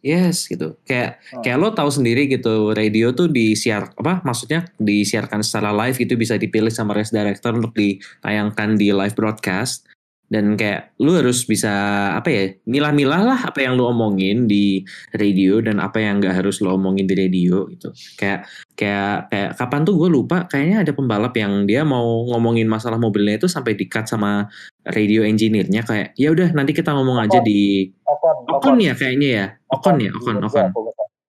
Yes 0.02 0.46
gitu. 0.46 0.78
Kayak 0.86 1.18
Hmm. 1.34 1.42
kayak 1.42 1.58
lo 1.58 1.68
tahu 1.74 1.90
sendiri 1.90 2.30
gitu, 2.30 2.70
radio 2.70 3.10
tuh 3.10 3.26
disiar 3.26 3.90
apa 3.98 4.22
maksudnya 4.22 4.70
disiarkan 4.78 5.42
secara 5.42 5.74
live 5.74 5.98
gitu 5.98 6.14
bisa 6.14 6.38
dipilih 6.38 6.70
sama 6.70 6.94
race 6.94 7.10
director 7.10 7.50
untuk 7.54 7.74
ditayangkan 7.74 8.78
di 8.78 8.94
live 8.94 9.14
broadcast 9.18 9.86
dan 10.28 10.60
kayak 10.60 10.92
lu 11.00 11.16
harus 11.16 11.48
bisa 11.48 11.72
apa 12.12 12.28
ya 12.28 12.44
milah-milah 12.68 13.22
lah 13.24 13.40
apa 13.48 13.64
yang 13.64 13.80
lu 13.80 13.88
omongin 13.88 14.44
di 14.44 14.84
radio 15.16 15.64
dan 15.64 15.80
apa 15.80 16.04
yang 16.04 16.20
nggak 16.20 16.44
harus 16.44 16.60
lu 16.60 16.68
omongin 16.68 17.08
di 17.08 17.16
radio 17.16 17.64
gitu. 17.72 17.92
Kayak 18.20 18.44
kayak 18.76 19.32
kayak 19.32 19.50
kapan 19.56 19.80
tuh 19.88 19.94
gue 19.96 20.08
lupa 20.12 20.44
kayaknya 20.44 20.84
ada 20.84 20.92
pembalap 20.92 21.32
yang 21.34 21.64
dia 21.64 21.82
mau 21.82 22.28
ngomongin 22.28 22.68
masalah 22.68 23.00
mobilnya 23.00 23.40
itu 23.40 23.48
sampai 23.48 23.72
di 23.72 23.88
cut 23.88 24.04
sama 24.04 24.46
radio 24.84 25.24
engineer-nya 25.24 25.84
kayak 25.84 26.12
ya 26.14 26.28
udah 26.32 26.52
nanti 26.52 26.76
kita 26.76 26.92
ngomong 26.92 27.18
aja 27.24 27.40
di 27.40 27.88
Ocon, 28.08 28.36
Ocon 28.48 28.76
ya 28.80 28.92
kayaknya 28.96 29.28
ya? 29.28 29.46
Ocon 29.72 29.96
ya? 30.00 30.10
Ocon 30.12 30.36
di 30.40 30.44
Ocon 30.44 30.87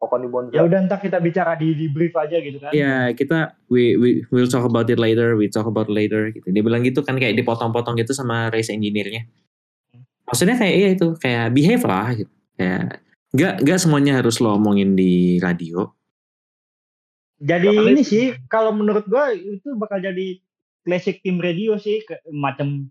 Monza. 0.10 0.58
ya 0.58 0.66
udah 0.66 0.90
ntar 0.90 0.98
kita 0.98 1.22
bicara 1.22 1.54
di 1.54 1.78
di 1.78 1.86
brief 1.86 2.18
aja 2.18 2.42
gitu 2.42 2.58
kan. 2.58 2.74
Ya 2.74 3.14
kita 3.14 3.54
we, 3.70 3.94
we 3.96 4.10
we'll 4.34 4.50
talk 4.50 4.66
about 4.66 4.90
it 4.90 4.98
later 4.98 5.38
we 5.38 5.46
talk 5.46 5.70
about 5.70 5.86
it 5.86 5.96
later 5.96 6.34
gitu. 6.34 6.50
Dia 6.50 6.66
bilang 6.66 6.82
gitu 6.82 7.06
kan 7.06 7.22
kayak 7.22 7.38
dipotong-potong 7.38 8.02
gitu 8.02 8.18
sama 8.18 8.50
race 8.50 8.74
engineer-nya. 8.74 9.30
Maksudnya 10.26 10.58
kayak 10.58 10.74
iya 10.74 10.90
itu 10.98 11.08
kayak 11.22 11.54
behave 11.54 11.84
lah 11.86 12.08
gitu. 12.18 12.34
Kayak 12.58 13.06
nggak 13.30 13.54
nggak 13.62 13.80
semuanya 13.80 14.14
harus 14.18 14.42
lo 14.42 14.58
omongin 14.58 14.98
di 14.98 15.38
radio. 15.38 15.94
Jadi 17.40 17.72
ini 17.72 18.02
itu- 18.04 18.10
sih 18.10 18.26
kalau 18.50 18.74
menurut 18.74 19.06
gua 19.06 19.32
itu 19.32 19.78
bakal 19.78 20.02
jadi 20.02 20.42
classic 20.84 21.22
team 21.22 21.38
radio 21.38 21.78
sih 21.78 22.02
ke, 22.04 22.20
macam 22.34 22.90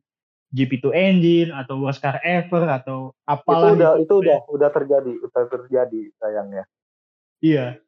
GP2 0.48 0.86
engine 0.96 1.50
atau 1.52 1.76
worst 1.84 2.00
car 2.00 2.20
ever 2.24 2.64
atau 2.64 3.12
itu 3.12 3.28
apalah 3.28 3.76
udah 3.76 3.92
itu 4.00 4.14
udah 4.16 4.38
udah 4.48 4.70
terjadi 4.72 5.12
udah 5.20 5.44
terjadi 5.44 6.02
sayangnya 6.16 6.64
Iya. 7.38 7.78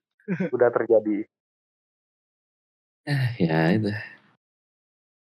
udah 0.54 0.68
terjadi. 0.70 1.26
Ya 3.40 3.74
itu. 3.74 3.90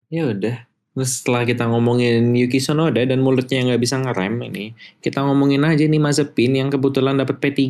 Ya 0.09 0.23
udah. 0.29 0.57
Terus 0.93 1.21
setelah 1.21 1.47
kita 1.47 1.63
ngomongin 1.69 2.35
Yuki 2.35 2.59
Tsunoda 2.59 2.99
dan 3.05 3.23
mulutnya 3.23 3.63
nggak 3.63 3.79
bisa 3.79 3.95
ngerem 4.03 4.35
ini 4.51 4.75
kita 4.99 5.23
ngomongin 5.23 5.63
aja 5.63 5.87
nih 5.87 6.01
Mazepin 6.01 6.59
yang 6.59 6.67
kebetulan 6.67 7.15
dapat 7.15 7.39
P3 7.39 7.63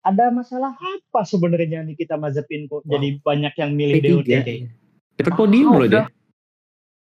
Ada 0.00 0.32
masalah 0.32 0.72
apa 0.72 1.20
sebenarnya 1.28 1.84
nih 1.84 1.92
kita 1.92 2.16
Mazepin 2.16 2.64
kok 2.64 2.86
jadi 2.88 3.20
banyak 3.20 3.54
yang 3.60 3.70
milih 3.76 3.94
P3 4.00 4.08
DOTD? 4.08 4.48
dapat 5.20 5.34
podium 5.36 5.76
loh 5.76 5.88
dia. 5.92 6.04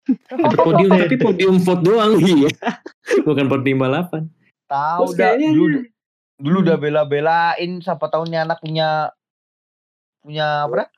Dapat 0.08 0.60
podium 0.64 0.92
tapi 0.96 1.18
podium 1.20 1.56
vote 1.60 1.84
doang 1.84 2.14
iya. 2.24 2.50
Bukan 3.28 3.46
podium 3.52 3.78
balapan 3.82 4.32
Tahu 4.72 5.12
dah 5.20 5.36
dulu 5.36 5.84
dulu 6.42 6.66
udah 6.66 6.78
bela-belain 6.82 7.72
siapa 7.80 8.10
tahu 8.10 8.26
nih 8.28 8.44
anak 8.44 8.60
punya 8.60 9.14
punya 10.26 10.66
apa 10.66 10.86
dah? 10.86 10.90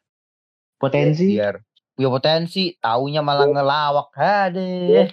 Potensi. 0.80 1.36
biar 1.36 1.64
punya 1.94 2.10
potensi 2.10 2.74
taunya 2.82 3.22
malah 3.22 3.48
ngelawak 3.48 4.10
Iya. 4.18 4.26
hadeh 4.26 5.08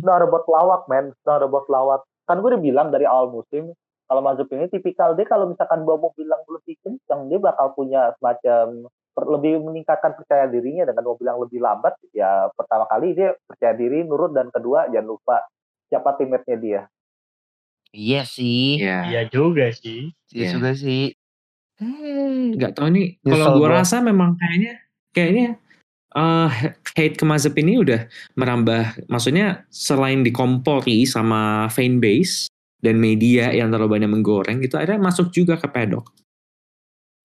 Not 0.00 0.24
about 0.24 0.48
lawak, 0.48 0.88
man. 0.88 1.12
Not 1.28 1.44
about 1.44 1.68
lawak. 1.68 2.00
Kan 2.24 2.40
gue 2.40 2.48
udah 2.54 2.62
bilang 2.62 2.88
dari 2.88 3.04
awal 3.04 3.28
musim, 3.28 3.76
kalau 4.08 4.24
Mazepin 4.24 4.64
ini 4.64 4.68
tipikal 4.72 5.12
dia 5.12 5.28
kalau 5.28 5.52
misalkan 5.52 5.84
bawa 5.84 6.08
mobil 6.08 6.24
yang 6.24 6.40
lebih 6.48 6.80
kencang, 6.80 7.28
dia 7.28 7.36
bakal 7.36 7.76
punya 7.76 8.12
semacam 8.16 8.88
per- 9.12 9.28
lebih 9.28 9.60
meningkatkan 9.60 10.16
percaya 10.16 10.48
dirinya 10.48 10.88
dengan 10.88 11.04
mobil 11.04 11.28
yang 11.28 11.40
lebih 11.40 11.60
lambat. 11.60 11.96
Ya 12.16 12.48
pertama 12.56 12.88
kali 12.88 13.12
dia 13.12 13.36
percaya 13.44 13.76
diri, 13.76 14.04
nurut, 14.06 14.32
dan 14.32 14.48
kedua 14.48 14.88
jangan 14.88 15.12
lupa 15.12 15.44
siapa 15.92 16.16
teammate-nya 16.16 16.56
dia. 16.56 16.80
Iya 17.92 18.24
sih 18.24 18.76
ya 18.76 19.04
Iya 19.06 19.22
juga 19.28 19.68
sih. 19.70 20.10
iya 20.30 20.42
Iya. 20.42 20.52
juga 20.52 20.70
sih 20.74 21.12
Hmm. 21.76 22.54
nggak 22.54 22.72
tahu 22.72 22.88
nih 22.90 23.06
kalau 23.22 23.58
gua 23.58 23.66
gua. 23.66 23.76
rasa 23.82 23.98
memang 23.98 24.38
kayaknya 24.38 24.72
kayaknya 25.10 25.46
eh 26.12 26.50
hate 26.94 27.16
ke 27.16 27.24
Mazepin 27.24 27.66
ini 27.66 27.80
udah 27.80 28.06
merambah 28.32 29.02
maksudnya 29.08 29.64
selain 29.66 30.22
dikompori 30.22 31.02
sama 31.04 31.66
fanbase 31.66 32.46
dan 32.78 32.96
media 32.96 33.50
yang 33.50 33.68
terlalu 33.68 33.98
banyak 33.98 34.10
menggoreng 34.10 34.60
gitu 34.60 34.76
akhirnya 34.76 35.00
masuk 35.00 35.32
juga 35.32 35.56
ke 35.56 35.66
pedok 35.66 36.06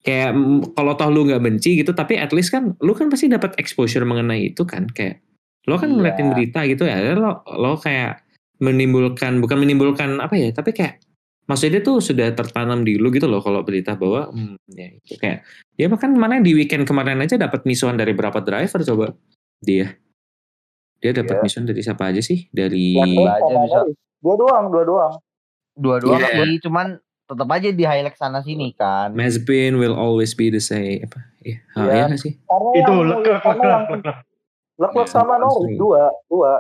kayak 0.01 0.33
kalau 0.73 0.93
toh 0.95 1.09
lu 1.11 1.27
nggak 1.27 1.43
benci 1.43 1.77
gitu 1.77 1.91
tapi 1.91 2.15
at 2.15 2.31
least 2.31 2.49
kan 2.49 2.73
lu 2.79 2.95
kan 2.95 3.11
pasti 3.11 3.27
dapat 3.27 3.53
exposure 3.59 4.01
mengenai 4.01 4.49
itu 4.49 4.63
kan 4.63 4.87
kayak 4.87 5.19
lo 5.67 5.75
kan 5.75 5.91
Iya. 5.91 5.95
ngeliatin 5.99 6.27
berita 6.31 6.59
gitu 6.65 6.87
ya 6.87 7.13
lo 7.13 7.43
lo 7.45 7.75
kayak 7.75 8.23
menimbulkan 8.59 9.37
bukan 9.37 9.57
menimbulkan 9.59 10.17
apa 10.17 10.33
ya 10.33 10.49
tapi 10.51 10.71
kayak 10.71 10.97
maksudnya 11.45 11.79
tuh 11.79 11.99
sudah 11.99 12.33
tertanam 12.33 12.83
di 12.83 12.99
lu 12.99 13.07
gitu 13.09 13.25
loh 13.25 13.39
kalau 13.39 13.63
berita 13.63 13.95
bahwa 13.95 14.27
hmm, 14.29 14.57
ya 14.67 14.87
itu 14.93 15.15
kayak 15.15 15.45
ya 15.73 15.87
bahkan 15.87 16.11
kemarin 16.11 16.41
di 16.41 16.51
weekend 16.51 16.83
kemarin 16.83 17.21
aja 17.21 17.37
dapat 17.37 17.63
misuan 17.63 17.95
dari 17.95 18.11
berapa 18.11 18.41
driver 18.41 18.81
coba 18.83 19.15
dia 19.59 19.95
dia 20.97 21.11
dapat 21.13 21.37
Iya. 21.37 21.43
misuan 21.43 21.65
dari 21.65 21.81
siapa 21.81 22.03
aja 22.09 22.19
sih 22.19 22.49
dari 22.49 22.97
Blackburn 22.97 23.29
aja 23.29 23.53
bisa. 23.55 23.77
Norris. 23.79 23.97
Dua 24.17 24.35
doang, 24.35 24.65
dua 24.67 24.83
doang. 24.83 25.13
dua-dua 25.77 26.17
Iya. 26.17 26.27
sih 26.41 26.57
cuman 26.59 26.87
tetap 27.23 27.47
aja 27.47 27.69
di 27.69 27.83
highlight 27.85 28.17
sana 28.17 28.41
sini 28.41 28.73
kan 28.73 29.13
Mazepin 29.13 29.77
will 29.77 29.93
always 29.93 30.33
be 30.33 30.49
the 30.49 30.57
same 30.57 31.05
apa 31.05 31.21
iya 31.39 31.61
Iya. 31.77 31.85
iya 31.87 32.03
nggak 32.09 32.19
sih 32.19 32.33
Karena 32.41 32.69
Itu 32.73 32.91
yang 32.91 33.07
leclerc 33.07 33.43
leclerc. 33.45 33.83
Leclerc 34.75 35.05
Iya, 35.05 35.13
sama. 35.13 35.35
Norris 35.37 35.73
dua, 35.75 36.03
dua. 36.25 36.51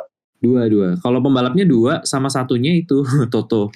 Dua 0.41 0.69
dua. 0.69 0.89
Kalau 1.01 1.19
pembalapnya 1.21 1.65
dua 1.65 2.05
sama 2.05 2.29
satunya 2.29 2.73
itu 2.77 3.01
Toto. 3.33 3.73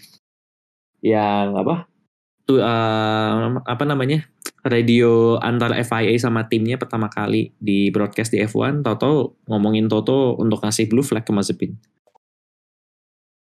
Yang 1.02 1.50
apa? 1.58 1.76
Tuh 2.46 2.60
eh, 2.62 3.36
apa 3.66 3.84
namanya? 3.86 4.26
Radio 4.62 5.42
antar 5.42 5.74
FIA 5.82 6.14
sama 6.22 6.46
timnya 6.46 6.78
pertama 6.78 7.10
kali 7.10 7.50
di 7.58 7.90
broadcast 7.90 8.30
di 8.30 8.46
F1 8.46 8.86
Toto 8.86 9.42
ngomongin 9.50 9.90
Toto 9.90 10.38
untuk 10.38 10.62
ngasih 10.62 10.86
blue 10.86 11.02
flag 11.02 11.26
ke 11.26 11.34
Mazepin 11.34 11.74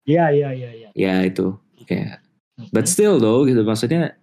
Iya 0.08 0.32
iya 0.32 0.48
iya 0.56 0.70
iya. 0.72 0.88
ya. 0.96 1.14
Itu. 1.20 1.60
Kayak 1.84 2.24
but 2.72 2.88
still 2.88 3.20
though 3.20 3.44
gitu. 3.44 3.60
Maksudnya 3.60 4.16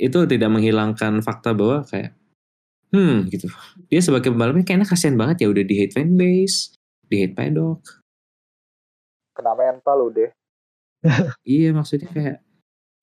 itu 0.00 0.24
tidak 0.24 0.48
menghilangkan 0.48 1.20
fakta 1.20 1.52
bahwa 1.52 1.84
kayak 1.84 2.16
hmm 2.96 3.28
gitu. 3.28 3.52
Dia 3.92 4.00
sebagai 4.00 4.32
pembalapnya 4.32 4.64
kayaknya 4.64 4.88
kasihan 4.88 5.20
banget 5.20 5.44
ya 5.44 5.52
udah 5.52 5.60
di 5.60 5.74
hate 5.76 5.92
fanbase 5.92 6.72
di 7.06 7.20
hate 7.20 7.36
paddock 7.36 8.03
Kena 9.34 9.52
mental 9.52 9.98
udah. 10.08 10.30
Iya 11.44 11.74
maksudnya 11.74 12.08
kayak 12.08 12.36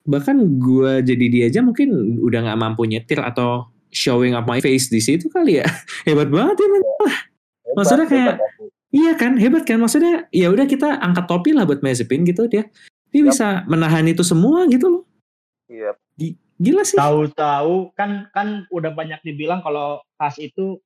bahkan 0.01 0.33
gua 0.57 0.97
jadi 0.99 1.25
dia 1.29 1.43
aja 1.45 1.61
mungkin 1.61 2.17
udah 2.17 2.41
nggak 2.41 2.57
mampu 2.57 2.89
nyetir 2.89 3.21
atau 3.21 3.69
showing 3.93 4.33
up 4.33 4.49
my 4.49 4.57
face 4.57 4.89
di 4.89 4.97
situ 4.97 5.29
kali 5.29 5.61
ya 5.61 5.67
hebat 6.09 6.25
banget 6.27 6.57
ya 6.57 6.67
men. 6.67 6.81
Hebat, 6.81 7.13
Maksudnya 7.77 8.07
kayak- 8.09 8.37
hebat, 8.39 8.49
hebat. 8.57 8.71
iya 8.89 9.11
kan 9.13 9.31
hebat 9.37 9.63
kan 9.63 9.77
maksudnya 9.77 10.25
ya 10.31 10.49
udah 10.49 10.65
kita 10.65 10.97
angkat 10.97 11.29
topi 11.29 11.53
lah 11.53 11.63
buat 11.63 11.85
Mazepin 11.85 12.25
gitu 12.25 12.49
dia 12.49 12.65
dia 13.13 13.21
Yap. 13.21 13.27
bisa 13.29 13.47
menahan 13.67 14.07
itu 14.07 14.25
semua 14.25 14.65
gitu 14.65 14.87
loh 14.89 15.03
Iya. 15.69 15.93
gila 16.57 16.81
sih 16.81 16.97
Tahu-tahu 16.97 17.93
kan 17.93 18.27
kan 18.31 18.65
udah 18.69 18.91
banyak 18.91 19.21
dibilang 19.21 19.61
kalau 19.61 20.01
Has 20.17 20.35
itu 20.37 20.81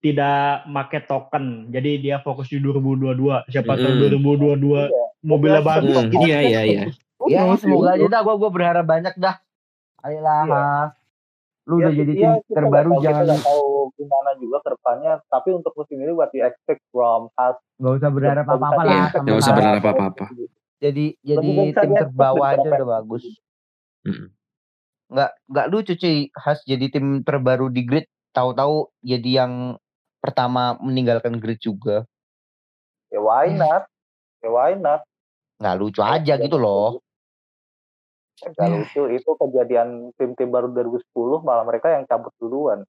tidak 0.00 0.40
make 0.66 0.98
token. 1.04 1.44
Jadi 1.68 2.00
dia 2.00 2.16
fokus 2.18 2.48
di 2.48 2.58
2022. 2.58 3.44
Siapa 3.46 3.72
tahu 3.74 3.92
Mm. 3.92 4.00
2022 4.18 4.88
Iya. 4.88 5.04
mobilnya 5.20 5.60
bagus 5.60 5.96
gitu. 6.08 6.24
iya 6.24 6.38
iya 6.40 6.60
iya 6.64 6.82
ya 7.28 7.44
semoga 7.54 7.92
aja 7.92 8.08
dah 8.08 8.20
gua 8.20 8.34
gua 8.34 8.48
berharap 8.48 8.80
banyak 8.82 9.12
dah 9.14 9.36
ayolah 10.00 10.40
Iya. 10.42 10.64
Lu 11.62 11.76
Iya, 11.76 11.84
udah 11.84 11.92
jadi 11.94 12.12
iya, 12.12 12.20
tim 12.32 12.32
kita 12.40 12.56
terbaru 12.56 12.90
tahu, 12.90 13.02
jangan 13.04 13.20
kita 13.20 13.28
nggak 13.30 13.44
tahu 13.44 13.66
gimana 13.92 14.30
juga 14.34 14.56
ke 14.58 14.68
depannya 14.72 15.12
tapi 15.28 15.48
untuk 15.52 15.72
musim 15.74 15.96
ini 15.98 16.10
what 16.10 16.32
you 16.32 16.40
expect 16.40 16.80
from 16.88 17.28
us 17.36 17.52
gak 17.76 17.92
usah 17.94 18.08
berharap 18.08 18.46
apa-apa 18.48 18.80
lah 18.80 18.88
Iya, 18.90 19.04
sama 19.10 19.22
nggak 19.22 19.38
usah 19.38 19.52
berharap 19.52 19.84
apa-apa. 19.84 20.24
jadi 20.80 21.04
jadi 21.20 21.44
tim 21.44 21.60
dia 21.86 22.00
terbawah 22.00 22.48
aja 22.50 22.68
udah 22.72 22.88
bagus 22.96 23.22
nggak 25.10 25.30
nggak 25.44 25.66
lucu 25.68 25.92
cuy 25.94 26.16
Has 26.32 26.64
jadi 26.64 26.86
tim 26.88 27.20
terbaru 27.20 27.68
di 27.68 27.82
grid 27.82 28.06
tahu-tahu 28.30 28.88
jadi 29.00 29.30
yang 29.36 29.52
pertama 30.20 30.76
meninggalkan 30.78 31.40
grid 31.40 31.58
juga. 31.58 32.04
Ya 33.08 33.18
why 33.18 33.50
not? 33.50 33.88
Ya 34.40 34.48
why 34.52 34.76
not? 34.76 35.02
Nggak 35.58 35.76
lucu 35.80 36.00
aja 36.00 36.34
gitu 36.36 36.56
loh. 36.56 37.00
Gak 38.40 38.56
Ya. 38.56 38.72
lucu 38.72 39.02
itu 39.12 39.30
kejadian 39.36 40.16
tim-tim 40.16 40.48
baru 40.48 40.72
2010 40.72 41.44
malah 41.44 41.60
mereka 41.60 41.92
yang 41.92 42.08
cabut 42.08 42.32
duluan. 42.40 42.88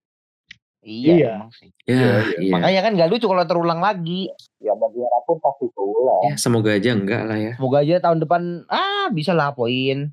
Iya, 0.81 1.13
Iya. 1.13 1.31
emang 1.35 1.51
sih. 1.51 1.69
Ya 1.83 2.23
iya 2.39 2.49
makanya 2.55 2.81
kan 2.87 2.91
nggak 2.95 3.11
lucu 3.11 3.25
kalau 3.27 3.43
terulang 3.43 3.83
lagi. 3.83 4.31
Ya 4.63 4.71
mau 4.73 4.87
gimana 4.89 5.19
pun 5.27 5.37
pasti 5.43 5.67
keulang 5.75 6.21
ya 6.31 6.33
semoga 6.39 6.71
aja 6.71 6.89
enggak 6.95 7.21
lah 7.27 7.37
ya. 7.37 7.51
Semoga 7.59 7.77
aja 7.83 7.95
tahun 7.99 8.19
depan 8.23 8.41
ah 8.65 9.11
bisa 9.11 9.35
lah 9.35 9.51
poin. 9.51 10.09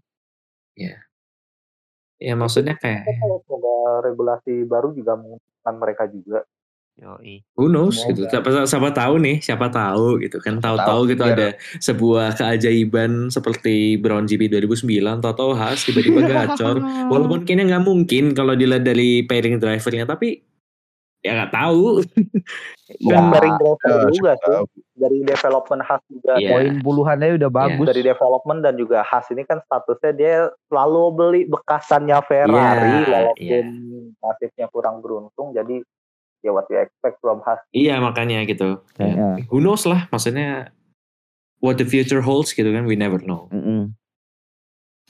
Ya 2.19 2.35
maksudnya 2.35 2.75
kayak 2.75 3.07
kalau 3.07 3.39
semoga 3.47 3.75
regulasi 4.03 4.67
baru 4.67 4.91
juga 4.91 5.15
menguntungkan 5.15 5.75
mereka 5.79 6.05
juga 6.11 6.43
Yoi. 6.99 7.47
who 7.55 7.67
knows 7.67 7.95
Semoga. 7.95 8.11
gitu 8.11 8.23
siapa, 8.29 8.49
siapa 8.67 8.91
tahu 8.91 9.15
nih 9.19 9.39
siapa 9.39 9.71
tahu 9.71 10.19
gitu 10.19 10.39
kan. 10.39 10.59
Tahu-tahu 10.59 11.01
tahu, 11.01 11.11
gitu 11.11 11.23
biar- 11.23 11.33
ada 11.33 11.49
sebuah 11.79 12.35
keajaiban 12.35 13.31
seperti 13.31 13.95
Brown 13.97 14.27
GP 14.27 14.51
2009 14.51 14.83
tahu-tahu 15.21 15.55
Haas 15.55 15.87
tiba-tiba 15.87 16.27
gacor. 16.27 16.83
Walaupun 17.07 17.43
kayaknya 17.43 17.71
nggak 17.71 17.85
mungkin 17.87 18.35
kalau 18.35 18.53
dilihat 18.53 18.83
dari 18.83 19.23
pairing 19.23 19.57
drivernya 19.57 20.05
tapi 20.05 20.43
ya 21.19 21.35
nggak 21.37 21.55
tahu. 21.55 22.03
Dan 22.03 22.15
Ya, 22.99 23.21
dari 23.31 23.51
driver 23.53 24.09
juga 24.09 24.33
sih. 24.35 24.65
dari 24.97 25.19
development 25.21 25.83
khas 25.85 26.03
juga. 26.09 26.35
Iya. 26.35 26.51
poin 26.51 26.73
puluhan 26.81 27.21
aja 27.21 27.35
udah 27.37 27.51
bagus. 27.53 27.87
Dari 27.87 28.03
development 28.03 28.59
dan 28.59 28.75
juga 28.75 28.99
khas 29.03 29.29
ini 29.29 29.45
kan 29.45 29.61
statusnya 29.61 30.13
dia 30.13 30.35
selalu 30.67 31.03
beli 31.13 31.41
bekasannya 31.45 32.19
Ferrari 32.25 32.97
Iya, 32.99 33.13
walaupun 33.13 33.65
nasibnya 34.19 34.67
kurang 34.67 34.99
beruntung 34.99 35.53
jadi 35.53 35.85
ya 36.41 36.51
what 36.51 36.67
you 36.69 36.79
expect 36.79 37.19
from 37.19 37.43
khas 37.43 37.59
iya 37.71 37.99
makanya 37.99 38.43
gitu 38.43 38.81
Ya, 38.97 39.07
Iya. 39.11 39.47
who 39.51 39.59
knows 39.59 39.83
lah 39.83 40.07
maksudnya 40.09 40.71
what 41.59 41.75
the 41.75 41.85
future 41.85 42.21
holds 42.21 42.51
gitu 42.51 42.71
kan 42.71 42.87
we 42.87 42.95
never 42.95 43.19
know 43.19 43.47
Mm-mm. 43.51 43.95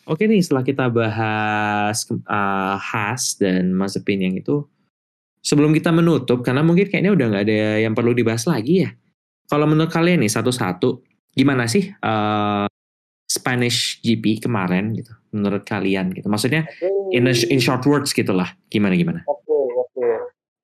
Oke 0.04 0.24
nih 0.24 0.40
setelah 0.40 0.64
kita 0.64 0.88
bahas 0.88 2.00
uh, 2.08 2.76
Haas 2.80 3.36
dan 3.36 3.76
Mazepin 3.76 4.24
yang 4.24 4.34
itu 4.34 4.64
sebelum 5.44 5.76
kita 5.76 5.92
menutup 5.92 6.40
karena 6.40 6.64
mungkin 6.64 6.88
kayaknya 6.88 7.12
udah 7.12 7.26
nggak 7.28 7.44
ada 7.44 7.56
yang 7.76 7.92
perlu 7.92 8.16
dibahas 8.16 8.48
lagi 8.48 8.88
ya. 8.88 8.90
Kalau 9.44 9.68
menurut 9.68 9.92
kalian 9.92 10.24
nih 10.24 10.32
satu-satu 10.32 11.04
gimana 11.36 11.68
sih 11.68 11.92
uh, 11.92 12.64
Spanish 13.28 14.00
GP 14.00 14.40
kemarin 14.40 14.96
gitu 14.96 15.12
menurut 15.28 15.68
kalian 15.68 16.08
gitu. 16.16 16.24
Maksudnya 16.24 16.64
in, 17.12 17.28
a- 17.28 17.48
in 17.52 17.60
short 17.60 17.84
words 17.84 18.16
gitulah. 18.16 18.48
Gimana 18.72 18.96
gimana? 18.96 19.20
oke 19.28 19.44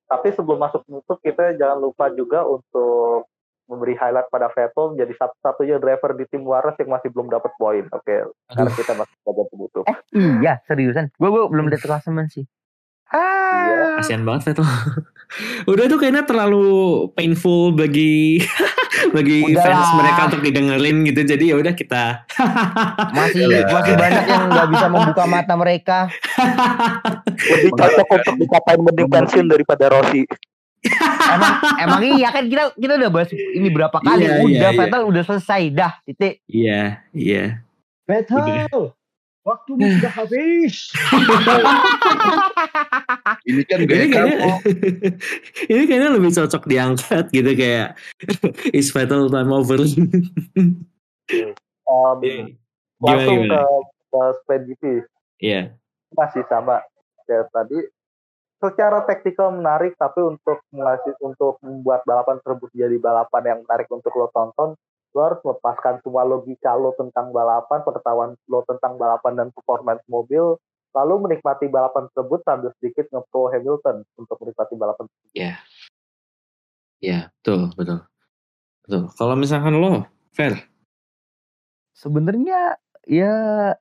Tapi 0.05 0.27
sebelum 0.37 0.61
masuk 0.61 0.85
menutup 0.85 1.17
kita 1.21 1.57
jangan 1.57 1.81
lupa 1.81 2.13
juga 2.13 2.45
untuk 2.45 3.29
memberi 3.65 3.97
highlight 3.97 4.29
pada 4.29 4.53
Vettel 4.53 4.93
menjadi 4.93 5.13
satu-satunya 5.25 5.81
driver 5.81 6.13
di 6.13 6.25
tim 6.29 6.45
waras 6.45 6.77
yang 6.77 6.93
masih 6.93 7.09
belum 7.09 7.33
dapat 7.33 7.49
poin. 7.57 7.85
Oke, 7.89 8.29
karena 8.53 8.71
kita 8.77 8.93
masih 8.93 9.15
pada 9.25 9.43
penutup. 9.49 9.83
Eh 9.89 9.97
iya 10.45 10.61
seriusan. 10.69 11.09
Gue 11.17 11.29
gue 11.33 11.43
belum 11.49 11.73
lihat 11.73 11.81
klasemen 11.81 12.29
sih. 12.29 12.45
Iya. 13.09 13.97
Ah. 13.97 13.97
Kasian 14.01 14.21
banget 14.25 14.53
Vettel. 14.53 14.65
Udah 15.71 15.85
tuh 15.89 15.97
kayaknya 15.97 16.23
terlalu 16.29 17.09
painful 17.17 17.73
bagi 17.73 18.45
bagi 19.15 19.37
Udah 19.47 19.63
fans 19.63 19.89
mereka 19.95 20.19
untuk 20.27 20.41
didengerin 20.43 20.97
gitu. 21.07 21.21
Jadi 21.23 21.43
ya 21.49 21.55
udah 21.55 21.73
kita 21.73 22.03
Masih 23.17 23.47
Iya. 23.47 23.63
masih 23.71 23.93
banyak 23.95 24.25
yang 24.27 24.43
nggak 24.51 24.67
bisa 24.75 24.85
membuka 24.91 25.23
mata 25.35 25.53
mereka. 25.55 25.97
Lebih 27.31 27.71
cocok 27.71 28.07
untuk 28.11 28.35
dikatain 28.43 28.81
mending 28.83 29.09
pensiun 29.09 29.45
daripada 29.47 29.87
Rossi. 29.87 30.27
Emang 31.25 31.53
emang 31.81 32.01
iya 32.05 32.29
kan 32.29 32.45
kita 32.45 32.75
kita 32.77 32.93
udah 32.99 33.09
bahas 33.09 33.31
ini 33.33 33.67
berapa 33.73 33.97
kali. 33.97 34.21
Iya, 34.21 34.33
udah 34.37 34.51
iya, 34.51 34.69
iya. 34.69 34.77
Vettel 34.77 35.03
udah 35.07 35.23
selesai 35.25 35.61
dah 35.73 35.93
titik. 36.05 36.43
Iya, 36.45 37.01
iya. 37.09 37.65
Betul. 38.05 38.93
Waktumu 39.45 39.85
sudah 39.85 40.13
habis. 40.25 40.89
Ini 43.45 43.61
kan 43.69 43.77
Ini 43.77 43.85
gaya 43.85 44.05
kayaknya, 44.09 44.41
kamu. 44.41 44.57
ini 45.71 45.83
kayaknya 45.85 46.09
lebih 46.17 46.33
cocok 46.33 46.65
diangkat 46.65 47.29
gitu 47.29 47.51
kayak 47.53 47.93
is 48.73 48.89
fatal 48.89 49.29
time 49.29 49.53
over. 49.53 49.85
Um, 51.85 52.17
Gimana 52.25 52.57
langsung 53.05 53.45
gimana? 53.45 53.61
ke, 54.09 54.73
ke. 54.81 55.05
Iya. 55.37 55.77
masih 56.15 56.47
sama 56.47 56.79
kayak 57.27 57.51
tadi 57.51 57.91
secara 58.57 59.03
taktikal 59.03 59.51
menarik 59.51 59.99
tapi 59.99 60.23
untuk 60.23 60.63
mengasih 60.71 61.11
untuk 61.19 61.59
membuat 61.59 62.07
balapan 62.07 62.39
tersebut 62.39 62.71
jadi 62.71 62.95
balapan 62.97 63.43
yang 63.45 63.59
menarik 63.67 63.91
untuk 63.91 64.15
lo 64.15 64.31
tonton 64.31 64.79
lo 65.15 65.19
harus 65.23 65.39
melepaskan 65.47 66.03
semua 66.03 66.27
logika 66.27 66.75
lo 66.75 66.91
tentang 66.99 67.31
balapan 67.31 67.79
pengetahuan 67.87 68.35
lo 68.51 68.59
tentang 68.67 68.99
balapan 68.99 69.33
dan 69.39 69.47
performance 69.55 70.03
mobil 70.11 70.59
lalu 70.91 71.13
menikmati 71.23 71.71
balapan 71.71 72.11
tersebut 72.11 72.43
sambil 72.43 72.71
sedikit 72.79 73.07
nge-pro 73.11 73.47
Hamilton 73.47 74.03
untuk 74.19 74.35
menikmati 74.43 74.75
balapan 74.75 75.07
Iya. 75.31 75.55
Iya, 77.03 77.19
betul, 77.39 77.71
betul. 77.75 77.99
Betul. 78.87 79.03
Kalau 79.19 79.35
misalkan 79.35 79.75
lo, 79.75 80.07
fair. 80.31 80.55
Sebenarnya 81.95 82.79
ya 83.05 83.33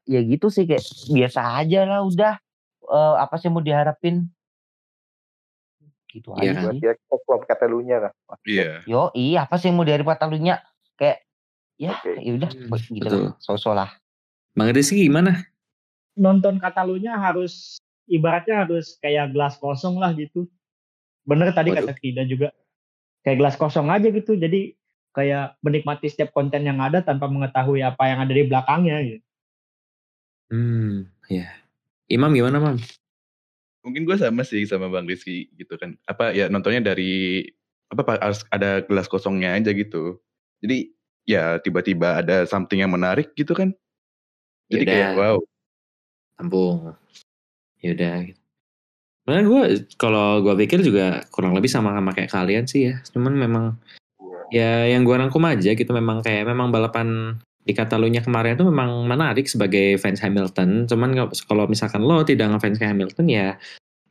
ya 0.05 0.20
gitu 0.26 0.51
sih 0.51 0.66
kayak 0.66 0.82
biasa 1.09 1.41
aja 1.62 1.87
lah 1.87 2.01
udah. 2.03 2.35
Eh, 2.85 3.14
apa 3.16 3.35
sih 3.41 3.49
mau 3.49 3.62
diharapin? 3.64 4.28
Gitu 6.11 6.30
Iya 6.37 6.53
aja 6.53 6.61
kan? 6.68 6.72
sih. 6.74 6.80
ya 6.85 6.93
kita 6.99 7.16
Catalunya 7.49 7.97
kan 8.07 8.12
Iya. 8.45 8.82
Yo, 8.87 9.11
iya 9.16 9.47
apa 9.47 9.57
sih 9.57 9.70
yang 9.70 9.78
mau 9.80 9.87
dari 9.87 10.03
Patalunya? 10.05 10.61
Kayak 10.99 11.18
ya 11.74 11.99
Oke. 11.99 12.11
ya 12.22 12.32
udah 12.38 12.51
Hmm, 12.55 12.70
gitu 12.70 13.16
betul. 13.34 13.70
lah. 13.74 13.90
Bang 14.55 14.70
Rizky 14.70 15.11
gimana? 15.11 15.42
Nonton 16.14 16.62
Katalunya 16.62 17.18
harus 17.18 17.82
ibaratnya 18.07 18.62
harus 18.62 18.95
kayak 19.03 19.34
gelas 19.34 19.59
kosong 19.59 19.99
lah 19.99 20.14
gitu. 20.14 20.47
Bener 21.26 21.51
tadi 21.51 21.74
Waduh. 21.74 21.90
kata 21.90 21.92
Krida 21.99 22.22
juga. 22.28 22.55
Kayak 23.26 23.38
gelas 23.42 23.57
kosong 23.59 23.90
aja 23.90 24.07
gitu. 24.12 24.38
Jadi 24.38 24.78
kayak 25.14 25.59
menikmati 25.62 26.07
setiap 26.07 26.30
konten 26.30 26.62
yang 26.62 26.78
ada 26.78 27.03
tanpa 27.03 27.26
mengetahui 27.26 27.82
apa 27.82 28.03
yang 28.07 28.18
ada 28.22 28.32
di 28.34 28.45
belakangnya 28.47 28.97
gitu. 29.03 29.26
Hmm, 30.53 31.09
ya. 31.26 31.49
Imam 32.07 32.30
gimana, 32.36 32.61
Mam? 32.61 32.76
Mungkin 33.84 34.05
gue 34.05 34.16
sama 34.16 34.45
sih 34.45 34.64
sama 34.68 34.88
Bang 34.92 35.09
Rizky 35.09 35.49
gitu 35.57 35.74
kan. 35.80 35.97
Apa 36.07 36.30
ya 36.32 36.47
nontonnya 36.49 36.95
dari 36.95 37.45
apa 37.88 38.01
Pak 38.05 38.16
harus 38.20 38.40
ada 38.53 38.84
gelas 38.84 39.09
kosongnya 39.09 39.57
aja 39.57 39.72
gitu. 39.72 40.20
Jadi 40.65 40.89
ya 41.29 41.61
tiba-tiba 41.61 42.25
ada 42.25 42.49
something 42.49 42.81
yang 42.81 42.89
menarik 42.89 43.37
gitu 43.37 43.53
kan. 43.53 43.77
Jadi 44.73 44.89
Yaudah. 44.89 44.97
kayak 44.97 45.11
wow. 45.21 45.39
Tampung. 46.41 46.97
Yaudah. 47.85 48.33
Nah 49.29 49.41
gue 49.45 49.62
kalau 50.01 50.41
gue 50.41 50.55
pikir 50.65 50.81
juga 50.81 51.21
kurang 51.29 51.53
lebih 51.53 51.69
sama 51.69 51.93
sama 51.93 52.17
kayak 52.17 52.33
kalian 52.33 52.65
sih 52.65 52.89
ya. 52.89 53.05
Cuman 53.12 53.37
memang 53.37 53.77
ya 54.49 54.89
yang 54.89 55.05
gue 55.05 55.12
rangkum 55.12 55.45
aja 55.45 55.77
gitu 55.77 55.93
memang 55.93 56.25
kayak 56.25 56.49
memang 56.49 56.73
balapan 56.73 57.37
di 57.65 57.73
Catalunya 57.73 58.21
kemarin 58.21 58.61
itu 58.61 58.65
memang 58.65 59.09
menarik 59.09 59.45
sebagai 59.49 60.01
fans 60.01 60.21
Hamilton. 60.21 60.89
Cuman 60.89 61.12
kalau- 61.49 61.69
misalkan 61.69 62.05
lo 62.05 62.25
tidak 62.25 62.53
ngefans 62.53 62.81
ke 62.81 62.89
Hamilton 62.89 63.29
ya 63.29 63.57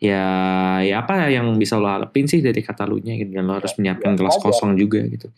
ya 0.02 0.26
ya 0.84 1.06
apa 1.06 1.30
yang 1.32 1.48
bisa 1.58 1.78
lo 1.82 1.88
harapin 1.88 2.26
sih 2.30 2.42
dari 2.42 2.62
Catalunya 2.62 3.18
gitu 3.18 3.38
dan 3.38 3.46
lo 3.46 3.58
harus 3.58 3.74
menyiapkan 3.78 4.14
ya, 4.14 4.18
gelas 4.22 4.38
kosong 4.42 4.78
juga 4.78 5.02
gitu. 5.06 5.30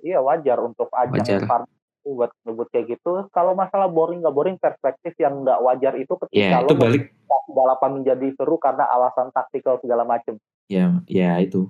Ya, 0.00 0.16
iya 0.16 0.18
wajar 0.22 0.58
untuk 0.62 0.88
ajang 0.94 1.44
Wajar. 1.44 1.66
buat 2.08 2.32
nyebut 2.48 2.72
kayak 2.72 2.96
gitu 2.96 3.28
kalau 3.36 3.52
masalah 3.52 3.84
boring 3.84 4.24
nggak 4.24 4.32
boring 4.32 4.56
perspektif 4.56 5.12
yang 5.20 5.44
nggak 5.44 5.60
wajar 5.60 5.92
itu 6.00 6.16
ketika 6.24 6.64
lo 6.64 6.72
itu 6.72 6.76
balik 6.80 7.04
balapan 7.52 8.00
menjadi 8.00 8.32
seru 8.32 8.56
karena 8.56 8.88
alasan 8.88 9.28
taktikal 9.28 9.76
segala 9.76 10.08
macam 10.08 10.40
ya 10.72 11.04
ya 11.04 11.36
itu. 11.36 11.68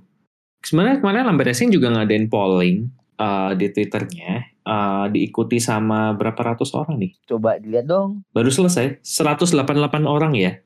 Sebenarnya 0.63 0.99
kemarin 0.99 1.27
Lambe 1.27 1.47
Racing 1.47 1.71
juga 1.71 1.91
ngadain 1.95 2.27
polling 2.27 2.91
eh, 3.19 3.51
di 3.55 3.67
Twitternya 3.71 4.31
eh, 4.63 5.07
diikuti 5.11 5.59
sama 5.63 6.15
berapa 6.15 6.55
ratus 6.55 6.75
orang 6.75 6.99
nih. 6.99 7.13
Coba 7.27 7.59
dilihat 7.59 7.87
dong. 7.87 8.27
Baru 8.35 8.51
selesai 8.51 9.03
188 9.03 9.59
orang 10.07 10.35
ya. 10.35 10.59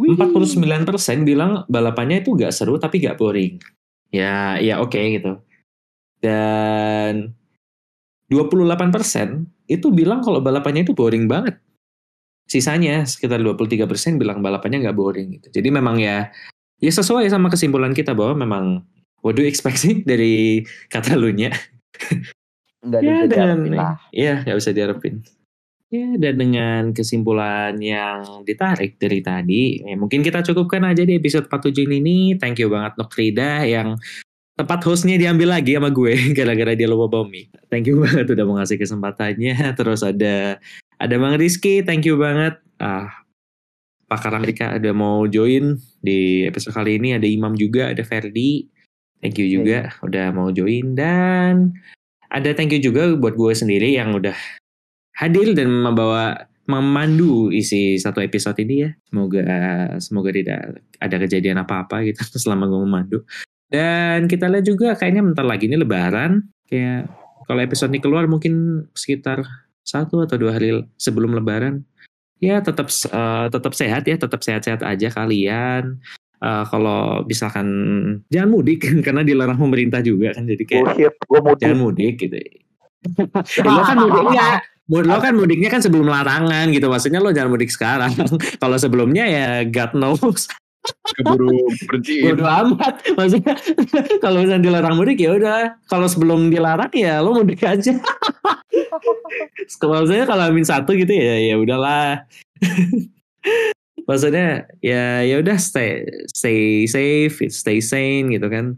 Wih. 0.00 0.16
49% 0.16 1.28
bilang 1.28 1.68
balapannya 1.68 2.24
itu 2.24 2.32
gak 2.32 2.56
seru 2.56 2.80
tapi 2.80 3.04
gak 3.04 3.20
boring. 3.20 3.60
Ya, 4.08 4.56
ya 4.56 4.80
oke 4.80 4.96
gitu. 4.96 5.40
Dan 6.20 7.32
28% 8.30 9.50
itu 9.66 9.86
bilang 9.90 10.22
kalau 10.22 10.38
balapannya 10.38 10.86
itu 10.86 10.94
boring 10.94 11.26
banget. 11.26 11.58
Sisanya 12.46 13.06
sekitar 13.06 13.42
23% 13.42 14.18
bilang 14.20 14.42
balapannya 14.44 14.84
gak 14.86 14.98
boring 14.98 15.38
gitu. 15.40 15.48
Jadi 15.60 15.68
memang 15.70 15.98
ya 15.98 16.30
ya 16.80 16.92
sesuai 16.92 17.28
sama 17.28 17.52
kesimpulan 17.52 17.92
kita 17.94 18.16
bahwa 18.16 18.34
memang 18.42 18.64
what 19.22 19.36
do 19.36 19.44
you 19.44 19.50
expect 19.50 19.78
sih 19.80 20.02
dari 20.02 20.64
Catalunya? 20.88 21.52
Enggak 22.80 23.00
Ya 23.04 23.12
bisa 23.12 23.26
dengan 23.28 23.58
diharapin 23.60 23.72
lah. 23.76 23.96
ya 24.10 24.34
nggak 24.40 24.56
bisa 24.56 24.70
diharapin. 24.72 25.14
Ya 25.90 26.06
dan 26.22 26.34
dengan 26.38 26.82
kesimpulan 26.94 27.74
yang 27.82 28.46
ditarik 28.46 28.94
dari 29.02 29.18
tadi, 29.26 29.82
ya, 29.82 29.98
mungkin 29.98 30.22
kita 30.22 30.38
cukupkan 30.46 30.86
aja 30.86 31.02
di 31.02 31.18
episode 31.18 31.50
47 31.50 31.82
ini. 31.90 32.38
Thank 32.38 32.62
you 32.62 32.70
banget 32.70 32.94
Nokrida 32.94 33.66
yang 33.66 33.98
tempat 34.60 34.84
hostnya 34.84 35.16
diambil 35.16 35.56
lagi 35.56 35.72
sama 35.72 35.88
gue 35.88 36.12
gara-gara 36.36 36.76
dia 36.76 36.84
lupa 36.84 37.08
bawa 37.08 37.24
mic. 37.32 37.48
Thank 37.72 37.88
you 37.88 38.04
banget 38.04 38.28
udah 38.28 38.44
mau 38.44 38.60
ngasih 38.60 38.76
kesempatannya. 38.76 39.56
Terus 39.80 40.04
ada 40.04 40.60
ada 41.00 41.14
Bang 41.16 41.40
Rizky, 41.40 41.80
thank 41.80 42.04
you 42.04 42.20
banget. 42.20 42.60
Ah, 42.76 43.24
pakar 44.04 44.36
Amerika 44.36 44.76
ada 44.76 44.92
mau 44.92 45.24
join 45.24 45.80
di 46.04 46.44
episode 46.44 46.76
kali 46.76 47.00
ini. 47.00 47.16
Ada 47.16 47.24
Imam 47.24 47.56
juga, 47.56 47.88
ada 47.88 48.04
Ferdi. 48.04 48.68
Thank 49.24 49.40
you 49.40 49.48
juga 49.48 49.96
udah 50.04 50.32
mau 50.32 50.52
join 50.52 50.92
dan 50.92 51.76
ada 52.28 52.52
thank 52.52 52.72
you 52.72 52.80
juga 52.80 53.16
buat 53.16 53.36
gue 53.36 53.52
sendiri 53.52 53.96
yang 53.96 54.16
udah 54.16 54.36
hadir 55.16 55.52
dan 55.52 55.68
membawa 55.68 56.48
memandu 56.64 57.52
isi 57.52 57.96
satu 57.96 58.20
episode 58.20 58.60
ini 58.60 58.74
ya. 58.84 58.90
Semoga 59.08 59.44
semoga 60.04 60.30
tidak 60.36 60.84
ada 61.00 61.16
kejadian 61.16 61.64
apa-apa 61.64 62.04
gitu 62.04 62.20
selama 62.44 62.68
gue 62.68 62.80
memandu. 62.84 63.18
Dan 63.70 64.26
kita 64.26 64.50
lihat 64.50 64.66
juga 64.66 64.98
kayaknya 64.98 65.22
bentar 65.22 65.46
lagi 65.46 65.70
ini 65.70 65.78
lebaran. 65.78 66.42
Kayak 66.66 67.06
kalau 67.46 67.60
episode 67.62 67.90
ini 67.94 68.02
keluar 68.02 68.26
mungkin 68.26 68.86
sekitar 68.94 69.46
satu 69.86 70.26
atau 70.26 70.36
dua 70.36 70.58
hari 70.58 70.82
sebelum 70.98 71.38
lebaran. 71.38 71.86
Ya 72.42 72.58
tetap 72.58 72.90
eh, 72.90 73.46
tetap 73.46 73.72
sehat 73.78 74.02
ya, 74.10 74.16
tetap 74.18 74.40
sehat-sehat 74.42 74.82
aja 74.82 75.08
kalian. 75.14 76.02
Eh, 76.40 76.64
kalau 76.72 77.20
misalkan 77.28 77.68
jangan 78.32 78.48
mudik 78.48 78.80
karena 79.06 79.20
dilarang 79.20 79.60
pemerintah 79.60 80.00
juga 80.00 80.32
kan 80.32 80.48
jadi 80.48 80.64
kayak 80.64 80.84
bullshit 80.88 81.14
gue 81.20 81.40
mau 81.44 81.54
jangan 81.54 81.78
mudik 81.78 82.14
gitu. 82.16 82.36
Ya, 82.40 83.70
lo 83.76 83.82
kan 83.84 83.96
mudiknya, 84.00 84.46
mud- 84.88 85.08
lo 85.08 85.18
kan 85.20 85.34
mudiknya 85.36 85.68
kan 85.68 85.80
sebelum 85.84 86.08
larangan 86.08 86.72
gitu. 86.72 86.88
Maksudnya 86.88 87.20
lo 87.20 87.30
jangan 87.30 87.52
mudik 87.52 87.68
sekarang. 87.68 88.12
Kalau 88.62 88.76
sebelumnya 88.80 89.24
ya 89.28 89.46
God 89.68 89.92
knows. 89.94 90.48
Keburu 91.20 91.68
berhentiin. 91.86 92.24
Bodo 92.24 92.44
amat. 92.48 92.94
Maksudnya 93.14 93.54
kalau 94.24 94.40
misalnya 94.40 94.64
dilarang 94.64 94.96
mudik 94.96 95.20
ya 95.20 95.36
udah. 95.36 95.76
Kalau 95.90 96.06
sebelum 96.08 96.48
dilarang 96.48 96.92
ya 96.96 97.20
lo 97.20 97.36
mudik 97.36 97.60
aja. 97.64 97.96
misalnya 99.80 100.26
kalau 100.26 100.44
amin 100.48 100.66
satu 100.66 100.96
gitu 100.96 101.12
ya 101.12 101.36
ya 101.52 101.54
udahlah. 101.60 102.24
Maksudnya 104.08 104.66
ya 104.80 105.22
ya 105.22 105.36
udah 105.38 105.56
stay 105.60 106.02
stay 106.32 106.88
safe, 106.88 107.36
stay 107.52 107.78
sane 107.78 108.32
gitu 108.32 108.48
kan. 108.48 108.74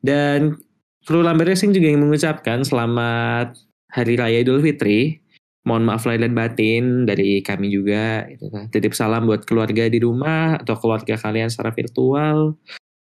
Dan 0.00 0.58
kru 1.04 1.20
Lambe 1.20 1.44
Racing 1.44 1.76
juga 1.76 1.92
yang 1.92 2.04
mengucapkan 2.04 2.64
selamat 2.64 3.56
Hari 3.92 4.14
Raya 4.16 4.38
Idul 4.40 4.64
Fitri. 4.64 5.23
Mohon 5.64 5.82
maaf 5.88 6.04
lahir 6.04 6.28
dan 6.28 6.36
batin 6.36 7.08
dari 7.08 7.40
kami 7.40 7.72
juga. 7.72 8.28
Gitu 8.28 8.52
kan. 8.52 8.68
Titip 8.68 8.92
salam 8.92 9.24
buat 9.24 9.48
keluarga 9.48 9.88
di 9.88 9.96
rumah 9.96 10.60
atau 10.60 10.76
keluarga 10.76 11.16
kalian 11.16 11.48
secara 11.48 11.72
virtual. 11.72 12.52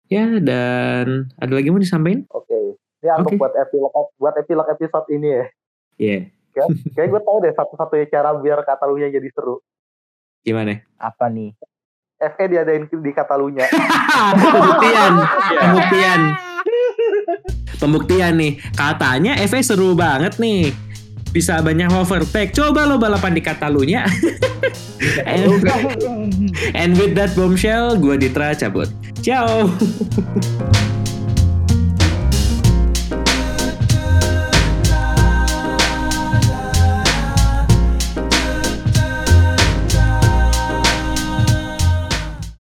Ya, 0.07 0.39
dan 0.39 1.27
ada 1.35 1.51
lagi 1.51 1.67
mau 1.71 1.83
disampaikan? 1.83 2.23
Oke. 2.31 2.79
Ini 3.03 3.19
untuk 3.19 3.35
Oke. 3.35 3.41
buat 3.43 3.53
epilog 3.59 3.91
buat 4.15 4.35
epilog 4.39 4.67
episode 4.71 5.07
ini 5.11 5.27
ya. 5.27 5.45
Iya. 5.99 6.19
Kayak 6.95 7.09
gue 7.11 7.21
tau 7.25 7.37
deh 7.43 7.51
satu-satunya 7.51 8.05
cara 8.07 8.31
biar 8.39 8.63
Catalunya 8.63 9.11
jadi 9.11 9.27
seru. 9.35 9.59
Gimana? 10.45 10.79
Apa 10.95 11.27
nih? 11.27 11.51
FE 12.23 12.45
diadain 12.47 12.87
di 12.87 13.11
Catalunya. 13.11 13.67
Pembuktian. 14.39 15.13
Pembuktian. 15.59 16.21
Pembuktian 17.75 18.33
nih. 18.39 18.53
Katanya 18.71 19.35
FA 19.43 19.59
seru 19.59 19.91
banget 19.97 20.39
nih. 20.39 20.92
Bisa 21.33 21.59
banyak 21.59 21.89
overtake. 21.89 22.53
Coba 22.53 22.85
lo 22.85 23.01
balapan 23.01 23.33
di 23.33 23.41
Catalunya. 23.41 24.05
and, 25.25 25.49
and 26.79 26.91
with 26.95 27.17
that 27.17 27.33
bombshell, 27.33 27.97
gue 27.97 28.15
Ditra 28.21 28.53
cabut. 28.53 28.87
Ciao. 29.25 29.65